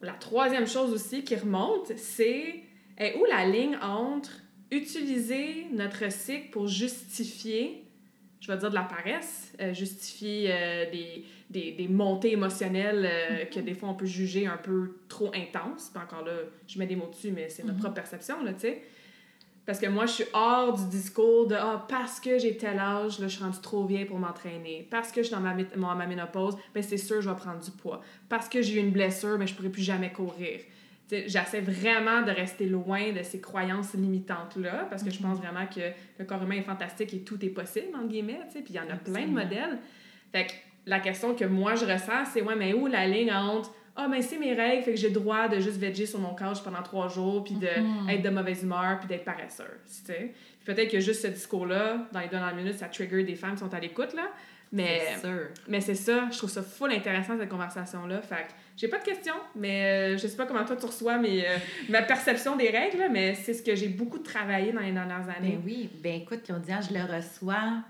la 0.00 0.12
troisième 0.12 0.66
chose 0.66 0.92
aussi 0.92 1.24
qui 1.24 1.36
remonte, 1.36 1.92
c'est 1.96 2.62
est 2.96 3.16
où 3.16 3.24
la 3.24 3.46
ligne 3.46 3.76
entre 3.80 4.30
utiliser 4.70 5.66
notre 5.72 6.10
cycle 6.10 6.50
pour 6.50 6.66
justifier, 6.66 7.81
je 8.42 8.50
vais 8.50 8.58
dire 8.58 8.70
de 8.70 8.74
la 8.74 8.82
paresse, 8.82 9.52
euh, 9.60 9.72
justifier 9.72 10.48
euh, 10.50 10.90
des, 10.90 11.24
des, 11.48 11.72
des 11.72 11.86
montées 11.86 12.32
émotionnelles 12.32 13.08
euh, 13.08 13.44
que 13.44 13.60
des 13.60 13.72
fois 13.72 13.90
on 13.90 13.94
peut 13.94 14.04
juger 14.04 14.48
un 14.48 14.56
peu 14.56 14.96
trop 15.08 15.30
intenses. 15.32 15.92
Puis 15.94 16.02
encore 16.02 16.24
là, 16.24 16.32
je 16.66 16.76
mets 16.80 16.88
des 16.88 16.96
mots 16.96 17.06
dessus, 17.06 17.30
mais 17.30 17.48
c'est 17.48 17.62
notre 17.62 17.78
propre 17.78 17.94
perception, 17.94 18.42
là, 18.42 18.52
tu 18.52 18.62
sais. 18.62 18.82
Parce 19.64 19.78
que 19.78 19.86
moi, 19.86 20.06
je 20.06 20.12
suis 20.12 20.24
hors 20.32 20.76
du 20.76 20.88
discours 20.88 21.46
de 21.46 21.54
ah, 21.54 21.86
parce 21.88 22.18
que 22.18 22.36
j'ai 22.36 22.56
tel 22.56 22.80
âge, 22.80 23.20
là, 23.20 23.28
je 23.28 23.36
suis 23.36 23.44
rendue 23.44 23.60
trop 23.60 23.86
vieille 23.86 24.06
pour 24.06 24.18
m'entraîner. 24.18 24.88
Parce 24.90 25.12
que 25.12 25.22
je 25.22 25.28
suis 25.28 25.36
dans 25.36 25.40
ma, 25.40 25.54
ma 25.94 26.06
ménopause, 26.08 26.56
ben 26.74 26.82
c'est 26.82 26.96
sûr, 26.96 27.22
je 27.22 27.30
vais 27.30 27.36
prendre 27.36 27.60
du 27.60 27.70
poids. 27.70 28.00
Parce 28.28 28.48
que 28.48 28.60
j'ai 28.60 28.74
eu 28.74 28.78
une 28.80 28.90
blessure, 28.90 29.38
ben 29.38 29.46
je 29.46 29.54
pourrai 29.54 29.68
plus 29.68 29.84
jamais 29.84 30.10
courir. 30.10 30.62
J'essaie 31.26 31.60
vraiment 31.60 32.22
de 32.22 32.30
rester 32.30 32.66
loin 32.66 33.12
de 33.12 33.22
ces 33.22 33.40
croyances 33.40 33.94
limitantes-là, 33.94 34.86
parce 34.88 35.02
que 35.02 35.10
je 35.10 35.20
pense 35.20 35.38
vraiment 35.38 35.66
que 35.66 35.80
le 36.18 36.24
corps 36.24 36.42
humain 36.42 36.56
est 36.56 36.62
fantastique 36.62 37.12
et 37.14 37.20
tout 37.20 37.42
est 37.44 37.50
possible, 37.50 37.88
entre 37.94 38.08
guillemets, 38.08 38.40
tu 38.46 38.58
sais, 38.58 38.62
puis 38.62 38.74
il 38.74 38.76
y 38.76 38.80
en 38.80 38.88
a 38.90 38.96
plein 38.96 39.26
de 39.26 39.32
modèles. 39.32 39.78
Fait 40.32 40.46
que 40.46 40.52
la 40.86 41.00
question 41.00 41.34
que 41.34 41.44
moi 41.44 41.74
je 41.74 41.84
ressens, 41.84 42.24
c'est 42.32 42.42
ouais, 42.42 42.56
mais 42.56 42.72
où 42.72 42.86
la 42.86 43.06
ligne 43.06 43.32
entre 43.32 43.72
ah, 43.94 44.08
ben 44.08 44.22
c'est 44.22 44.38
mes 44.38 44.54
règles, 44.54 44.84
fait 44.84 44.92
que 44.92 44.96
j'ai 44.96 45.08
le 45.08 45.14
droit 45.14 45.48
de 45.48 45.60
juste 45.60 45.76
veger 45.78 46.06
sur 46.06 46.18
mon 46.18 46.34
couch 46.34 46.62
pendant 46.64 46.82
trois 46.82 47.08
jours, 47.08 47.44
puis 47.44 47.56
d'être 47.56 47.82
Mhm. 47.82 48.22
de 48.22 48.30
mauvaise 48.30 48.62
humeur, 48.62 48.98
puis 48.98 49.06
d'être 49.06 49.24
paresseuse, 49.26 49.66
tu 49.84 50.12
sais. 50.12 50.32
Puis 50.64 50.74
peut-être 50.74 50.90
que 50.90 50.98
juste 50.98 51.20
ce 51.20 51.26
discours-là, 51.26 52.08
dans 52.10 52.20
les 52.20 52.28
dernières 52.28 52.54
minutes, 52.54 52.78
ça 52.78 52.88
trigger 52.88 53.22
des 53.22 53.34
femmes 53.34 53.52
qui 53.52 53.58
sont 53.58 53.74
à 53.74 53.78
l'écoute, 53.80 54.14
là. 54.14 54.30
Mais, 54.72 55.00
mais 55.68 55.82
c'est 55.82 55.94
ça, 55.94 56.28
je 56.32 56.38
trouve 56.38 56.48
ça 56.48 56.62
full 56.62 56.90
intéressant, 56.90 57.36
cette 57.38 57.50
conversation-là. 57.50 58.22
Fait 58.22 58.36
que 58.36 58.52
j'ai 58.76 58.88
pas 58.88 58.98
de 58.98 59.04
questions, 59.04 59.34
mais 59.54 60.14
euh, 60.14 60.18
je 60.18 60.26
sais 60.26 60.36
pas 60.36 60.46
comment 60.46 60.64
toi 60.64 60.76
tu 60.76 60.86
reçois 60.86 61.18
mes, 61.18 61.46
euh, 61.46 61.56
ma 61.88 62.02
perception 62.02 62.56
des 62.56 62.70
règles, 62.70 63.04
mais 63.10 63.34
c'est 63.34 63.54
ce 63.54 63.62
que 63.62 63.74
j'ai 63.74 63.88
beaucoup 63.88 64.18
travaillé 64.18 64.72
dans 64.72 64.80
les 64.80 64.92
dernières 64.92 65.28
années. 65.28 65.56
Ben 65.56 65.62
oui, 65.64 65.90
ben 66.02 66.22
écoute, 66.22 66.42
Claudia, 66.44 66.80
je 66.80 66.92
le 66.94 67.02
reçois 67.02 67.82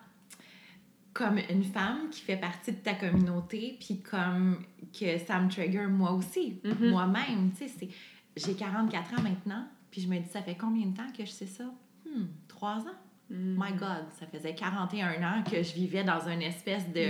comme 1.13 1.39
une 1.51 1.65
femme 1.65 2.09
qui 2.11 2.23
fait 2.23 2.37
partie 2.39 2.73
de 2.73 2.79
ta 2.79 2.95
communauté, 2.95 3.77
puis 3.79 4.01
comme 4.01 4.65
que 4.99 5.19
ça 5.19 5.39
me 5.41 5.51
trigger 5.51 5.87
moi 5.87 6.13
aussi, 6.13 6.61
Mhm. 6.65 6.91
moi-même. 6.91 7.51
Tu 7.57 7.69
sais, 7.69 7.89
j'ai 8.37 8.55
44 8.55 9.19
ans 9.19 9.23
maintenant, 9.23 9.67
puis 9.91 10.01
je 10.01 10.09
me 10.09 10.19
dis, 10.19 10.29
ça 10.29 10.41
fait 10.43 10.55
combien 10.57 10.87
de 10.87 10.97
temps 10.97 11.11
que 11.17 11.25
je 11.25 11.31
sais 11.31 11.47
ça? 11.47 11.65
Hmm, 12.07 12.25
trois 12.49 12.77
ans? 12.79 12.97
Mm. 13.31 13.55
My 13.59 13.73
God, 13.73 14.07
ça 14.19 14.27
faisait 14.27 14.55
41 14.55 15.23
ans 15.23 15.43
que 15.43 15.63
je 15.63 15.73
vivais 15.75 16.05
dans 16.05 16.29
une 16.29 16.43
espèce 16.43 16.87
de. 16.93 17.07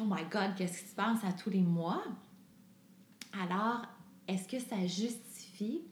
Oh 0.00 0.04
my 0.04 0.22
God, 0.30 0.54
qu'est-ce 0.56 0.82
qui 0.82 0.88
se 0.88 0.94
passe 0.94 1.22
à 1.24 1.32
tous 1.32 1.50
les 1.50 1.60
mois? 1.62 2.02
Alors, 3.42 3.82
est-ce 4.28 4.48
que 4.48 4.58
ça 4.58 4.80
justifie? 4.86 5.82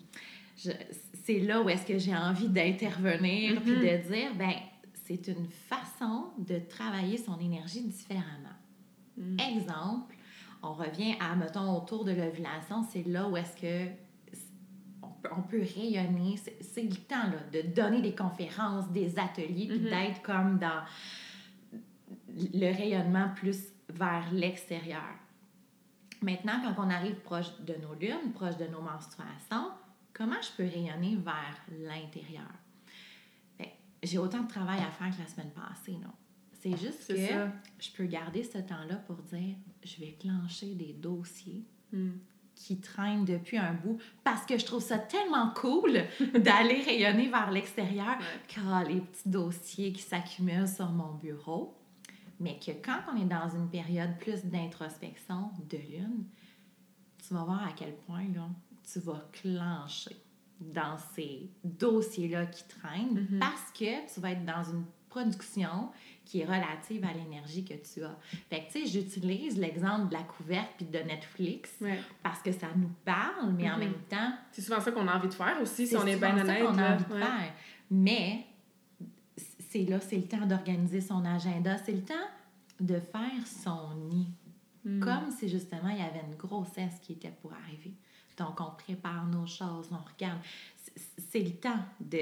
C'est 1.24 1.40
là 1.40 1.62
où 1.62 1.68
est-ce 1.68 1.86
que 1.86 1.98
j'ai 1.98 2.14
envie 2.14 2.48
d'intervenir 2.48 3.60
puis 3.60 3.72
Mhm. 3.72 3.80
de 3.80 4.08
dire, 4.08 4.34
ben, 4.36 4.52
c'est 5.04 5.26
une 5.28 5.48
façon 5.48 6.26
de 6.38 6.58
travailler 6.58 7.16
son 7.18 7.38
énergie 7.38 7.82
différemment. 7.82 8.56
Mm. 9.16 9.36
Exemple, 9.40 10.14
on 10.62 10.72
revient 10.74 11.14
à, 11.20 11.34
mettons, 11.36 11.76
autour 11.76 12.04
de 12.04 12.12
l'ovulation, 12.12 12.82
c'est 12.90 13.06
là 13.06 13.28
où 13.28 13.36
est-ce 13.36 13.56
que 13.60 13.90
on 15.02 15.08
peut, 15.08 15.28
on 15.36 15.42
peut 15.42 15.62
rayonner. 15.76 16.36
C'est- 16.60 16.82
le 16.82 16.96
temps 16.96 17.24
là, 17.30 17.38
de 17.52 17.62
donner 17.74 18.00
des 18.02 18.14
conférences, 18.14 18.88
des 18.90 19.18
ateliers, 19.18 19.66
puis 19.68 19.78
Mhm. 19.80 19.84
d'être 19.90 20.22
comme 20.22 20.58
dans 20.58 20.82
le 22.36 22.72
rayonnement 22.76 23.28
plus 23.36 23.58
vers 23.90 24.30
l'extérieur. 24.32 25.14
Maintenant, 26.24 26.60
quand 26.62 26.86
on 26.86 26.90
arrive 26.90 27.16
proche 27.16 27.46
de 27.60 27.74
nos 27.82 27.94
lunes, 27.94 28.32
proche 28.34 28.56
de 28.56 28.66
nos 28.66 28.80
menstruations, 28.80 29.70
comment 30.12 30.40
je 30.40 30.50
peux 30.56 30.62
rayonner 30.68 31.16
vers 31.16 31.56
l'intérieur? 31.70 32.48
Ben, 33.58 33.66
J'ai 34.02 34.18
autant 34.18 34.42
de 34.42 34.48
travail 34.48 34.80
à 34.80 34.90
faire 34.90 35.14
que 35.14 35.20
la 35.20 35.28
semaine 35.28 35.50
passée, 35.52 35.92
non? 36.02 36.12
C'est 36.60 36.76
juste 36.78 37.06
que 37.08 37.26
ça. 37.26 37.48
je 37.78 37.90
peux 37.90 38.06
garder 38.06 38.42
ce 38.42 38.56
temps-là 38.56 38.96
pour 39.06 39.16
dire 39.16 39.54
je 39.84 40.00
vais 40.00 40.12
clencher 40.18 40.74
des 40.74 40.92
dossiers 40.94 41.64
Mm. 41.92 42.12
qui 42.56 42.80
traînent 42.80 43.24
depuis 43.26 43.56
un 43.58 43.74
bout 43.74 43.98
parce 44.24 44.44
que 44.46 44.56
je 44.58 44.64
trouve 44.64 44.82
ça 44.82 44.98
tellement 44.98 45.50
cool 45.50 45.92
d'aller 46.34 46.80
rayonner 46.82 47.28
vers 47.28 47.50
l'extérieur 47.52 48.16
Ouais. 48.18 48.24
car 48.48 48.82
les 48.84 49.00
petits 49.00 49.28
dossiers 49.28 49.92
qui 49.92 50.02
s'accumulent 50.02 50.66
sur 50.66 50.88
mon 50.90 51.12
bureau. 51.12 51.76
Mais 52.40 52.58
que 52.58 52.72
quand 52.84 52.98
on 53.12 53.16
est 53.20 53.24
dans 53.26 53.48
une 53.48 53.68
période 53.70 54.16
plus 54.18 54.44
d'introspection 54.44 55.50
de 55.70 55.76
lune, 55.76 56.24
tu 57.26 57.32
vas 57.34 57.44
voir 57.44 57.62
à 57.66 57.72
quel 57.72 57.94
point 58.06 58.24
là, 58.34 58.48
tu 58.90 58.98
vas 59.00 59.26
clencher 59.32 60.16
dans 60.60 60.96
ces 61.14 61.50
dossiers-là 61.64 62.46
qui 62.46 62.64
traînent 62.68 63.26
Mhm. 63.30 63.38
parce 63.38 63.70
que 63.72 64.12
tu 64.12 64.20
vas 64.20 64.30
être 64.32 64.44
dans 64.44 64.62
une 64.64 64.84
production 65.08 65.90
qui 66.24 66.40
est 66.40 66.44
relative 66.44 67.04
à 67.04 67.12
l'énergie 67.12 67.64
que 67.64 67.74
tu 67.74 68.02
as. 68.02 68.16
Fait 68.50 68.64
que, 68.66 68.72
tu 68.72 68.80
sais, 68.80 68.86
j'utilise 68.86 69.56
l'exemple 69.58 70.08
de 70.08 70.14
la 70.14 70.22
couverte 70.24 70.70
puis 70.76 70.86
de 70.86 70.98
Netflix 70.98 71.70
Ouais. 71.80 72.00
parce 72.22 72.42
que 72.42 72.50
ça 72.50 72.66
nous 72.76 72.90
parle, 73.04 73.52
mais 73.52 73.70
en 73.70 73.74
Mhm. 73.74 73.80
même 73.84 74.00
temps, 74.08 74.32
C'est 74.50 74.62
souvent 74.62 74.80
ça 74.80 74.90
qu'on 74.90 75.06
a 75.06 75.16
envie 75.16 75.28
de 75.28 75.34
faire 75.34 75.56
aussi, 75.62 75.86
si 75.86 75.92
c'est 75.92 75.96
on 75.96 76.06
est 76.06 76.16
bien 76.16 76.30
souvent 76.32 76.44
ça 76.44 76.50
honnête. 76.52 76.64
qu'on 76.66 76.78
a 76.78 76.94
envie 76.94 77.04
de 77.04 77.08
faire. 77.18 77.52
Mais 77.90 78.46
c'est 79.74 79.84
là, 79.90 79.98
c'est 80.00 80.16
le 80.18 80.28
temps 80.28 80.46
d'organiser 80.46 81.00
son 81.00 81.24
agenda, 81.24 81.76
c'est 81.78 81.92
le 81.92 82.02
temps 82.04 82.14
de 82.80 83.00
faire 83.00 83.44
son 83.44 83.96
nid. 84.08 84.28
Mm. 84.84 85.00
Comme 85.00 85.30
si 85.36 85.48
justement 85.48 85.88
il 85.88 85.98
y 85.98 86.02
avait 86.02 86.22
une 86.30 86.36
grossesse 86.36 87.00
qui 87.02 87.14
était 87.14 87.32
pour 87.42 87.52
arriver. 87.54 87.92
Donc 88.36 88.60
on 88.60 88.70
prépare 88.70 89.26
nos 89.26 89.46
choses, 89.46 89.88
on 89.90 89.96
regarde. 90.12 90.38
C'est- 91.18 91.40
le 91.40 91.50
temps 91.50 91.80
de, 92.00 92.18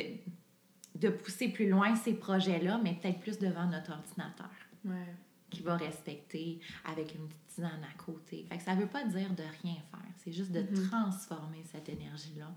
de 0.99 1.09
pousser 1.11 1.49
plus 1.49 1.69
loin 1.69 1.95
ces 1.97 2.15
projets-là, 2.15 2.81
mais 2.83 2.95
peut-être 2.95 3.21
plus 3.21 3.39
devant 3.39 3.67
notre 3.67 3.93
ordinateur 3.93 4.49
Ouais. 4.87 5.15
qui 5.51 5.61
va 5.63 5.77
respecter 5.77 6.59
avec 6.87 7.15
une 7.15 7.27
petite 7.29 7.47
tisane 7.49 7.85
à 7.85 8.03
côté. 8.03 8.47
Fait 8.49 8.57
que 8.57 8.63
ça 8.63 8.75
veut 8.75 8.87
pas 8.87 9.05
dire 9.05 9.29
de 9.35 9.43
rien 9.63 9.75
faire, 9.91 10.13
c'est 10.25 10.33
juste 10.33 10.53
de 10.53 10.63
Mhm. 10.63 10.89
transformer 10.89 11.63
cette 11.71 11.89
énergie-là. 11.91 12.51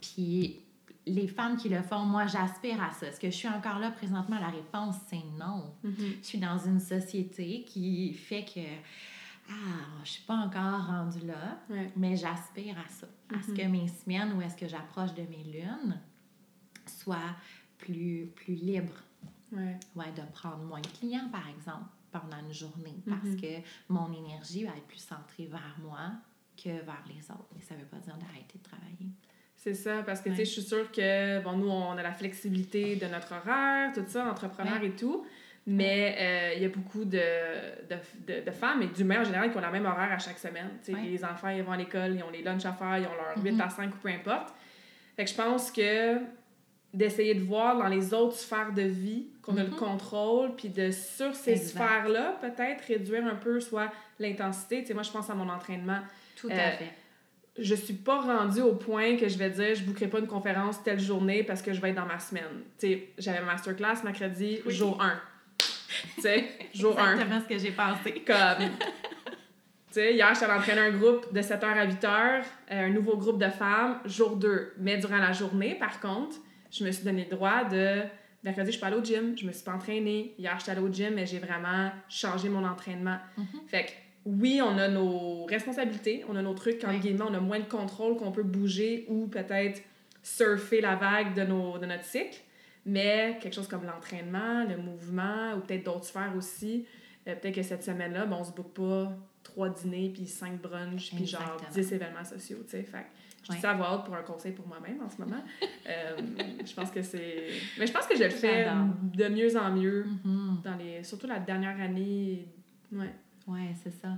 Puis 0.00 0.60
les 1.08 1.28
femmes 1.28 1.56
qui 1.56 1.68
le 1.68 1.82
font, 1.82 2.00
moi 2.04 2.26
j'aspire 2.26 2.82
à 2.82 2.90
ça. 2.92 3.06
Est-ce 3.06 3.20
que 3.20 3.30
je 3.30 3.36
suis 3.36 3.48
encore 3.48 3.78
là 3.78 3.90
présentement? 3.90 4.38
La 4.38 4.48
réponse 4.48 4.96
c'est 5.08 5.22
non. 5.38 5.74
Mhm. 5.82 5.94
Je 6.22 6.26
suis 6.26 6.38
dans 6.38 6.58
une 6.58 6.80
société 6.80 7.64
qui 7.64 8.12
fait 8.14 8.44
que 8.44 8.60
ah, 9.50 9.54
je 10.04 10.10
suis 10.10 10.22
pas 10.24 10.34
encore 10.36 10.86
rendue 10.86 11.26
là, 11.26 11.58
Ouais. 11.70 11.90
mais 11.96 12.16
j'aspire 12.16 12.76
à 12.78 12.88
ça. 12.88 13.06
À 13.34 13.42
ce 13.42 13.52
que 13.52 13.62
mes 13.66 13.88
semaines 13.88 14.32
où 14.34 14.42
est-ce 14.42 14.56
que 14.56 14.68
j'approche 14.68 15.14
de 15.14 15.22
mes 15.22 15.42
lunes 15.44 15.98
soient 16.86 17.34
plus, 17.78 18.30
plus 18.36 18.54
libres. 18.54 19.02
Ouais. 19.52 19.78
Ouais, 19.96 20.12
de 20.12 20.20
prendre 20.34 20.58
moins 20.64 20.80
de 20.82 20.86
clients, 20.88 21.28
par 21.32 21.48
exemple, 21.48 21.86
pendant 22.12 22.38
une 22.46 22.52
journée, 22.52 22.96
parce 23.08 23.24
Mhm. 23.24 23.40
que 23.40 23.46
mon 23.88 24.12
énergie 24.12 24.64
va 24.64 24.72
être 24.76 24.86
plus 24.86 24.98
centrée 25.02 25.46
vers 25.46 25.76
moi 25.82 26.10
que 26.62 26.68
vers 26.68 27.04
les 27.08 27.22
autres. 27.30 27.48
Mais 27.54 27.62
ça 27.62 27.74
veut 27.74 27.86
pas 27.86 27.98
dire 27.98 28.16
d'arrêter 28.18 28.58
de 28.58 28.62
travailler. 28.62 29.08
C'est 29.60 29.74
ça, 29.74 30.02
parce 30.06 30.20
que 30.20 30.28
tu 30.30 30.36
sais, 30.36 30.40
Ouais. 30.42 30.44
je 30.46 30.50
suis 30.52 30.62
sûre 30.62 30.90
que, 30.92 31.40
bon, 31.42 31.52
nous, 31.56 31.68
on 31.68 31.92
a 31.98 32.02
la 32.02 32.12
flexibilité 32.12 32.94
de 32.96 33.06
notre 33.06 33.32
horaire, 33.34 33.90
tout 33.92 34.04
ça, 34.06 34.24
entrepreneur 34.30 34.80
et 34.84 34.90
tout, 34.92 35.26
mais 35.66 36.16
euh, 36.18 36.54
il 36.56 36.62
y 36.62 36.64
a 36.64 36.68
beaucoup 36.68 37.04
de, 37.04 37.18
de, 37.90 37.96
de, 38.34 38.40
de 38.46 38.50
femmes 38.52 38.82
et 38.82 38.86
d'humains 38.86 39.20
en 39.20 39.24
général 39.24 39.50
qui 39.50 39.58
ont 39.58 39.60
la 39.60 39.70
même 39.72 39.84
horaire 39.84 40.12
à 40.12 40.18
chaque 40.18 40.38
semaine. 40.38 40.70
Ouais. 40.88 41.00
les 41.02 41.24
enfants, 41.24 41.48
ils 41.48 41.62
vont 41.64 41.72
à 41.72 41.76
l'école, 41.76 42.14
ils 42.14 42.22
ont 42.22 42.30
les 42.30 42.42
lunchs 42.42 42.64
à 42.66 42.72
faire, 42.72 42.98
ils 42.98 43.06
ont 43.06 43.16
leur 43.34 43.44
8 43.44 43.52
Mhm. 43.52 43.60
à 43.60 43.68
5 43.68 43.94
ou 43.94 43.98
peu 43.98 44.08
importe. 44.08 44.54
Fait 45.16 45.24
que 45.24 45.30
je 45.30 45.34
pense 45.36 45.72
que 45.72 46.18
d'essayer 46.94 47.34
de 47.34 47.42
voir 47.42 47.76
dans 47.76 47.88
les 47.88 48.14
autres 48.14 48.36
sphères 48.36 48.72
de 48.72 48.82
vie 48.82 49.26
qu'on 49.42 49.56
a 49.58 49.62
le 49.64 49.70
Mhm. 49.70 49.76
contrôle, 49.76 50.54
puis 50.56 50.68
de, 50.70 50.90
sur 50.92 51.34
ces 51.34 51.56
sphères-là, 51.56 52.38
peut-être 52.40 52.82
réduire 52.86 53.26
un 53.26 53.34
peu 53.34 53.60
soit 53.60 53.90
l'intensité. 54.20 54.80
Tu 54.82 54.86
sais, 54.86 54.94
moi, 54.94 55.02
je 55.02 55.10
pense 55.10 55.28
à 55.28 55.34
mon 55.34 55.48
entraînement 55.50 55.98
Tout 56.36 56.48
Euh, 56.48 56.52
à 56.52 56.70
fait. 56.70 56.92
Je 57.58 57.74
suis 57.74 57.94
pas 57.94 58.20
rendue 58.20 58.60
au 58.60 58.74
point 58.74 59.16
que 59.16 59.28
je 59.28 59.36
vais 59.38 59.50
dire 59.50 59.74
je 59.74 59.82
bouquerai 59.82 60.08
pas 60.08 60.18
une 60.18 60.26
conférence 60.26 60.82
telle 60.82 61.00
journée 61.00 61.42
parce 61.42 61.62
que 61.62 61.72
je 61.72 61.80
vais 61.80 61.90
être 61.90 61.96
dans 61.96 62.06
ma 62.06 62.18
semaine. 62.18 62.44
Tu 62.78 62.86
sais, 62.86 63.08
j'avais 63.18 63.44
masterclass 63.44 64.02
mercredi, 64.04 64.60
jour 64.66 65.00
1. 65.02 65.20
Tu 66.14 66.20
sais, 66.22 66.44
jour 66.74 66.98
1. 66.98 67.12
Exactement 67.12 67.40
ce 67.40 67.54
que 67.54 67.58
j'ai 67.58 67.72
pensé. 67.72 68.22
Comme. 68.26 68.68
Tu 69.88 69.94
sais, 69.94 70.14
hier, 70.14 70.34
j'étais 70.34 70.52
entraîné 70.52 70.80
un 70.82 70.90
groupe 70.90 71.32
de 71.32 71.40
7h 71.40 71.64
à 71.64 71.86
8h, 71.86 72.06
euh, 72.06 72.86
un 72.86 72.90
nouveau 72.90 73.16
groupe 73.16 73.38
de 73.42 73.48
femmes, 73.48 74.00
jour 74.04 74.36
2. 74.36 74.74
Mais 74.78 74.98
durant 74.98 75.16
la 75.16 75.32
journée, 75.32 75.76
par 75.76 75.98
contre, 75.98 76.36
je 76.70 76.84
me 76.84 76.90
suis 76.92 77.04
donné 77.04 77.26
le 77.28 77.34
droit 77.34 77.64
de. 77.64 78.02
Mercredi, 78.44 78.66
je 78.66 78.72
suis 78.72 78.80
pas 78.80 78.86
allée 78.88 78.96
au 78.96 79.04
gym, 79.04 79.36
je 79.36 79.46
me 79.46 79.52
suis 79.52 79.64
pas 79.64 79.72
entraînée. 79.72 80.34
Hier, 80.38 80.54
j'étais 80.58 80.72
allée 80.72 80.82
au 80.82 80.92
gym, 80.92 81.14
mais 81.14 81.26
j'ai 81.26 81.38
vraiment 81.38 81.90
changé 82.08 82.48
mon 82.48 82.64
entraînement. 82.64 83.18
Mm-hmm. 83.36 83.68
Fait 83.68 83.84
que, 83.86 83.90
oui, 84.40 84.60
on 84.62 84.76
a 84.78 84.88
nos 84.88 85.44
responsabilités, 85.46 86.24
on 86.28 86.36
a 86.36 86.42
nos 86.42 86.54
trucs, 86.54 86.80
quand 86.80 86.90
Oui. 86.90 87.16
on 87.20 87.34
a 87.34 87.40
moins 87.40 87.60
de 87.60 87.64
contrôle, 87.68 88.16
qu'on 88.16 88.32
peut 88.32 88.42
bouger 88.42 89.06
ou 89.08 89.26
peut-être 89.26 89.80
surfer 90.22 90.80
la 90.80 90.96
vague 90.96 91.34
de, 91.34 91.42
nos, 91.44 91.78
de 91.78 91.86
notre 91.86 92.04
cycle. 92.04 92.38
Mais 92.84 93.38
quelque 93.40 93.54
chose 93.54 93.68
comme 93.68 93.84
l'entraînement, 93.84 94.64
le 94.64 94.76
mouvement, 94.76 95.54
ou 95.56 95.60
peut-être 95.60 95.84
d'autres 95.84 96.04
sphères 96.04 96.32
aussi, 96.36 96.86
euh, 97.26 97.34
peut-être 97.34 97.54
que 97.56 97.62
cette 97.62 97.82
semaine-là, 97.84 98.26
ben, 98.26 98.36
on 98.40 98.44
se 98.44 98.52
boucle 98.52 98.80
pas 98.80 99.12
trois 99.42 99.68
dîners, 99.68 100.10
puis 100.14 100.26
cinq 100.26 100.60
brunchs, 100.60 101.14
puis 101.14 101.26
genre. 101.26 101.56
10 101.72 101.92
événements 101.92 102.24
sociaux, 102.24 102.58
tu 102.64 102.70
sais. 102.70 102.82
Fait 102.82 103.06
je 103.44 103.54
dis 103.54 103.60
ça 103.60 103.70
à 103.70 103.98
pour 103.98 104.14
un 104.14 104.22
conseil 104.22 104.52
pour 104.52 104.66
moi-même 104.66 105.00
en 105.02 105.08
ce 105.08 105.20
moment. 105.22 105.42
Euh, 105.88 106.16
je 106.66 106.74
pense 106.74 106.90
que 106.90 107.00
c'est... 107.02 107.46
Mais 107.78 107.86
je 107.86 107.92
pense 107.92 108.06
que 108.06 108.16
je 108.16 108.24
le 108.24 108.30
fais 108.30 108.66
de 109.14 109.28
mieux 109.28 109.56
en 109.56 109.70
mieux, 109.70 110.04
Mhm. 110.24 110.60
dans 110.64 110.74
les... 110.76 111.02
surtout 111.04 111.26
la 111.26 111.38
dernière 111.38 111.80
année. 111.80 112.46
Ouais. 112.92 113.14
Oui, 113.48 113.60
c'est 113.82 113.90
ça. 114.00 114.08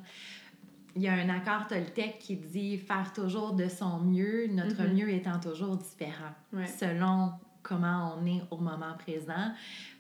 Il 0.97 1.03
y 1.03 1.09
a 1.09 1.13
un 1.13 1.29
accord 1.29 1.69
Toltec 1.69 2.19
qui 2.19 2.37
dit 2.37 2.77
faire 2.77 3.13
toujours 3.13 3.53
de 3.53 3.69
son 3.69 4.01
mieux, 4.01 4.49
notre 4.49 4.83
Mhm. 4.83 4.95
mieux 4.95 5.11
étant 5.11 5.39
toujours 5.39 5.77
différent, 5.77 6.33
Ouais. 6.53 6.67
selon 6.67 7.33
comment 7.63 8.17
on 8.19 8.27
est 8.27 8.41
au 8.51 8.57
moment 8.57 8.95
présent. 8.99 9.53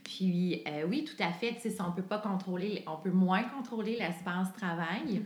Puis 0.02 0.62
euh, 0.66 0.84
oui, 0.88 1.04
tout 1.04 1.22
à 1.22 1.30
fait, 1.30 1.56
si 1.60 1.70
on 1.80 1.92
peut 1.92 2.02
pas 2.02 2.18
contrôler, 2.18 2.82
on 2.88 2.96
peut 2.96 3.10
moins 3.12 3.42
contrôler 3.44 3.96
l'espace 3.98 4.52
travail, 4.54 5.22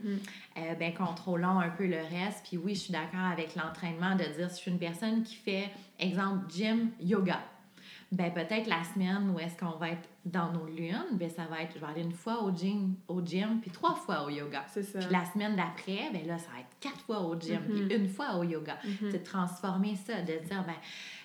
euh, 0.58 0.74
ben 0.74 0.92
contrôlons 0.92 1.60
un 1.60 1.70
peu 1.70 1.86
le 1.86 1.96
reste. 1.96 2.44
Puis 2.46 2.58
oui, 2.58 2.74
je 2.74 2.80
suis 2.80 2.92
d'accord 2.92 3.20
avec 3.32 3.54
l'entraînement 3.54 4.16
de 4.16 4.24
dire 4.36 4.50
si 4.50 4.56
je 4.56 4.62
suis 4.62 4.70
une 4.72 4.78
personne 4.78 5.22
qui 5.22 5.36
fait, 5.36 5.70
exemple, 5.98 6.50
gym, 6.52 6.90
yoga. 7.00 7.40
Ben 8.12 8.30
peut-être 8.34 8.66
la 8.68 8.84
semaine 8.84 9.30
où 9.30 9.38
est-ce 9.38 9.56
qu'on 9.56 9.78
va 9.78 9.90
être 9.90 10.08
dans 10.24 10.50
nos 10.52 10.66
lunes, 10.66 11.04
ben 11.12 11.28
ça 11.28 11.42
va 11.50 11.60
être, 11.62 11.72
je 11.74 11.78
vais 11.80 11.86
aller 11.86 12.02
une 12.02 12.12
fois 12.12 12.42
au 12.42 12.50
gym, 12.54 12.94
au 13.08 13.20
gym 13.24 13.58
puis 13.60 13.70
trois 13.70 13.94
fois 13.94 14.24
au 14.24 14.30
yoga. 14.30 14.64
C'est 14.68 14.82
ça. 14.82 14.98
Puis 15.00 15.08
la 15.10 15.24
semaine 15.26 15.54
d'après, 15.54 16.10
ben 16.12 16.26
là, 16.26 16.38
ça 16.38 16.48
va 16.54 16.60
être 16.60 16.68
quatre 16.80 17.00
fois 17.00 17.20
au 17.20 17.38
gym, 17.38 17.60
puis 17.68 17.94
une 17.94 18.08
fois 18.08 18.36
au 18.36 18.42
yoga. 18.44 18.76
C'est 19.10 19.18
de 19.18 19.24
transformer 19.24 19.96
ça, 19.96 20.20
de 20.22 20.38
dire, 20.46 20.64
ben, 20.66 20.74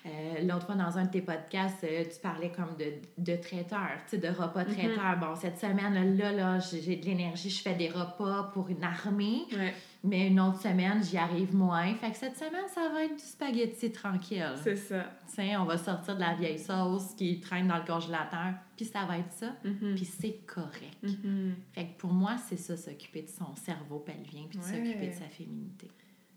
euh, 0.06 0.42
l'autre 0.46 0.66
fois 0.66 0.74
dans 0.74 0.98
un 0.98 1.04
de 1.04 1.10
tes 1.10 1.22
podcasts, 1.22 1.82
euh, 1.84 2.04
tu 2.04 2.20
parlais 2.22 2.50
comme 2.50 2.76
de, 2.78 2.92
de 3.18 3.36
traiteur, 3.36 3.88
tu 4.08 4.16
sais, 4.16 4.18
de 4.18 4.28
repas 4.28 4.64
Mhm. 4.64 4.74
traiteur. 4.74 5.16
Bon, 5.18 5.34
cette 5.34 5.58
semaine, 5.58 6.16
là, 6.16 6.32
là, 6.32 6.58
j'ai 6.58 6.80
j'ai 6.82 6.96
de 6.96 7.04
l'énergie, 7.06 7.48
je 7.50 7.62
fais 7.62 7.74
des 7.74 7.88
repas 7.88 8.50
pour 8.52 8.68
une 8.68 8.82
armée, 8.84 9.42
Ouais, 9.52 9.74
mais 10.04 10.28
une 10.28 10.40
autre 10.40 10.60
semaine, 10.60 11.02
j'y 11.02 11.16
arrive 11.18 11.54
moins. 11.54 11.94
Fait 11.94 12.10
que 12.10 12.16
cette 12.16 12.36
semaine, 12.36 12.68
ça 12.74 12.88
va 12.92 13.04
être 13.04 13.16
du 13.16 13.22
spaghetti 13.24 13.90
tranquille. 13.92 14.54
c'est 14.62 14.76
ça. 14.76 15.04
Tiens, 15.34 15.62
on 15.62 15.64
va 15.64 15.76
sortir 15.78 16.16
de 16.16 16.20
la 16.20 16.34
vieille 16.34 16.58
sauce 16.58 17.14
qui 17.14 17.38
traîne 17.40 17.68
dans 17.68 17.76
le 17.76 17.84
congélateur, 17.86 18.54
puis 18.80 18.88
ça 18.88 19.04
va 19.04 19.18
être 19.18 19.30
ça, 19.30 19.54
Mhm. 19.62 19.94
puis 19.94 20.06
c'est 20.06 20.38
correct. 20.46 20.96
Mhm. 21.02 21.54
Fait 21.74 21.84
que 21.84 21.98
pour 21.98 22.14
moi, 22.14 22.36
c'est 22.48 22.56
ça, 22.56 22.78
s'occuper 22.78 23.20
de 23.20 23.28
son 23.28 23.54
cerveau 23.54 23.98
pelvien, 23.98 24.44
puis 24.48 24.58
de 24.58 24.64
Ouais. 24.64 24.70
s'occuper 24.70 25.08
de 25.08 25.12
sa 25.12 25.26
féminité. 25.26 25.88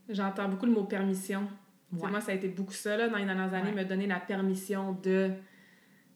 J'entends 0.10 0.50
beaucoup 0.50 0.66
le 0.66 0.74
mot 0.74 0.84
permission. 0.84 1.48
Ouais. 1.94 2.10
Moi, 2.10 2.20
ça 2.20 2.34
a 2.34 2.36
été 2.36 2.50
beaucoup 2.50 2.74
ça 2.74 2.98
là, 2.98 3.08
dans 3.08 3.16
les 3.18 3.24
dernières 3.24 3.54
années, 3.54 3.70
Ouais. 3.72 3.84
me 3.84 3.86
donner 3.86 4.08
la 4.08 4.20
permission 4.20 4.92
de, 4.92 5.30
tu 5.30 5.36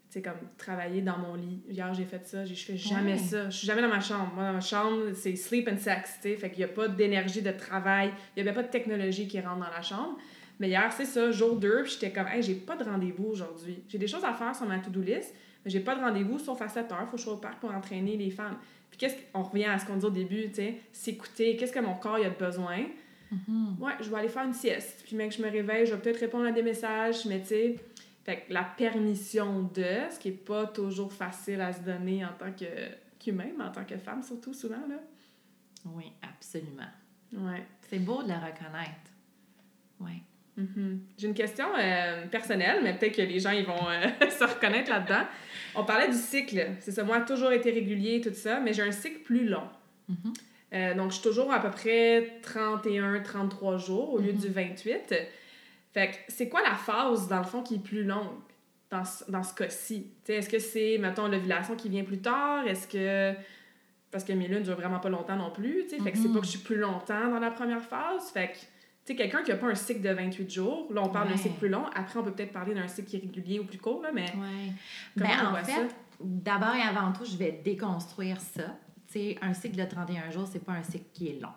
sais, 0.09 0.21
comme 0.21 0.33
travailler 0.57 1.01
dans 1.01 1.17
mon 1.17 1.35
lit. 1.35 1.61
Hier, 1.69 1.93
j'ai 1.93 2.03
fait 2.03 2.25
ça, 2.27 2.43
je 2.43 2.53
fais 2.55 2.75
jamais 2.75 3.17
ça. 3.17 3.49
Je 3.49 3.55
suis 3.57 3.67
jamais 3.67 3.81
dans 3.81 3.87
ma 3.87 4.01
chambre. 4.01 4.33
Moi, 4.35 4.43
dans 4.43 4.53
ma 4.53 4.59
chambre, 4.59 5.13
c'est 5.13 5.37
sleep 5.37 5.69
and 5.71 5.77
sex, 5.77 6.15
tu 6.21 6.23
sais. 6.29 6.35
Fait 6.35 6.49
qu'il 6.49 6.59
n'y 6.59 6.65
a 6.65 6.73
pas 6.73 6.89
d'énergie 6.89 7.41
de 7.41 7.51
travail, 7.51 8.11
il 8.35 8.43
n'y 8.43 8.49
avait 8.49 8.55
pas 8.55 8.63
de 8.63 8.71
technologie 8.71 9.29
qui 9.29 9.39
rentre 9.39 9.59
dans 9.61 9.69
la 9.73 9.81
chambre. 9.81 10.17
Mais 10.59 10.67
hier, 10.67 10.91
c'est 10.91 11.05
ça, 11.05 11.31
jour 11.31 11.55
2, 11.57 11.83
puis 11.83 11.93
j'étais 11.93 12.11
comme, 12.11 12.27
hey, 12.27 12.43
j'ai 12.43 12.55
pas 12.55 12.75
de 12.75 12.83
rendez-vous 12.83 13.27
aujourd'hui. 13.27 13.81
J'ai 13.87 13.97
des 13.99 14.07
choses 14.07 14.25
à 14.25 14.33
faire 14.33 14.53
sur 14.53 14.65
ma 14.67 14.79
to-do 14.79 15.01
list, 15.01 15.33
j'ai 15.65 15.79
pas 15.79 15.95
de 15.95 16.01
rendez-vous 16.01 16.39
sauf 16.39 16.61
à 16.61 16.69
7 16.69 16.91
heures. 16.91 17.05
Faut 17.05 17.11
que 17.13 17.17
je 17.17 17.23
sois 17.23 17.33
au 17.33 17.37
parc 17.37 17.59
pour 17.59 17.73
entraîner 17.73 18.17
les 18.17 18.29
femmes. 18.29 18.57
Puis 18.89 18.97
qu'est-ce 18.99 19.15
qu'on 19.31 19.43
revient 19.43 19.65
à 19.65 19.79
ce 19.79 19.85
qu'on 19.85 19.97
dit 19.97 20.05
au 20.05 20.11
début, 20.11 20.47
tu 20.49 20.55
sais, 20.55 20.81
s'écouter, 20.91 21.57
qu'est-ce 21.57 21.73
que 21.73 21.79
mon 21.79 21.95
corps 21.95 22.15
a 22.15 22.29
de 22.29 22.35
besoin? 22.37 22.85
Mhm. 23.31 23.77
Ouais, 23.79 23.93
je 23.99 24.09
vais 24.09 24.17
aller 24.17 24.29
faire 24.29 24.45
une 24.45 24.53
sieste. 24.53 25.03
Puis, 25.05 25.15
mec, 25.15 25.31
je 25.31 25.41
me 25.41 25.49
réveille, 25.49 25.85
je 25.85 25.93
vais 25.93 26.01
peut-être 26.01 26.19
répondre 26.19 26.45
à 26.45 26.51
des 26.51 26.63
messages, 26.63 27.25
mais 27.25 27.41
tu 27.41 27.47
sais, 27.47 27.75
fait 28.23 28.41
que 28.41 28.53
la 28.53 28.63
permission 28.63 29.63
de, 29.63 30.09
ce 30.11 30.19
qui 30.19 30.29
est 30.29 30.31
pas 30.31 30.67
toujours 30.67 31.11
facile 31.11 31.61
à 31.61 31.73
se 31.73 31.81
donner 31.81 32.25
en 32.25 32.33
tant 32.37 32.51
que 32.51 32.65
qu'humain, 33.19 33.51
mais 33.57 33.63
en 33.65 33.71
tant 33.71 33.83
que 33.83 33.97
femme 33.97 34.21
surtout, 34.23 34.53
souvent, 34.53 34.85
là. 34.87 34.99
Oui, 35.85 36.11
absolument. 36.21 36.89
Ouais. 37.33 37.65
C'est 37.89 37.99
beau 37.99 38.23
de 38.23 38.29
le 38.29 38.35
reconnaître. 38.35 39.11
Oui. 39.99 40.21
Mhm. 40.57 41.01
J'ai 41.17 41.27
une 41.27 41.33
question 41.35 41.65
euh, 41.77 42.25
personnelle, 42.27 42.79
mais 42.83 42.93
peut-être 42.97 43.15
que 43.15 43.21
les 43.21 43.39
gens 43.39 43.51
ils 43.51 43.65
vont 43.65 43.87
euh, 43.89 44.07
se 44.29 44.43
reconnaître 44.43 44.89
là-dedans. 44.89 45.23
On 45.75 45.83
parlait 45.85 46.07
du 46.09 46.17
cycle. 46.17 46.67
C'est 46.79 46.91
ça, 46.91 47.03
moi, 47.03 47.21
toujours 47.21 47.51
été 47.51 47.69
régulier, 47.71 48.21
tout 48.21 48.33
ça, 48.33 48.59
mais 48.59 48.73
j'ai 48.73 48.81
un 48.81 48.91
cycle 48.91 49.19
plus 49.19 49.47
long. 49.47 49.67
Mhm. 50.09 50.33
Euh, 50.73 50.93
donc, 50.95 51.11
je 51.11 51.15
suis 51.19 51.23
toujours 51.23 51.53
à 51.53 51.61
peu 51.61 51.69
près 51.69 52.39
31, 52.41 53.19
33 53.21 53.77
jours 53.77 54.13
au 54.15 54.19
lieu 54.19 54.33
Mhm. 54.33 54.39
du 54.39 54.47
28. 54.49 55.15
Fait 55.93 56.07
que 56.09 56.15
c'est 56.27 56.49
quoi 56.49 56.61
la 56.63 56.75
phase, 56.75 57.27
dans 57.27 57.37
le 57.37 57.45
fond, 57.45 57.61
qui 57.63 57.75
est 57.75 57.83
plus 57.83 58.03
longue 58.03 58.35
dans 58.89 59.05
ce, 59.05 59.29
dans 59.31 59.43
ce 59.43 59.53
cas-ci? 59.53 60.07
Est-ce 60.27 60.49
que 60.49 60.59
c'est, 60.59 60.97
mettons, 60.97 61.27
l'ovulation 61.27 61.75
qui 61.75 61.87
vient 61.89 62.03
plus 62.03 62.19
tard? 62.19 62.67
Est-ce 62.67 62.87
que. 62.87 63.37
Parce 64.09 64.23
que 64.23 64.33
mes 64.33 64.47
lunes 64.47 64.63
durent 64.63 64.75
vraiment 64.77 64.99
pas 64.99 65.09
longtemps 65.09 65.35
non 65.35 65.51
plus. 65.51 65.83
tu 65.83 65.97
sais. 65.97 66.01
Fait 66.03 66.11
que 66.11 66.17
c'est 66.17 66.27
Mhm. 66.29 66.33
pas 66.33 66.39
que 66.39 66.45
je 66.45 66.51
suis 66.51 66.59
plus 66.59 66.77
longtemps 66.77 67.29
dans 67.29 67.39
la 67.39 67.51
première 67.51 67.81
phase. 67.81 68.31
Fait 68.31 68.47
que, 68.47 68.57
tu 69.07 69.13
sais, 69.13 69.15
quelqu'un 69.15 69.41
qui 69.41 69.53
a 69.53 69.55
pas 69.55 69.67
un 69.67 69.75
cycle 69.75 70.01
de 70.01 70.09
28 70.09 70.51
jours, 70.51 70.87
là, 70.91 71.01
on 71.01 71.07
parle 71.09 71.29
d'un 71.29 71.37
cycle 71.37 71.55
plus 71.57 71.69
long. 71.69 71.85
Après, 71.95 72.19
on 72.19 72.23
peut 72.23 72.33
peut-être 72.33 72.51
parler 72.51 72.73
d'un 72.73 72.89
cycle 72.89 73.07
qui 73.07 73.15
est 73.15 73.19
régulier 73.21 73.59
ou 73.59 73.63
plus 73.63 73.77
court, 73.77 74.01
là, 74.01 74.09
mais. 74.13 74.25
Ouais. 74.35 74.73
Comment 75.17 75.29
Ben, 75.29 75.37
on 75.43 75.47
en 75.47 75.49
voit 75.51 75.63
fait, 75.63 75.95
d'abord 76.19 76.75
et 76.75 76.81
avant 76.81 77.13
tout, 77.13 77.23
je 77.23 77.37
vais 77.37 77.61
déconstruire 77.63 78.41
ça. 78.41 78.75
Tu 79.07 79.13
sais, 79.13 79.37
un 79.41 79.53
cycle 79.53 79.77
de 79.77 79.85
31 79.85 80.29
jours, 80.31 80.45
c'est 80.51 80.63
pas 80.63 80.73
un 80.73 80.83
cycle 80.83 81.05
qui 81.13 81.29
est 81.29 81.39
long. 81.39 81.53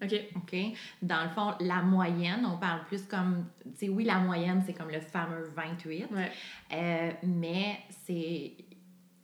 OK. 0.00 0.14
OK? 0.36 0.56
Dans 1.02 1.24
le 1.24 1.28
fond, 1.30 1.54
la 1.60 1.82
moyenne, 1.82 2.46
on 2.46 2.56
parle 2.56 2.84
plus 2.84 3.02
comme. 3.04 3.46
Tu 3.64 3.86
sais, 3.86 3.88
oui, 3.88 4.04
la 4.04 4.18
moyenne, 4.18 4.62
c'est 4.64 4.72
comme 4.72 4.90
le 4.90 5.00
fameux 5.00 5.42
28, 5.56 6.06
Ouais. 6.12 6.30
euh, 6.72 7.10
mais 7.24 7.78
c'est. 8.06 8.52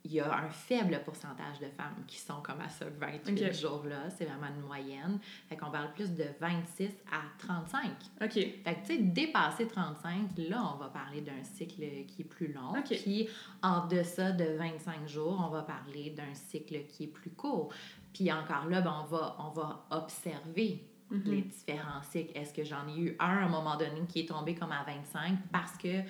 Il 0.09 0.15
y 0.15 0.19
a 0.21 0.35
un 0.35 0.49
faible 0.49 0.99
pourcentage 1.05 1.59
de 1.59 1.67
femmes 1.67 2.03
qui 2.07 2.17
sont 2.17 2.41
comme 2.41 2.59
à 2.61 2.67
ce 2.67 2.83
28 2.83 3.45
OK. 3.45 3.53
jours-là. 3.53 4.09
C'est 4.09 4.25
vraiment 4.25 4.47
une 4.47 4.65
moyenne. 4.65 5.19
Fait 5.47 5.55
qu'on 5.55 5.69
parle 5.69 5.93
plus 5.93 6.11
de 6.15 6.25
26 6.41 6.89
à 7.11 7.21
35. 7.37 7.91
OK. 8.23 8.31
Fait 8.33 8.53
que, 8.63 8.79
tu 8.81 8.85
sais, 8.87 8.97
dépasser 8.97 9.67
35, 9.67 10.31
là, 10.49 10.63
on 10.73 10.77
va 10.77 10.87
parler 10.87 11.21
d'un 11.21 11.43
cycle 11.43 11.83
qui 12.07 12.23
est 12.23 12.25
plus 12.25 12.51
long. 12.51 12.71
OK. 12.71 12.87
Puis, 13.03 13.29
en 13.61 13.85
deçà 13.85 14.31
de 14.31 14.45
25 14.57 15.07
jours, 15.07 15.39
on 15.45 15.49
va 15.51 15.61
parler 15.61 16.09
d'un 16.09 16.33
cycle 16.33 16.85
qui 16.87 17.03
est 17.03 17.07
plus 17.07 17.29
court. 17.29 17.71
Puis, 18.11 18.31
encore 18.31 18.65
là, 18.65 18.81
ben, 18.81 18.95
on, 19.03 19.05
va, 19.05 19.35
on 19.37 19.49
va 19.51 19.85
observer 19.91 20.83
Mhm. 21.11 21.23
les 21.25 21.41
différents 21.41 22.03
cycles. 22.03 22.37
Est-ce 22.37 22.53
que 22.53 22.63
j'en 22.63 22.87
ai 22.87 22.95
eu 22.99 23.15
un 23.19 23.25
à 23.25 23.45
un 23.45 23.49
moment 23.49 23.75
donné 23.77 24.01
qui 24.07 24.19
est 24.19 24.25
tombé 24.27 24.53
comme 24.53 24.71
à 24.71 24.83
25 24.83 25.39
parce 25.51 25.75
que 25.75 26.01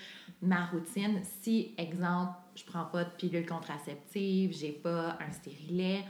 ma 0.41 0.65
routine, 0.65 1.21
si, 1.23 1.73
exemple, 1.77 2.33
je 2.59 2.65
prends 2.65 2.85
pas 2.85 3.03
de 3.03 3.09
pilule 3.11 3.45
contraceptive, 3.45 4.53
j'ai 4.57 4.71
pas 4.71 5.17
un 5.19 5.31
stérilet, 5.31 6.03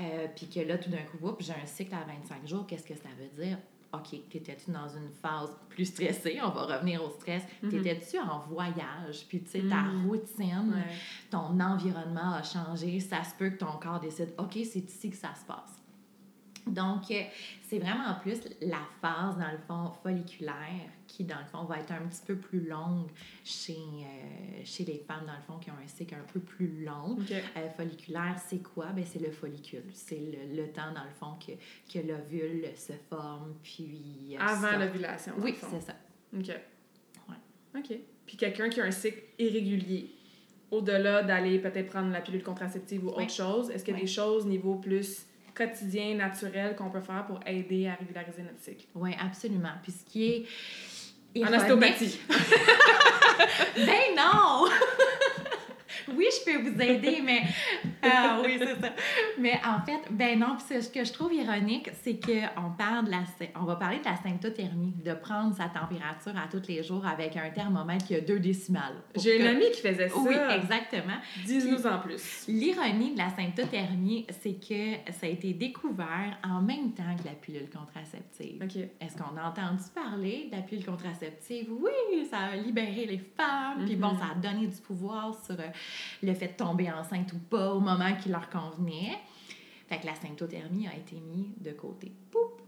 euh, 0.00 0.26
puis 0.34 0.48
que 0.48 0.60
là, 0.60 0.78
tout 0.78 0.90
d'un 0.90 1.02
coup, 1.02 1.36
j'ai 1.40 1.52
un 1.52 1.66
cycle 1.66 1.94
à 1.94 2.04
25 2.04 2.46
jours, 2.48 2.66
qu'est-ce 2.66 2.86
que 2.86 2.94
ça 2.94 3.08
veut 3.18 3.42
dire? 3.44 3.58
OK, 3.94 4.18
t'étais-tu 4.30 4.70
dans 4.70 4.88
une 4.88 5.10
phase 5.20 5.50
plus 5.68 5.84
stressée? 5.84 6.38
On 6.42 6.48
va 6.48 6.62
revenir 6.76 7.04
au 7.04 7.10
stress. 7.10 7.42
Mhm. 7.62 7.70
T'étais-tu 7.70 8.18
en 8.18 8.38
voyage? 8.38 9.26
Puis, 9.28 9.42
tu 9.42 9.50
sais, 9.50 9.60
ta 9.68 9.82
Mhm. 9.82 10.06
routine, 10.08 10.72
Ouais. 10.74 10.94
ton 11.30 11.60
environnement 11.60 12.32
a 12.32 12.42
changé. 12.42 13.00
Ça 13.00 13.22
se 13.22 13.34
peut 13.34 13.50
que 13.50 13.58
ton 13.58 13.72
corps 13.78 14.00
décide, 14.00 14.32
OK, 14.38 14.52
c'est 14.54 14.78
ici 14.88 15.10
que 15.10 15.16
ça 15.16 15.34
se 15.38 15.44
passe. 15.44 15.81
Donc, 16.66 17.10
euh, 17.10 17.22
c'est 17.68 17.78
vraiment 17.78 18.14
plus 18.20 18.38
la 18.60 18.78
phase, 19.00 19.36
dans 19.36 19.50
le 19.50 19.58
fond, 19.66 19.90
folliculaire 20.02 20.88
qui, 21.08 21.24
dans 21.24 21.38
le 21.38 21.44
fond, 21.44 21.64
va 21.64 21.78
être 21.80 21.90
un 21.92 22.06
petit 22.06 22.22
peu 22.26 22.36
plus 22.36 22.60
longue 22.66 23.08
chez, 23.44 23.76
euh, 23.76 24.60
chez 24.64 24.84
les 24.84 24.98
femmes, 25.06 25.26
dans 25.26 25.32
le 25.34 25.42
fond, 25.46 25.58
qui 25.58 25.70
ont 25.70 25.74
un 25.82 25.88
cycle 25.88 26.14
un 26.14 26.32
peu 26.32 26.40
plus 26.40 26.84
long. 26.84 27.18
Euh, 27.56 27.68
folliculaire, 27.76 28.36
c'est 28.48 28.62
quoi? 28.62 28.86
Ben, 28.94 29.04
c'est 29.04 29.18
le 29.20 29.30
follicule. 29.32 29.84
C'est 29.92 30.18
le, 30.20 30.56
le 30.62 30.68
temps, 30.68 30.92
dans 30.94 31.04
le 31.04 31.10
fond, 31.18 31.34
que, 31.44 31.52
que 31.92 32.06
l'ovule 32.06 32.66
se 32.76 32.92
forme, 33.10 33.54
puis... 33.62 34.36
euh, 34.36 34.40
Avant 34.40 34.78
l'ovulation. 34.78 35.32
Oui, 35.38 35.56
c'est 35.58 35.80
ça. 35.80 35.94
OK. 36.34 36.48
Ouais. 37.28 37.80
OK. 37.80 37.98
Puis 38.24 38.36
quelqu'un 38.36 38.68
qui 38.68 38.80
a 38.80 38.84
un 38.84 38.90
cycle 38.92 39.20
irrégulier, 39.38 40.14
au-delà 40.70 41.22
d'aller 41.22 41.58
peut-être 41.58 41.88
prendre 41.90 42.10
la 42.12 42.20
pilule 42.20 42.42
contraceptive 42.44 43.04
ou 43.04 43.08
Oui. 43.16 43.24
autre 43.24 43.32
chose, 43.32 43.68
est-ce 43.70 43.84
qu'il 43.84 43.92
y 43.92 43.96
a 43.96 44.00
Oui. 44.00 44.06
des 44.06 44.10
choses 44.12 44.46
niveau 44.46 44.76
plus 44.76 45.26
quotidiens, 45.54 46.14
naturels 46.14 46.76
qu'on 46.76 46.90
peut 46.90 47.00
faire 47.00 47.24
pour 47.26 47.40
aider 47.46 47.88
à 47.88 47.94
régulariser 47.94 48.42
notre 48.42 48.62
cycle. 48.62 48.86
Oui, 48.94 49.14
absolument. 49.20 49.72
Puis 49.82 49.92
ce 49.92 50.04
qui 50.10 50.24
est. 50.24 51.44
En 51.44 51.52
ostéopathie. 51.52 52.20
Ben 53.76 54.14
non! 54.16 54.66
oui, 56.16 56.26
je 56.30 56.44
peux 56.52 56.68
vous 56.70 56.80
aider, 56.80 57.20
mais. 57.24 57.42
Ah 58.04 58.40
oui, 58.44 58.56
c'est 58.58 58.80
ça. 58.80 58.92
Mais 59.38 59.60
en 59.64 59.80
fait, 59.86 60.00
ben 60.10 60.36
non, 60.36 60.56
puis 60.56 60.82
ce 60.82 60.88
que 60.90 61.04
je 61.04 61.12
trouve 61.12 61.32
ironique, 61.32 61.88
c'est 62.02 62.18
qu'on 62.18 62.70
parle 62.76 63.04
de 63.06 63.10
la. 63.12 63.22
On 63.54 63.64
va 63.64 63.76
parler 63.76 63.98
de 64.00 64.04
la 64.04 64.16
symptothermie, 64.16 64.92
de 65.04 65.14
prendre 65.14 65.54
sa 65.54 65.66
température 65.68 66.32
à 66.36 66.48
tous 66.50 66.66
les 66.68 66.82
jours 66.82 67.06
avec 67.06 67.36
un 67.36 67.48
thermomètre 67.50 68.04
qui 68.06 68.16
a 68.16 68.20
deux 68.20 68.40
décimales. 68.40 68.96
J'ai 69.14 69.36
que- 69.38 69.42
une 69.42 69.48
amie 69.48 69.70
qui 69.72 69.80
faisait 69.82 70.08
ça. 70.08 70.16
Oui, 70.18 70.34
exactement. 70.56 71.14
Dis-nous 71.46 71.86
en 71.86 71.98
plus. 72.00 72.44
L'ironie 72.48 73.12
de 73.12 73.18
la 73.18 73.30
symptothermie, 73.30 74.26
c'est 74.40 74.54
que 74.54 75.12
ça 75.12 75.26
a 75.26 75.28
été 75.28 75.52
découvert 75.52 76.38
en 76.44 76.60
même 76.60 76.92
temps 76.92 77.14
que 77.20 77.24
la 77.24 77.34
pilule 77.34 77.68
contraceptive. 77.70 78.62
OK. 78.64 78.76
Est-ce 79.00 79.16
qu'on 79.16 79.36
a 79.36 79.48
entendu 79.48 79.84
parler 79.94 80.48
de 80.50 80.56
la 80.56 80.62
pilule 80.62 80.84
contraceptive? 80.84 81.68
Oui, 81.70 82.26
ça 82.28 82.38
a 82.52 82.56
libéré 82.56 83.06
les 83.06 83.18
femmes, 83.36 83.84
puis 83.86 83.94
bon, 83.96 84.08
Mhm. 84.12 84.18
ça 84.18 84.24
a 84.32 84.34
donné 84.34 84.66
du 84.66 84.80
pouvoir 84.80 85.34
sur 85.44 85.54
euh, 85.54 85.68
le 86.22 86.34
fait 86.34 86.48
de 86.48 86.64
tomber 86.64 86.90
enceinte 86.90 87.32
ou 87.32 87.38
pas 87.38 87.72
au 87.74 87.80
moment 87.80 88.14
qui 88.16 88.28
leur 88.28 88.48
convenait. 88.50 89.18
Fait 89.88 89.98
que 89.98 90.06
la 90.06 90.14
symptothermie 90.14 90.88
a 90.88 90.96
été 90.96 91.16
mise 91.16 91.58
de 91.60 91.72
côté. 91.72 92.12
Poup! 92.30 92.62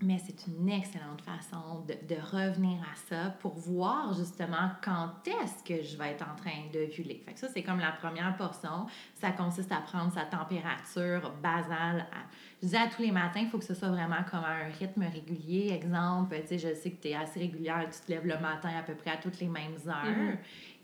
Mais 0.00 0.18
c'est 0.24 0.46
une 0.46 0.68
excellente 0.68 1.22
façon 1.22 1.84
de, 1.88 2.14
de 2.14 2.20
revenir 2.20 2.80
à 2.82 2.94
ça 3.08 3.30
pour 3.40 3.54
voir 3.54 4.14
justement 4.14 4.70
quand 4.80 5.10
est-ce 5.26 5.64
que 5.64 5.82
je 5.82 5.96
vais 5.96 6.10
être 6.10 6.22
en 6.22 6.36
train 6.36 6.68
d'ovuler. 6.72 7.20
Fait 7.26 7.32
que 7.32 7.40
ça, 7.40 7.48
c'est 7.48 7.64
comme 7.64 7.80
la 7.80 7.90
première 7.90 8.36
portion. 8.36 8.86
Ça 9.14 9.32
consiste 9.32 9.72
à 9.72 9.80
prendre 9.80 10.12
sa 10.12 10.22
température 10.22 11.32
basale. 11.42 12.06
À, 12.12 12.28
je 12.62 12.68
dis 12.68 12.76
à 12.76 12.86
tous 12.86 13.02
les 13.02 13.10
matins, 13.10 13.40
il 13.40 13.48
faut 13.48 13.58
que 13.58 13.64
ce 13.64 13.74
soit 13.74 13.88
vraiment 13.88 14.22
comme 14.30 14.44
à 14.44 14.66
un 14.66 14.70
rythme 14.78 15.02
régulier. 15.02 15.72
Exemple, 15.72 16.36
tu 16.42 16.46
sais, 16.46 16.58
je 16.58 16.74
sais 16.74 16.92
que 16.92 17.02
tu 17.02 17.08
es 17.08 17.16
assez 17.16 17.40
régulière, 17.40 17.84
tu 17.90 17.98
te 18.06 18.12
lèves 18.12 18.26
le 18.26 18.38
matin 18.38 18.70
à 18.78 18.82
peu 18.84 18.94
près 18.94 19.10
à 19.10 19.16
toutes 19.16 19.40
les 19.40 19.48
mêmes 19.48 19.78
heures. 19.88 20.36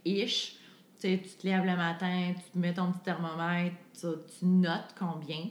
Ish. 0.05 0.25
Tu 0.25 0.57
sais, 0.57 0.64
tu 1.09 1.37
te 1.37 1.47
lèves 1.47 1.65
le 1.65 1.77
matin, 1.77 2.33
tu 2.53 2.59
mets 2.59 2.75
ton 2.75 2.93
petit 2.93 3.01
thermomètre, 3.05 3.77
tu, 3.99 4.07
tu 4.39 4.47
notes 4.47 4.95
combien. 4.99 5.49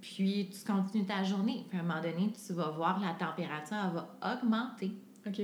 Puis 0.00 0.50
tu 0.50 0.64
continues 0.70 1.04
ta 1.06 1.22
journée. 1.24 1.64
Puis 1.68 1.78
à 1.78 1.80
un 1.80 1.84
moment 1.84 2.00
donné, 2.00 2.32
tu 2.46 2.52
vas 2.52 2.70
voir 2.70 3.00
la 3.00 3.14
température, 3.14 3.76
elle 3.86 3.94
va 3.94 4.34
augmenter. 4.34 4.92
OK. 5.26 5.40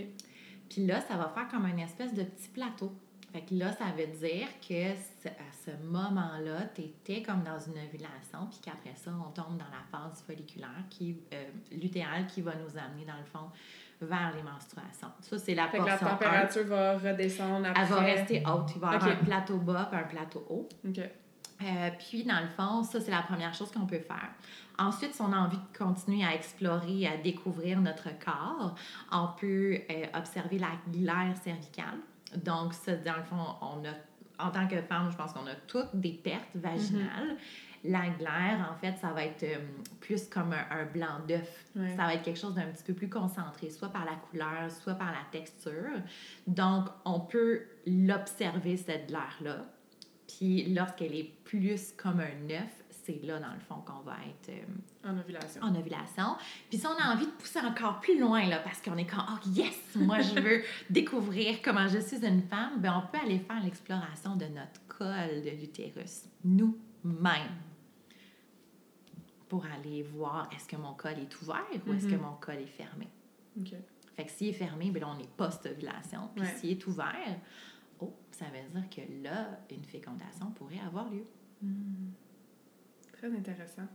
Puis 0.69 0.87
là, 0.87 1.01
ça 1.01 1.17
va 1.17 1.29
faire 1.29 1.49
comme 1.49 1.67
une 1.67 1.79
espèce 1.79 2.13
de 2.15 2.23
petit 2.25 2.49
plateau. 2.49 2.93
Fait 3.33 3.43
que 3.43 3.55
là, 3.55 3.73
ça 3.73 3.87
veut 3.97 4.07
dire 4.07 4.49
que 4.67 4.95
ce- 5.23 5.29
à 5.29 5.53
ce 5.65 5.71
moment-là, 5.87 6.63
tu 6.75 6.81
étais 6.83 7.23
comme 7.23 7.43
dans 7.43 7.59
une 7.59 7.79
ovulation, 7.87 8.47
puis 8.51 8.59
qu'après 8.63 8.95
ça, 8.97 9.11
on 9.13 9.31
tombe 9.31 9.59
dans 9.59 9.67
la 9.71 9.83
phase 9.91 10.23
folliculaire, 10.27 10.83
qui, 10.89 11.17
euh, 11.35 11.45
lutéale, 11.73 12.27
qui 12.27 12.41
va 12.41 12.55
nous 12.55 12.79
amener, 12.79 13.05
dans 13.05 13.19
le 13.19 13.25
fond, 13.25 13.51
vers 14.01 14.33
les 14.37 14.43
menstruations. 14.43 15.09
Ça, 15.21 15.39
c'est 15.39 15.55
la 15.55 15.69
Fait 15.69 15.79
que 15.79 15.85
la 15.85 15.97
portion 15.97 16.07
1. 16.07 16.11
température 16.11 16.65
va 16.67 16.99
redescendre 16.99 17.69
après. 17.69 17.83
Elle 17.83 17.89
va 17.89 18.01
rester 18.01 18.43
haute. 18.47 18.73
Il 18.75 18.81
va 18.81 18.93
y 18.93 18.95
avoir 18.97 19.11
un 19.11 19.25
plateau 19.25 19.57
bas 19.59 19.89
puis 19.91 20.01
un 20.01 20.05
plateau 20.05 20.47
haut. 20.49 20.69
OK. 20.87 21.01
Euh, 21.61 21.91
puis, 21.99 22.25
dans 22.25 22.41
le 22.41 22.49
fond, 22.49 22.83
ça, 22.85 23.01
c'est 23.01 23.11
la 23.11 23.23
première 23.23 23.53
chose 23.53 23.71
qu'on 23.73 23.87
peut 23.87 23.99
faire. 23.99 24.31
Ensuite, 24.79 25.15
si 25.15 25.21
on 25.21 25.33
a 25.33 25.37
envie 25.37 25.57
de 25.57 25.77
continuer 25.77 26.25
à 26.25 26.35
explorer, 26.35 27.09
à 27.09 27.17
découvrir 27.17 27.81
notre 27.81 28.11
corps, 28.25 28.77
on 29.11 29.29
peut 29.39 29.81
euh, 29.91 30.07
observer 30.15 30.59
la 30.59 30.71
glaire 30.93 31.35
cervicale. 31.43 31.99
Donc, 32.37 32.75
ça, 32.75 32.95
dans 32.95 33.17
le 33.17 33.25
fond, 33.25 33.45
on 33.61 33.85
a, 33.85 34.47
en 34.47 34.51
tant 34.53 34.69
que 34.69 34.81
femme, 34.83 35.11
je 35.11 35.17
pense 35.17 35.33
qu'on 35.33 35.47
a 35.49 35.55
toutes 35.67 35.95
des 35.95 36.13
pertes 36.13 36.49
vaginales. 36.55 37.37
La 37.85 38.09
glaire, 38.09 38.69
en 38.71 38.77
fait, 38.79 38.97
ça 38.99 39.09
va 39.13 39.25
être 39.25 39.43
euh, 39.43 39.59
plus 40.01 40.27
comme 40.29 40.53
un, 40.53 40.67
un 40.71 40.85
blanc 40.85 41.21
d'œuf. 41.27 41.67
Ça 41.75 42.07
va 42.07 42.15
être 42.15 42.23
quelque 42.23 42.39
chose 42.39 42.55
d'un 42.55 42.67
petit 42.67 42.85
peu 42.85 42.95
plus 42.95 43.09
concentré, 43.09 43.71
soit 43.71 43.89
par 43.89 44.05
la 44.05 44.15
couleur, 44.15 44.71
soit 44.71 44.95
par 44.95 45.13
la 45.13 45.25
texture. 45.31 46.01
Donc, 46.47 46.87
on 47.05 47.21
peut 47.21 47.63
l'observer, 47.87 48.77
cette 48.77 49.09
glaire-là. 49.09 49.65
Puis 50.27 50.75
lorsqu'elle 50.75 51.15
est 51.15 51.31
plus 51.45 51.93
comme 51.97 52.21
un 52.21 52.51
œuf, 52.51 52.85
c'est 53.09 53.25
là, 53.25 53.39
dans 53.39 53.53
le 53.55 53.61
fond, 53.61 53.77
qu'on 53.87 54.03
va 54.03 54.17
être 54.29 54.51
euh, 54.51 55.09
En 55.09 55.19
ovulation. 55.19 55.63
en 55.63 55.75
ovulation. 55.75 56.37
Puis 56.69 56.79
si 56.79 56.87
on 56.87 56.91
a 56.91 57.15
envie 57.15 57.25
de 57.25 57.31
pousser 57.31 57.61
encore 57.61 58.01
plus 58.01 58.21
loin, 58.21 58.47
là, 58.47 58.59
parce 58.59 58.83
qu'on 58.83 58.99
est 58.99 59.07
comme, 59.07 59.25
oh 59.31 59.49
yes, 59.49 59.79
moi 59.95 60.21
je 60.21 60.39
veux 60.39 60.63
découvrir 60.91 61.63
comment 61.63 61.89
je 61.89 61.99
suis 61.99 62.25
une 62.25 62.43
femme, 62.43 62.81
ben 62.81 63.03
on 63.03 63.11
peut 63.11 63.25
aller 63.25 63.39
faire 63.39 63.63
l'exploration 63.63 64.37
de 64.37 64.45
notre 64.47 64.87
col 64.89 65.43
de 65.43 65.51
l'utérus, 65.59 66.25
nous-mêmes, 66.45 67.57
pour 69.49 69.65
aller 69.67 70.03
voir 70.03 70.49
est-ce 70.55 70.69
que 70.69 70.77
mon 70.77 70.95
col 70.95 71.19
est 71.19 71.41
ouvert 71.43 71.65
ou 71.87 71.93
est-ce 71.93 72.07
que 72.07 72.15
Mhm. 72.15 72.21
mon 72.23 72.35
col 72.35 72.57
est 72.57 72.67
fermé? 72.67 73.09
OK. 73.59 73.75
Fait 74.15 74.25
que 74.25 74.31
s'il 74.31 74.49
est 74.49 74.53
fermé, 74.53 74.91
ben 74.91 75.01
là, 75.01 75.09
on 75.17 75.19
est 75.19 75.31
post-ovulation. 75.37 76.29
Puis 76.35 76.45
s'il 76.57 76.71
est 76.73 76.87
ouvert, 76.87 77.39
oh, 78.01 78.13
ça 78.33 78.47
veut 78.47 78.81
dire 78.81 78.91
que 78.91 79.23
là, 79.25 79.61
une 79.71 79.85
fécondation 79.85 80.51
pourrait 80.53 80.81
avoir 80.81 81.09
lieu. 81.11 81.25
Très 83.13 83.33
intéressant. 83.33 83.87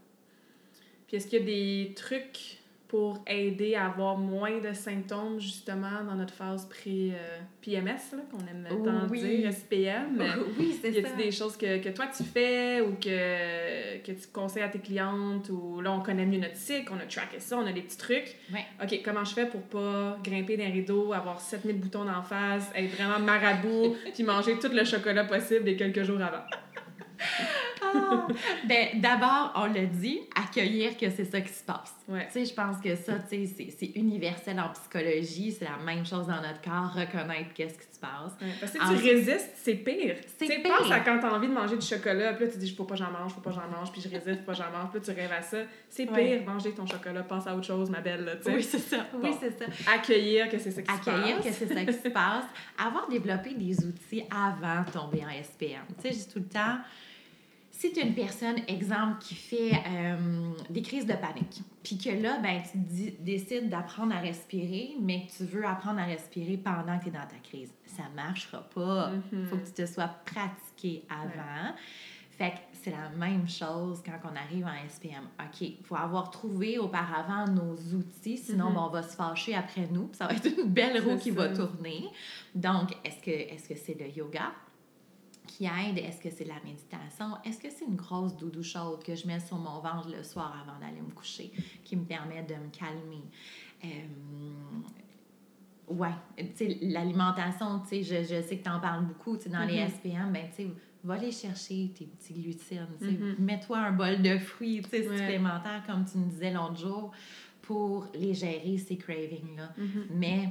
Puis 1.07 1.17
est-ce 1.17 1.27
qu'il 1.27 1.39
y 1.39 1.41
a 1.41 1.45
des 1.45 1.93
trucs 1.93 2.59
pour 2.93 3.23
aider 3.25 3.73
à 3.73 3.87
avoir 3.87 4.19
moins 4.19 4.59
de 4.59 4.71
symptômes, 4.71 5.39
justement, 5.39 6.03
dans 6.07 6.13
notre 6.13 6.35
phase 6.35 6.69
pré-PMS, 6.69 8.15
qu'on 8.29 8.37
aime 8.41 8.67
tant 8.85 9.07
Oui. 9.09 9.19
dire, 9.19 9.51
SPM? 9.51 10.21
oui, 10.59 10.77
c'est 10.79 10.91
Y 10.91 11.01
ça. 11.01 11.07
a-t-il 11.07 11.25
des 11.25 11.31
choses 11.31 11.57
que, 11.57 11.79
que 11.83 11.89
toi 11.89 12.05
tu 12.15 12.23
fais 12.23 12.81
ou 12.81 12.91
que, 12.91 13.97
que 13.97 14.11
tu 14.11 14.27
conseilles 14.31 14.61
à 14.61 14.69
tes 14.69 14.77
clientes 14.77 15.49
ou 15.49 15.81
là 15.81 15.91
on 15.91 16.01
connaît 16.01 16.27
mieux 16.27 16.37
notre 16.37 16.55
cycle, 16.55 16.91
on 16.95 16.99
a 16.99 17.07
tracké 17.07 17.39
ça, 17.39 17.57
on 17.57 17.65
a 17.65 17.71
des 17.71 17.81
petits 17.81 17.97
trucs. 17.97 18.35
Ouais. 18.53 18.63
OK, 18.83 19.01
comment 19.03 19.25
je 19.25 19.33
fais 19.33 19.47
pour 19.47 19.61
pas 19.63 20.19
grimper 20.23 20.55
d'un 20.55 20.69
rideau, 20.69 21.13
avoir 21.13 21.41
7000 21.41 21.79
boutons 21.79 22.05
d'en 22.05 22.21
face, 22.21 22.69
être 22.75 22.91
vraiment 22.95 23.17
marabout, 23.17 23.95
puis 24.13 24.21
manger 24.21 24.59
tout 24.59 24.69
le 24.71 24.83
chocolat 24.85 25.23
possible 25.23 25.63
des 25.63 25.75
quelques 25.75 26.03
jours 26.03 26.21
avant? 26.21 26.43
Ah! 27.95 28.27
ben, 28.67 28.87
d'abord, 29.01 29.53
on 29.55 29.65
l'a 29.65 29.85
dit, 29.85 30.19
accueillir 30.35 30.97
que 30.97 31.09
c'est 31.09 31.25
ça 31.25 31.41
qui 31.41 31.51
se 31.53 31.63
passe. 31.63 31.93
Ouais. 32.07 32.25
Tu 32.27 32.33
sais, 32.33 32.45
je 32.45 32.53
pense 32.53 32.77
que 32.81 32.95
ça, 32.95 33.13
tu 33.19 33.45
sais, 33.47 33.53
c'est- 33.57 33.69
c'est 33.77 33.91
universel 33.95 34.59
en 34.59 34.69
psychologie, 34.69 35.51
c'est 35.51 35.65
la 35.65 35.77
même 35.77 36.05
chose 36.05 36.27
dans 36.27 36.41
notre 36.41 36.61
corps, 36.61 36.93
reconnaître 36.93 37.53
qu'est-ce 37.53 37.75
qui 37.77 37.93
se 37.93 37.99
passe. 37.99 38.33
Ouais, 38.41 38.47
Parce 38.59 38.73
que 38.73 38.79
si 38.79 38.85
En- 38.85 38.89
tu 38.97 39.01
résistes, 39.03 39.51
c'est 39.55 39.75
pire. 39.75 40.15
C'est 40.37 40.45
Tu 40.45 40.51
sais, 40.53 40.59
pire. 40.61 40.77
pense 40.77 40.91
à 40.91 40.99
quand 40.99 41.17
t'as 41.19 41.31
envie 41.33 41.47
de 41.47 41.53
manger 41.53 41.77
du 41.77 41.85
chocolat, 41.85 42.33
puis 42.33 42.45
là 42.45 42.51
tu 42.51 42.57
dis 42.57 42.75
faut 42.75 42.83
pas 42.83 42.95
j'en 42.95 43.09
mange, 43.11 43.31
faut 43.33 43.39
pas 43.41 43.51
j'en 43.51 43.67
mange, 43.69 43.91
puis 43.91 44.01
je 44.01 44.09
résiste, 44.09 44.39
faut 44.41 44.45
pas 44.45 44.53
j'en 44.53 44.69
mange, 44.71 44.89
puis 44.91 44.99
là 44.99 45.05
tu 45.05 45.11
rêves 45.11 45.31
à 45.31 45.41
ça. 45.41 45.57
C'est 45.89 46.05
pire, 46.05 46.15
Ouais. 46.15 46.43
manger 46.45 46.71
ton 46.73 46.85
chocolat, 46.85 47.23
passe 47.23 47.47
à 47.47 47.55
autre 47.55 47.65
chose, 47.65 47.89
ma 47.89 48.01
belle, 48.01 48.37
tu 48.43 48.49
sais. 48.51 48.55
Oui, 48.57 48.63
c'est 48.63 48.79
ça. 48.79 49.05
Oui, 49.21 49.29
c'est 49.39 49.57
ça. 49.57 49.65
Accueillir 49.93 50.49
que 50.49 50.57
c'est 50.57 50.71
ça 50.71 50.81
qui 50.81 50.91
se 50.91 50.97
accueillir 51.09 51.37
passe. 51.37 51.45
que 51.45 51.51
c'est 51.53 51.73
ça 51.73 51.85
qui 51.85 51.93
se 51.93 52.09
passe, 52.09 52.43
avoir 52.77 53.07
développé 53.07 53.53
des 53.53 53.77
outils 53.85 54.23
avant 54.29 54.81
de 54.83 54.89
tomber 54.91 55.23
en 55.23 55.29
SPM. 55.41 55.83
Tu 56.01 56.09
sais, 56.09 56.13
je 56.13 56.19
dis 56.25 56.33
tout 56.33 56.39
le 56.39 56.45
temps, 56.45 56.77
si 57.76 57.91
tu 57.91 57.99
es 57.99 58.03
une 58.07 58.13
personne, 58.13 58.57
exemple, 58.67 59.17
qui 59.19 59.34
fait 59.36 59.74
euh, 59.88 60.15
des 60.69 60.82
crises 60.84 61.07
de 61.07 61.13
panique, 61.13 61.61
puis 61.84 61.97
que 61.97 62.09
là, 62.11 62.38
ben, 62.39 62.61
tu 62.71 63.11
décides 63.19 63.67
d'apprendre 63.67 64.15
à 64.15 64.19
respirer, 64.19 64.91
mais 65.01 65.26
que 65.26 65.32
tu 65.38 65.43
veux 65.45 65.65
apprendre 65.65 65.99
à 65.99 66.05
respirer 66.05 66.55
pendant 66.57 66.97
que 66.99 67.03
tu 67.05 67.09
es 67.09 67.11
dans 67.11 67.26
ta 67.28 67.38
crise, 67.43 67.74
ça 67.88 68.03
ne 68.09 68.15
marchera 68.15 68.61
pas. 68.74 69.11
Il 69.34 69.39
Mhm. 69.39 69.47
faut 69.47 69.57
que 69.57 69.65
tu 69.65 69.74
te 69.74 69.86
sois 69.88 70.07
pratiqué 70.24 71.03
avant. 71.09 71.74
Fait 72.38 72.51
que 72.51 72.57
c'est 72.74 72.91
la 72.91 73.09
même 73.09 73.47
chose 73.49 74.01
quand 74.03 74.19
on 74.32 74.36
arrive 74.36 74.65
en 74.65 74.74
SPM. 74.89 75.24
OK, 75.39 75.61
il 75.61 75.78
faut 75.84 75.95
avoir 75.95 76.32
trouvé 76.32 76.80
auparavant 76.80 77.45
nos 77.51 77.74
outils, 77.95 78.38
sinon 78.38 78.69
Mhm. 78.69 78.74
ben, 78.76 78.82
on 78.82 78.89
va 78.89 79.03
se 79.03 79.15
fâcher 79.15 79.55
après 79.55 79.88
nous. 79.91 80.07
puis 80.07 80.17
Ça 80.17 80.28
va 80.28 80.34
être 80.34 80.47
une 80.57 80.69
belle 80.69 80.99
roue 81.03 81.17
qui 81.17 81.32
va 81.32 81.49
tourner. 81.49 82.05
Donc, 82.55 82.91
est-ce 83.03 83.21
que 83.21 83.30
est-ce 83.32 83.67
que 83.69 83.76
c'est 83.76 83.99
le 83.99 84.07
yoga? 84.09 84.51
Qui 85.55 85.65
aide? 85.65 85.99
Est-ce 85.99 86.19
que 86.19 86.29
c'est 86.31 86.45
la 86.45 86.59
méditation? 86.63 87.37
Est-ce 87.45 87.59
que 87.59 87.69
c'est 87.69 87.85
une 87.85 87.95
grosse 87.95 88.35
doudou 88.35 88.63
chaude 88.63 89.03
que 89.03 89.13
je 89.15 89.27
mets 89.27 89.39
sur 89.39 89.57
mon 89.57 89.79
ventre 89.81 90.09
le 90.09 90.23
soir 90.23 90.51
avant 90.67 90.79
d'aller 90.79 91.01
me 91.01 91.11
coucher 91.11 91.51
qui 91.83 91.95
me 91.95 92.05
permet 92.05 92.41
de 92.43 92.55
me 92.55 92.69
calmer? 92.71 93.23
Euh, 93.85 93.87
Ouais, 95.89 96.13
tu 96.37 96.45
sais, 96.55 96.77
l'alimentation, 96.81 97.79
tu 97.81 97.89
sais, 97.89 98.03
je, 98.03 98.23
je 98.35 98.41
sais 98.41 98.57
que 98.57 98.63
tu 98.63 98.69
en 98.69 98.79
parles 98.79 99.05
beaucoup, 99.05 99.35
tu 99.35 99.43
sais, 99.43 99.49
dans 99.49 99.65
les. 99.65 99.85
SPM, 99.89 100.31
ben, 100.31 100.47
tu 100.49 100.63
sais, 100.63 100.67
va 101.03 101.15
aller 101.15 101.29
chercher 101.31 101.91
tes 101.93 102.05
petits 102.05 102.33
glutides, 102.33 102.87
tu 102.99 103.05
sais, 103.05 103.11
Mhm. 103.11 103.35
mets-toi 103.39 103.77
un 103.79 103.91
bol 103.91 104.21
de 104.21 104.37
fruits, 104.39 104.81
tu 104.81 104.89
sais, 104.89 105.07
Ouais. 105.09 105.17
supplémentaires, 105.17 105.83
comme 105.85 106.05
tu 106.05 106.17
me 106.17 106.29
disais 106.29 106.51
l'autre 106.51 106.77
jour, 106.77 107.11
pour 107.61 108.07
les 108.15 108.33
gérer, 108.33 108.77
ces 108.77 108.95
cravings-là. 108.95 109.73
Mhm. 109.77 110.05
Mais, 110.11 110.49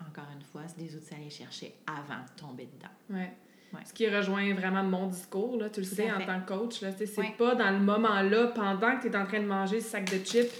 encore 0.00 0.26
une 0.34 0.42
fois, 0.42 0.62
c'est 0.66 0.78
des 0.78 0.94
outils 0.96 1.14
à 1.14 1.18
aller 1.18 1.30
chercher 1.30 1.74
avant 1.86 2.22
de 2.24 2.40
tomber 2.40 2.66
dedans. 2.66 3.16
Ouais. 3.16 3.32
Ouais. 3.72 3.80
Ce 3.84 3.92
qui 3.92 4.08
rejoint 4.08 4.54
vraiment 4.54 4.82
mon 4.82 5.06
discours, 5.08 5.56
là, 5.58 5.68
tu 5.68 5.80
le 5.80 5.86
Tout 5.86 5.94
sais, 5.94 6.10
en 6.10 6.20
tant 6.24 6.40
que 6.40 6.48
coach, 6.48 6.80
tu 6.80 6.86
c'est 7.06 7.18
Ouais. 7.18 7.34
pas 7.36 7.54
dans 7.54 7.70
le 7.70 7.78
moment-là, 7.80 8.46
pendant 8.54 8.96
que 8.96 9.02
tu 9.02 9.12
es 9.12 9.16
en 9.16 9.26
train 9.26 9.40
de 9.40 9.46
manger 9.46 9.80
ce 9.80 9.90
sac 9.90 10.10
de 10.10 10.24
chips 10.24 10.52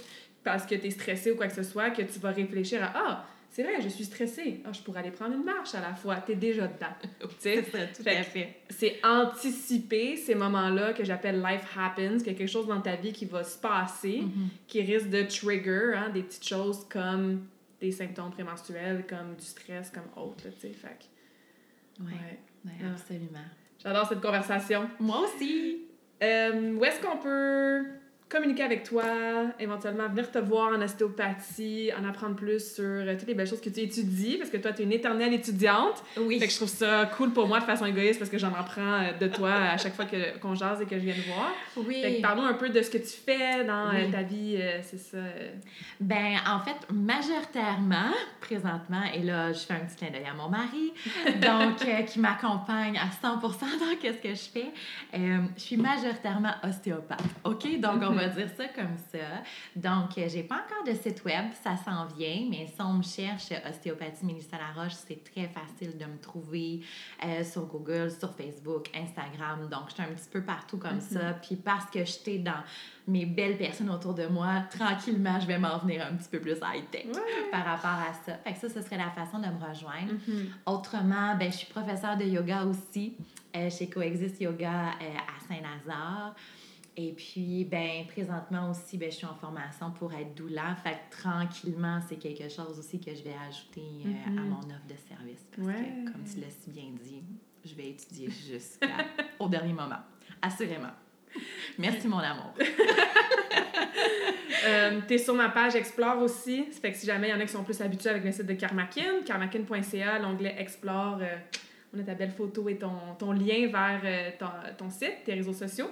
parce 0.43 0.65
que 0.65 0.75
tu 0.75 0.87
es 0.87 0.89
stressé 0.91 1.31
ou 1.31 1.35
quoi 1.35 1.47
que 1.47 1.53
ce 1.55 1.63
soit, 1.63 1.89
que 1.89 2.03
tu 2.03 2.19
vas 2.19 2.31
réfléchir 2.31 2.83
à 2.83 2.91
Ah, 2.95 3.25
c'est 3.49 3.63
vrai, 3.63 3.81
je 3.81 3.89
suis 3.89 4.05
stressée. 4.05 4.61
Ah, 4.63 4.71
je 4.71 4.79
pourrais 4.81 4.99
aller 4.99 5.09
prendre 5.09 5.33
une 5.33 5.43
marche 5.43 5.73
à 5.73 5.81
la 5.81 5.95
fois. 5.95 6.17
T'es 6.17 6.35
déjà 6.35 6.67
dedans. 6.67 6.93
c'est 7.39 7.63
ça, 7.63 7.79
tout 7.87 8.03
à 8.05 8.21
fait. 8.21 8.57
C'est 8.69 8.99
anticiper 9.03 10.15
ces 10.15 10.35
moments-là 10.35 10.93
que 10.93 11.03
j'appelle 11.03 11.41
life 11.41 11.65
happens, 11.77 12.19
quelque 12.23 12.45
chose 12.45 12.67
dans 12.67 12.79
ta 12.81 12.95
vie 12.95 13.11
qui 13.11 13.25
va 13.25 13.43
se 13.43 13.57
passer, 13.57 14.21
Mhm. 14.21 14.49
qui 14.67 14.81
risque 14.81 15.09
de 15.09 15.23
trigger 15.23 15.93
hein, 15.95 16.09
des 16.09 16.21
petites 16.21 16.47
choses 16.47 16.85
comme 16.89 17.47
des 17.81 17.91
symptômes 17.91 18.29
prémenstruels, 18.31 19.05
comme 19.09 19.35
du 19.35 19.45
stress, 19.45 19.89
comme 19.89 20.03
autre, 20.23 20.43
là, 20.45 20.51
tu. 20.51 20.67
Fait 20.73 20.97
Ouais, 21.99 22.11
ouais. 22.11 22.39
Ouais, 22.65 22.71
Ah. 22.83 22.91
absolument. 22.93 23.39
J'adore 23.83 24.07
cette 24.07 24.21
conversation. 24.21 24.89
Moi 24.99 25.21
aussi. 25.21 25.85
Euh, 26.21 26.73
où 26.75 26.83
est-ce 26.83 26.99
qu'on 27.01 27.17
peut 27.17 27.85
communiquer 28.29 28.61
avec 28.61 28.83
toi, 28.83 29.03
éventuellement 29.59 30.07
venir 30.07 30.29
te 30.29 30.37
voir 30.37 30.71
en 30.71 30.81
ostéopathie, 30.81 31.89
en 31.99 32.07
apprendre 32.07 32.35
plus 32.35 32.75
sur 32.75 32.83
euh, 32.85 33.15
toutes 33.17 33.27
les 33.27 33.33
belles 33.33 33.47
choses 33.47 33.59
que 33.59 33.69
tu 33.69 33.79
étudies, 33.79 34.37
parce 34.37 34.51
que 34.51 34.57
toi, 34.57 34.71
tu 34.71 34.83
es 34.83 34.85
une 34.85 34.91
éternelle 34.91 35.33
étudiante. 35.33 36.03
Oui. 36.15 36.39
Fait 36.39 36.45
que 36.45 36.51
je 36.51 36.57
trouve 36.57 36.69
ça 36.69 37.09
cool 37.17 37.31
pour 37.31 37.47
moi 37.47 37.59
de 37.59 37.65
façon 37.65 37.87
égoïste 37.87 38.19
parce 38.19 38.29
que 38.29 38.37
j'en 38.37 38.53
apprends 38.53 39.01
euh, 39.01 39.13
de 39.19 39.27
toi 39.27 39.51
à 39.51 39.77
chaque 39.77 39.95
fois 39.95 40.05
qu'on 40.39 40.53
jase 40.53 40.81
et 40.81 40.85
que 40.85 40.95
je 40.99 41.05
viens 41.05 41.15
te 41.15 41.27
voir. 41.27 41.51
oui. 41.77 42.01
Fait 42.01 42.17
que 42.17 42.21
parlons 42.21 42.45
un 42.45 42.53
peu 42.53 42.69
de 42.69 42.81
ce 42.83 42.91
que 42.91 42.99
tu 42.99 43.07
fais 43.07 43.65
dans 43.65 43.89
euh, 43.89 44.11
ta 44.11 44.21
vie, 44.21 44.59
c'est 44.83 44.99
ça. 44.99 45.17
Ben, 45.99 46.35
en 46.47 46.59
fait, 46.59 46.75
majoritairement, 46.93 48.13
présentement, 48.41 49.03
et 49.13 49.23
là, 49.23 49.51
je 49.53 49.59
fais 49.59 49.73
un 49.73 49.79
petit 49.79 49.95
clin 49.95 50.11
d'œil 50.11 50.27
à 50.29 50.35
mon 50.35 50.49
mari, 50.49 50.93
donc, 51.41 52.05
qui 52.05 52.19
m'accompagne 52.19 52.97
à 52.97 53.09
100 53.09 53.37
dans 53.37 53.49
ce 53.49 54.21
que 54.21 54.29
je 54.29 54.49
fais. 54.53 54.71
Je 55.13 55.61
suis 55.61 55.77
majoritairement 55.77 56.53
ostéopathe, 56.63 57.23
OK? 57.43 57.79
Donc, 57.79 58.01
on 58.01 58.13
va 58.13 58.18
dire 58.27 58.49
ça 58.55 58.67
comme 58.67 58.97
ça. 59.11 59.43
Donc, 59.75 60.17
euh, 60.17 60.27
j'ai 60.27 60.43
pas 60.43 60.63
encore 60.65 60.83
de 60.85 60.93
site 60.93 61.23
web, 61.23 61.45
ça 61.63 61.75
s'en 61.77 62.05
vient, 62.05 62.47
mais 62.49 62.67
si 62.67 62.81
on 62.81 62.93
me 62.93 63.03
cherche 63.03 63.51
euh, 63.51 63.69
Ostéopathie 63.69 64.25
Mélissa 64.25 64.57
Laroche, 64.57 64.93
c'est 64.93 65.23
très 65.23 65.47
facile 65.47 65.97
de 65.97 66.05
me 66.05 66.17
trouver 66.19 66.81
euh, 67.23 67.43
sur 67.43 67.65
Google, 67.65 68.11
sur 68.11 68.33
Facebook, 68.33 68.89
Instagram. 68.95 69.67
Donc, 69.69 69.89
je 69.89 69.93
suis 69.95 70.03
un 70.03 70.13
petit 70.13 70.29
peu 70.31 70.41
partout 70.41 70.77
comme 70.77 70.99
ça. 70.99 71.33
Puis, 71.41 71.55
parce 71.55 71.85
que 71.85 72.03
j'étais 72.05 72.39
dans 72.39 72.63
mes 73.07 73.25
belles 73.25 73.57
personnes 73.57 73.89
autour 73.89 74.13
de 74.13 74.27
moi, 74.27 74.63
tranquillement, 74.69 75.39
je 75.39 75.47
vais 75.47 75.57
m'en 75.57 75.77
venir 75.79 76.05
un 76.05 76.15
petit 76.15 76.29
peu 76.29 76.39
plus 76.39 76.57
high-tech 76.61 77.07
par 77.51 77.65
rapport 77.65 77.89
à 77.89 78.13
ça. 78.25 78.37
Fait 78.43 78.53
que 78.53 78.59
ça, 78.59 78.69
ce 78.69 78.81
serait 78.81 78.97
la 78.97 79.09
façon 79.11 79.39
de 79.39 79.47
me 79.47 79.67
rejoindre. 79.67 80.13
Mhm. 80.27 80.49
Autrement, 80.65 81.35
ben, 81.35 81.51
je 81.51 81.57
suis 81.57 81.67
professeure 81.67 82.17
de 82.17 82.25
yoga 82.25 82.63
aussi 82.65 83.15
euh, 83.55 83.69
chez 83.69 83.89
Coexist 83.89 84.39
Yoga 84.39 84.91
euh, 85.01 85.15
à 85.17 85.47
Saint-Lazare. 85.47 86.35
Et 86.97 87.13
puis, 87.13 87.63
ben, 87.65 88.05
présentement 88.07 88.71
aussi, 88.71 88.97
ben, 88.97 89.09
je 89.09 89.15
suis 89.17 89.25
en 89.25 89.35
formation 89.35 89.91
pour 89.91 90.11
être 90.13 90.35
doula. 90.35 90.75
Fait 90.83 90.97
que 91.09 91.21
tranquillement, 91.21 91.99
c'est 92.07 92.17
quelque 92.17 92.49
chose 92.49 92.77
aussi 92.77 92.99
que 92.99 93.13
je 93.15 93.23
vais 93.23 93.35
ajouter 93.47 93.83
euh, 94.05 94.27
à 94.27 94.29
Mhm. 94.31 94.49
mon 94.49 94.59
offre 94.59 94.87
de 94.89 94.95
service. 95.07 95.45
Parce 95.55 95.67
Ouais. 95.67 95.73
que, 96.05 96.11
comme 96.11 96.23
tu 96.23 96.39
l'as 96.41 96.49
si 96.49 96.69
bien 96.71 96.89
dit, 97.01 97.23
je 97.65 97.73
vais 97.75 97.89
étudier 97.91 98.29
jusqu'au 98.29 99.47
dernier 99.47 99.73
moment. 99.73 99.99
Assurément. 100.41 100.91
Merci, 101.77 102.07
mon 102.07 102.17
amour. 102.19 102.53
Euh, 104.65 104.99
T'es 105.07 105.17
sur 105.17 105.33
ma 105.35 105.49
page 105.49 105.75
Explore 105.75 106.21
aussi. 106.21 106.65
Ça 106.71 106.81
fait 106.81 106.91
que 106.91 106.97
si 106.97 107.05
jamais 107.05 107.27
il 107.29 107.31
y 107.31 107.33
en 107.33 107.39
a 107.39 107.45
qui 107.45 107.51
sont 107.51 107.63
plus 107.63 107.79
habitués 107.81 108.09
avec 108.09 108.23
le 108.25 108.31
site 108.31 108.45
de 108.45 108.53
Karmakin, 108.53 109.21
karmakin.ca, 109.25 110.19
l'onglet 110.19 110.55
Explore, 110.57 111.19
euh, 111.21 111.37
on 111.95 111.99
a 111.99 112.03
ta 112.03 112.13
belle 112.13 112.31
photo 112.31 112.67
et 112.67 112.77
ton, 112.77 112.91
ton 113.17 113.31
lien 113.31 113.67
vers 113.71 114.37
ton, 114.37 114.47
ton 114.77 114.89
site, 114.89 115.23
tes 115.25 115.33
réseaux 115.33 115.53
sociaux. 115.53 115.89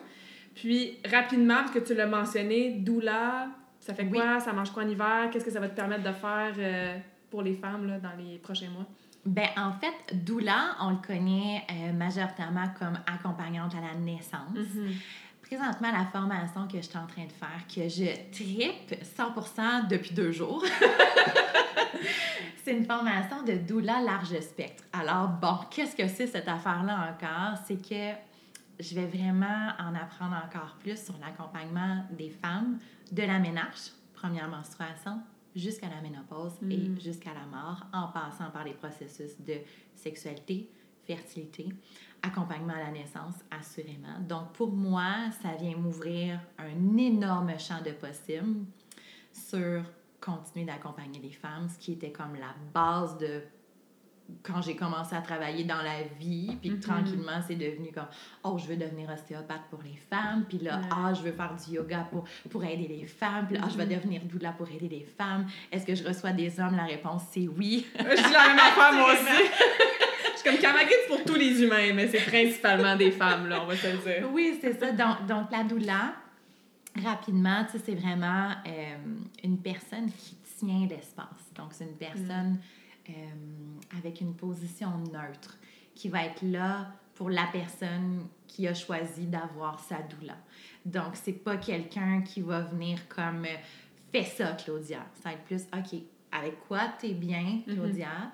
Puis, 0.58 0.97
rapidement, 1.05 1.58
parce 1.58 1.72
que 1.72 1.80
tu 1.80 1.93
l'as 1.93 2.08
mentionné, 2.08 2.72
doula, 2.80 3.47
ça 3.80 3.93
fait 3.93 4.08
quoi? 4.08 4.39
Ça 4.39 4.53
mange 4.53 4.72
quoi 4.72 4.84
en 4.84 4.89
hiver? 4.89 5.30
Qu'est-ce 5.32 5.45
que 5.45 5.51
ça 5.51 5.60
va 5.60 5.70
te 5.70 5.76
permettre 5.76 6.01
de 6.01 6.12
faire 6.12 6.53
euh, 6.58 6.97
pour 7.30 7.43
les 7.43 7.53
femmes 7.53 7.86
là, 7.86 7.99
dans 7.99 8.16
les 8.18 8.39
prochains 8.39 8.70
mois? 8.72 8.88
Ben, 9.24 9.49
en 9.55 9.72
fait, 9.74 10.26
doula, 10.26 10.76
on 10.82 10.89
le 10.89 10.97
connaît 11.05 11.64
euh, 11.70 11.93
majoritairement 11.93 12.70
comme 12.80 12.97
accompagnante 13.05 13.74
à 13.76 13.82
la 13.82 13.93
naissance. 13.93 14.55
Mhm. 14.55 14.93
Présentement, 15.43 15.91
la 15.91 16.05
formation 16.05 16.68
que 16.68 16.78
je 16.78 16.88
suis 16.88 16.97
en 16.97 17.05
train 17.05 17.26
de 17.26 17.32
faire, 17.32 17.68
que 17.68 17.88
je 17.88 18.05
tripe 18.32 18.99
100% 19.16 19.88
depuis 19.88 20.16
deux 20.16 20.32
jours, 20.32 20.66
c'est 22.66 22.72
une 22.72 22.86
formation 22.86 23.43
de 23.43 23.53
doula 23.53 24.01
large 24.01 24.39
spectre. 24.39 24.84
Alors, 24.91 25.28
bon, 25.28 25.60
qu'est-ce 25.70 25.95
que 25.95 26.08
c'est 26.08 26.28
cette 26.28 26.47
affaire-là 26.47 27.14
encore? 27.14 27.60
C'est 27.68 27.78
que 27.78 28.18
je 28.80 28.95
vais 28.95 29.05
vraiment 29.07 29.71
en 29.80 29.95
apprendre 29.95 30.36
encore 30.45 30.78
plus 30.80 31.03
sur 31.03 31.17
l'accompagnement 31.19 32.03
des 32.11 32.30
femmes 32.30 32.80
de 33.11 33.23
la 33.23 33.39
ménage, 33.39 33.91
première 34.13 34.49
menstruation, 34.49 35.21
jusqu'à 35.55 35.89
la 35.89 36.01
ménopause 36.01 36.53
Mm. 36.61 36.71
et 36.71 37.01
jusqu'à 37.01 37.34
la 37.34 37.45
mort, 37.45 37.86
en 37.93 38.07
passant 38.09 38.49
par 38.51 38.63
les 38.63 38.73
processus 38.73 39.39
de 39.39 39.55
sexualité, 39.95 40.69
fertilité, 41.05 41.69
accompagnement 42.21 42.73
à 42.73 42.80
la 42.80 42.91
naissance, 42.91 43.36
assurément. 43.49 44.19
Donc, 44.28 44.53
pour 44.53 44.71
moi, 44.71 45.32
ça 45.41 45.55
vient 45.55 45.75
m'ouvrir 45.78 46.39
un 46.57 46.97
énorme 46.97 47.57
champ 47.59 47.82
de 47.82 47.91
possibles 47.91 48.65
sur 49.32 49.84
continuer 50.19 50.65
d'accompagner 50.65 51.19
les 51.19 51.32
femmes, 51.32 51.69
ce 51.69 51.78
qui 51.78 51.93
était 51.93 52.11
comme 52.11 52.36
la 52.36 52.53
base 52.73 53.17
de 53.17 53.41
quand 54.43 54.61
j'ai 54.61 54.75
commencé 54.75 55.15
à 55.15 55.21
travailler 55.21 55.63
dans 55.63 55.82
la 55.82 56.03
vie, 56.19 56.57
puis 56.61 56.71
Mhm. 56.71 56.80
tranquillement, 56.82 57.39
c'est 57.47 57.55
devenu 57.55 57.91
comme 57.93 58.07
oh, 58.43 58.57
je 58.57 58.67
veux 58.67 58.75
devenir 58.75 59.09
ostéopathe 59.09 59.63
pour 59.69 59.82
les 59.84 59.95
femmes, 60.09 60.43
puis 60.49 60.57
là, 60.59 60.78
Ouais. 60.80 60.88
ah, 60.91 61.13
je 61.13 61.21
veux 61.21 61.32
faire 61.32 61.55
du 61.55 61.75
yoga 61.75 62.07
pour, 62.11 62.25
pour 62.49 62.63
aider 62.65 62.88
les 62.88 63.05
femmes, 63.05 63.45
puis 63.47 63.55
là, 63.57 63.63
ah, 63.65 63.69
je 63.71 63.78
vais 63.78 63.86
Mhm. 63.86 63.95
devenir 63.95 64.21
doula 64.25 64.51
pour 64.51 64.67
aider 64.69 64.89
les 64.89 65.05
femmes. 65.17 65.47
Est-ce 65.71 65.86
que 65.86 65.95
je 65.95 66.03
reçois 66.03 66.32
des 66.32 66.59
hommes? 66.59 66.75
La 66.75 66.84
réponse, 66.86 67.23
c'est 67.32 67.47
oui. 67.47 67.86
je 67.99 68.03
dis 68.03 68.34
la 68.34 68.47
même 68.49 68.59
affaire, 68.59 68.93
moi 68.93 69.13
aussi. 69.13 69.23
je 70.34 70.39
suis 70.41 70.49
comme 70.49 70.59
Karmakin, 70.59 70.89
c'est 71.07 71.15
pour 71.15 71.23
tous 71.25 71.39
les 71.39 71.63
humains, 71.63 71.93
mais 71.93 72.07
c'est 72.07 72.25
principalement 72.25 72.95
des 72.95 73.11
femmes, 73.11 73.47
là, 73.47 73.61
on 73.63 73.65
va 73.67 73.75
se 73.78 73.88
le 73.88 73.97
dire. 73.97 74.30
Oui, 74.34 74.57
c'est 74.61 74.78
ça. 74.80 74.91
Donc, 74.91 75.25
donc, 75.25 75.51
la 75.51 75.63
doula, 75.63 76.13
rapidement, 77.03 77.63
tu 77.65 77.78
sais, 77.78 77.84
c'est 77.86 77.95
vraiment 77.95 78.51
euh, 78.65 78.95
une 79.43 79.57
personne 79.59 80.11
qui 80.11 80.36
tient 80.59 80.88
l'espace. 80.89 81.51
Donc, 81.55 81.67
c'est 81.71 81.84
une 81.86 81.97
personne 81.97 82.57
euh, 82.57 82.76
avec 83.97 84.22
une 84.22 84.36
position 84.36 84.97
neutre 84.97 85.58
qui 85.95 86.10
va 86.10 86.26
être 86.26 86.41
là 86.41 86.91
pour 87.16 87.30
la 87.30 87.47
personne 87.51 88.28
qui 88.47 88.68
a 88.68 88.74
choisi 88.74 89.26
d'avoir 89.26 89.80
sa 89.80 90.01
doula. 90.03 90.38
Donc, 90.86 91.16
c'est 91.16 91.34
pas 91.34 91.58
quelqu'un 91.58 92.22
qui 92.22 92.41
va 92.41 92.62
venir 92.62 93.08
comme 93.08 93.45
euh, 93.45 93.55
fais 94.12 94.24
ça, 94.24 94.53
Claudia. 94.53 95.05
Ça 95.14 95.30
va 95.30 95.34
être 95.34 95.43
plus 95.43 95.64
OK, 95.74 95.99
avec 96.32 96.60
quoi 96.68 96.88
t'es 96.99 97.14
bien, 97.14 97.62
Claudia? 97.66 98.32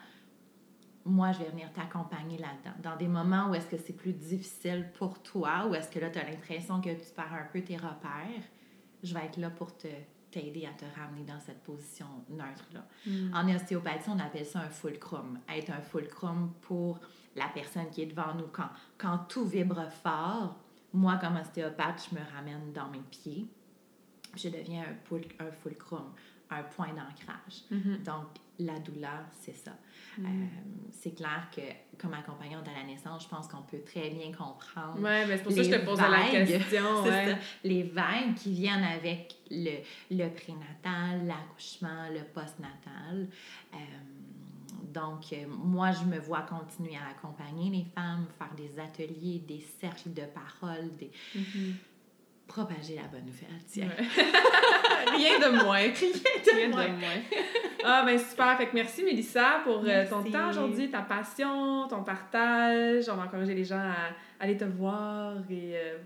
moi, 1.06 1.32
je 1.34 1.40
vais 1.40 1.50
venir 1.50 1.72
t'accompagner 1.74 2.38
là-dedans. 2.38 2.76
Dans 2.82 2.96
des 2.96 3.08
moments 3.08 3.50
où 3.50 3.56
est-ce 3.56 3.68
que 3.68 3.78
c'est 3.78 3.94
plus 3.94 4.14
difficile 4.14 4.90
pour 4.98 5.22
toi, 5.22 5.68
où 5.70 5.76
est-ce 5.76 5.90
que 5.90 6.00
là, 6.00 6.10
tu 6.10 6.20
as 6.20 6.24
l'impression 6.24 6.80
que 6.80 6.90
tu 6.90 7.12
perds 7.16 7.34
un 7.34 7.46
peu 7.52 7.62
tes 7.62 7.76
repères, 7.76 8.44
je 9.04 9.14
vais 9.14 9.26
être 9.26 9.38
là 9.38 9.50
pour 9.50 9.76
te 9.76 9.88
t'aider 10.34 10.66
à 10.66 10.72
te 10.72 10.86
ramener 11.00 11.24
dans 11.24 11.40
cette 11.40 11.64
position 11.64 12.08
neutre-là. 12.30 12.86
Mm. 13.06 13.34
En 13.34 13.56
ostéopathie, 13.56 14.10
on 14.10 14.20
appelle 14.20 14.46
ça 14.46 14.60
un 14.60 14.70
fulcrum. 14.70 15.40
Être 15.48 15.72
un 15.72 15.82
fulcrum 15.82 16.52
pour 16.62 17.00
la 17.36 17.48
personne 17.50 17.90
qui 17.92 18.02
est 18.02 18.08
devant 18.08 18.34
nous. 18.36 18.48
Quand, 18.52 18.70
quand 18.98 19.20
tout 19.30 19.46
vibre 19.46 19.90
fort, 20.04 20.58
moi, 20.94 21.18
comme 21.18 21.38
ostéopathe, 21.38 22.08
je 22.10 22.16
me 22.16 22.22
ramène 22.36 22.74
dans 22.74 22.90
mes 22.90 23.04
pieds. 23.12 23.48
Je 24.36 24.50
deviens 24.50 24.84
un, 24.84 25.46
un 25.46 25.52
fulcrum, 25.52 26.12
un 26.54 26.64
point 26.64 26.90
d'ancrage. 26.90 27.64
Mhm. 27.72 28.04
Donc, 28.04 28.28
la 28.60 28.80
douleur, 28.80 29.26
c'est 29.42 29.56
ça. 29.56 29.72
Mm. 30.18 30.26
Euh, 30.26 30.30
c'est 30.92 31.16
clair 31.16 31.48
que, 31.56 31.62
comme 31.98 32.14
accompagnante 32.14 32.68
à 32.68 32.74
la 32.80 32.84
naissance, 32.84 33.24
je 33.24 33.30
pense 33.30 33.48
qu'on 33.48 33.64
peut 33.64 33.82
très 33.86 34.10
bien 34.10 34.32
comprendre 34.32 35.00
Ouais, 35.00 35.26
mais 35.26 35.38
c'est 35.38 35.44
pour 35.44 35.52
ça 35.52 35.58
que 35.58 35.64
je 35.64 35.70
te 35.72 35.76
les 35.76 35.86
posais 35.86 36.02
la 36.02 36.10
vagues. 36.10 36.48
question. 36.48 37.04
c'est 37.04 37.10
ouais. 37.10 37.32
ça, 37.32 37.38
les 37.64 37.84
vagues 37.84 38.36
qui 38.36 38.54
viennent 38.54 38.84
avec 38.84 39.36
le, 39.50 39.78
le 40.12 40.30
prénatal, 40.30 41.26
l'accouchement, 41.26 42.10
le 42.12 42.24
postnatal. 42.26 43.28
Euh, 43.74 43.78
donc, 44.94 45.34
euh, 45.34 45.46
moi, 45.48 45.92
je 45.92 46.06
me 46.06 46.20
vois 46.20 46.42
continuer 46.42 46.96
à 46.96 47.10
accompagner 47.10 47.72
les 47.72 47.86
femmes, 47.96 48.28
faire 48.38 48.54
des 48.56 48.80
ateliers, 48.80 49.40
des 49.48 49.66
cercles 49.80 50.14
de 50.14 50.24
parole, 50.26 50.96
des... 50.98 51.12
Mhm. 51.36 51.76
Propager 52.54 52.96
la 52.96 53.08
bonne 53.12 53.26
nouvelle. 53.26 53.60
Tiens. 53.68 53.88
Ouais. 53.88 55.16
Rien 55.18 55.40
de 55.40 55.64
moins. 55.64 55.78
Rien 56.54 56.68
de 56.70 56.72
moins. 56.74 56.88
moins. 56.88 57.22
Ah, 57.86 58.04
ben 58.06 58.18
super. 58.18 58.56
Fait 58.58 58.68
que 58.68 58.76
merci, 58.76 59.04
Mélissa, 59.04 59.60
pour 59.66 59.84
euh, 59.86 60.06
ton 60.10 60.24
temps 60.24 60.50
aujourd'hui, 60.52 60.90
ta 60.90 61.02
passion, 61.02 61.86
ton 61.90 62.02
partage. 62.02 63.10
On 63.10 63.16
va 63.18 63.24
encourager 63.24 63.54
les 63.54 63.66
gens 63.66 63.76
à 63.76 64.14
aller 64.40 64.56
te 64.56 64.64
voir 64.64 65.34
et 65.50 65.74
euh, 65.76 65.98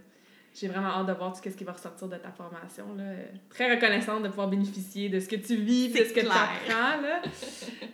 j'ai 0.56 0.70
vraiment 0.70 0.88
hâte 0.88 1.06
de 1.06 1.14
voir 1.14 1.34
tout 1.39 1.48
ce 1.48 1.56
qui 1.56 1.64
va 1.64 1.74
ressortir 1.74 2.08
de 2.08 2.16
ta 2.16 2.32
formation. 2.32 2.86
Là. 2.98 3.04
Très 3.52 3.70
reconnaissante 3.76 4.24
de 4.24 4.30
pouvoir 4.30 4.48
bénéficier 4.48 5.10
de 5.10 5.20
ce 5.20 5.28
que 5.28 5.36
tu 5.36 5.56
vis, 5.56 5.89
de 5.89 5.98
ce 6.04 6.14
que 6.14 6.22
tu 6.22 6.26
apprends. 6.26 7.00
Là. 7.00 7.22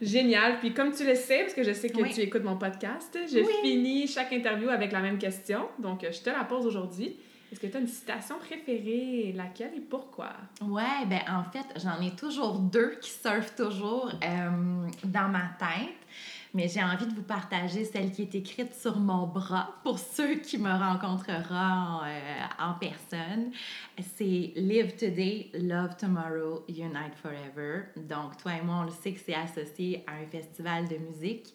Génial. 0.02 0.60
Puis 0.60 0.74
comme 0.74 0.94
tu 0.94 1.06
le 1.06 1.16
sais, 1.16 1.40
parce 1.42 1.54
que 1.54 1.64
je 1.64 1.74
sais 1.74 1.90
que 1.90 2.02
Oui. 2.02 2.10
tu 2.14 2.22
écoutes 2.22 2.46
mon 2.46 2.58
podcast, 2.58 3.18
je 3.30 3.40
Oui. 3.40 3.46
finis 3.64 4.08
chaque 4.08 4.32
interview 4.32 4.70
avec 4.70 4.94
la 4.94 5.02
même 5.02 5.18
question. 5.18 5.68
Donc, 5.78 6.06
euh, 6.06 6.12
je 6.14 6.22
te 6.22 6.30
la 6.30 6.46
pose 6.46 6.66
aujourd'hui. 6.66 7.18
Est-ce 7.54 7.60
que 7.60 7.68
tu 7.68 7.78
as 7.78 7.82
une 7.82 7.88
citation 7.88 8.40
préférée? 8.40 9.32
Laquelle 9.36 9.76
et 9.76 9.80
pourquoi? 9.80 10.32
Ouais, 10.60 11.06
ben 11.08 11.22
en 11.30 11.44
fait, 11.44 11.80
j'en 11.80 12.02
ai 12.02 12.10
toujours 12.16 12.58
deux 12.58 12.96
qui 13.00 13.12
surfent 13.12 13.54
toujours 13.56 14.12
euh, 14.24 14.88
dans 15.04 15.30
ma 15.30 15.52
tête. 15.60 15.94
Mais 16.56 16.68
j'ai 16.68 16.84
envie 16.84 17.06
de 17.06 17.14
vous 17.14 17.22
partager 17.22 17.86
celle 17.86 18.12
qui 18.12 18.24
est 18.24 18.34
écrite 18.34 18.74
sur 18.74 18.98
mon 18.98 19.28
bras 19.28 19.70
pour 19.84 20.00
ceux 20.00 20.38
qui 20.38 20.58
me 20.58 20.72
rencontreront 20.72 22.02
euh, 22.04 22.20
en 22.60 22.74
personne. 22.74 23.52
C'est 24.00 24.54
Live 24.56 24.96
Today, 24.96 25.52
Love 25.54 25.96
Tomorrow, 25.96 26.64
Unite 26.68 27.14
Forever. 27.22 27.84
Donc, 27.98 28.36
toi 28.38 28.54
et 28.56 28.64
moi, 28.64 28.78
on 28.82 28.86
le 28.86 28.92
sait 28.92 29.12
que 29.14 29.20
c'est 29.24 29.36
associé 29.36 30.04
à 30.08 30.14
un 30.14 30.26
festival 30.26 30.88
de 30.88 30.98
musique. 30.98 31.54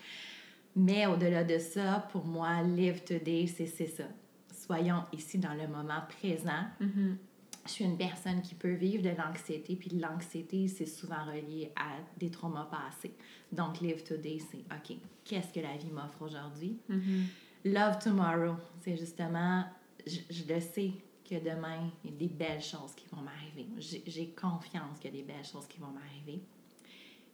Mais 0.77 1.07
au-delà 1.07 1.43
de 1.43 1.59
ça, 1.59 2.07
pour 2.13 2.25
moi, 2.25 2.63
Live 2.63 3.03
Today, 3.03 3.49
c'est 3.49 3.67
ça. 3.67 4.05
Soyons 4.69 5.05
ici 5.13 5.39
dans 5.39 5.55
le 5.55 5.67
moment 5.67 6.03
présent. 6.21 6.65
Mm-hmm 6.81 7.17
je 7.69 7.75
suis 7.75 7.85
une 7.85 7.99
personne 7.99 8.41
qui 8.41 8.55
peut 8.55 8.73
vivre 8.73 9.03
de 9.03 9.11
l'anxiété, 9.11 9.77
puis 9.77 9.91
l'anxiété, 9.91 10.69
c'est 10.69 10.87
souvent 10.87 11.25
relié 11.27 11.71
à 11.77 11.99
des 12.17 12.31
traumas 12.31 12.65
passés. 12.71 13.13
Donc, 13.53 13.81
Live 13.81 14.03
Today, 14.03 14.39
c'est 14.51 14.65
OK, 14.75 14.97
qu'est-ce 15.25 15.53
que 15.53 15.61
la 15.61 15.77
vie 15.77 15.91
m'offre 15.91 16.23
aujourd'hui? 16.23 16.79
Mm-hmm. 16.91 17.73
Love 17.73 17.99
Tomorrow, 17.99 18.57
c'est 18.81 18.97
justement, 18.97 19.65
je, 20.07 20.21
le 20.49 20.61
sais 20.61 20.93
que 21.29 21.35
demain, 21.35 21.91
il 22.05 22.11
y 22.11 22.15
a 22.15 22.17
des 22.17 22.35
belles 22.35 22.63
choses 22.63 22.95
qui 22.97 23.07
vont 23.13 23.21
m'arriver. 23.21 23.69
J'ai 23.79 24.31
confiance 24.31 24.99
qu'il 24.99 25.15
y 25.15 25.19
a 25.19 25.23
des 25.23 25.27
belles 25.27 25.45
choses 25.45 25.67
qui 25.67 25.79
vont 25.79 25.91
m'arriver. 25.91 26.43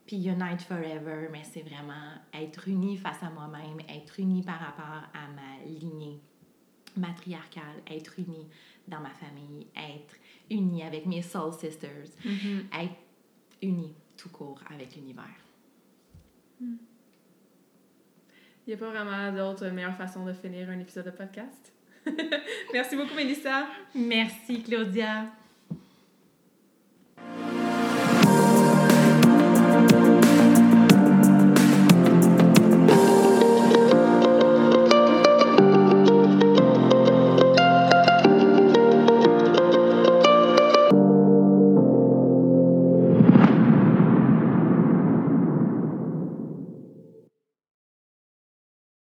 Puis 0.05 0.17
Unite 0.27 0.61
Forever, 0.61 1.29
mais 1.31 1.43
c'est 1.43 1.61
vraiment 1.61 2.11
être 2.33 2.67
uni 2.67 2.97
face 2.97 3.23
à 3.23 3.29
moi-même, 3.29 3.79
être 3.89 4.19
uni 4.19 4.43
par 4.43 4.59
rapport 4.59 5.09
à 5.13 5.27
ma 5.29 5.65
lignée 5.65 6.19
matriarcale, 6.97 7.81
être 7.89 8.19
uni 8.19 8.47
dans 8.87 8.99
ma 8.99 9.09
famille, 9.11 9.67
être 9.75 10.15
unie 10.49 10.83
avec 10.83 11.05
mes 11.05 11.21
soul 11.21 11.53
sisters, 11.53 12.09
mm-hmm. 12.23 12.83
être 12.83 12.95
unie 13.61 13.93
tout 14.17 14.29
court 14.29 14.61
avec 14.71 14.95
l'univers. 14.95 15.25
Il 16.61 16.77
n'y 18.67 18.73
a 18.73 18.77
pas 18.77 18.89
vraiment 18.89 19.31
d'autre 19.31 19.67
meilleure 19.69 19.95
façon 19.95 20.25
de 20.25 20.33
finir 20.33 20.69
un 20.69 20.79
épisode 20.79 21.05
de 21.05 21.11
podcast. 21.11 21.73
Merci 22.73 22.95
beaucoup, 22.95 23.15
Mélissa. 23.15 23.67
Merci, 23.93 24.61
Claudia. 24.63 25.31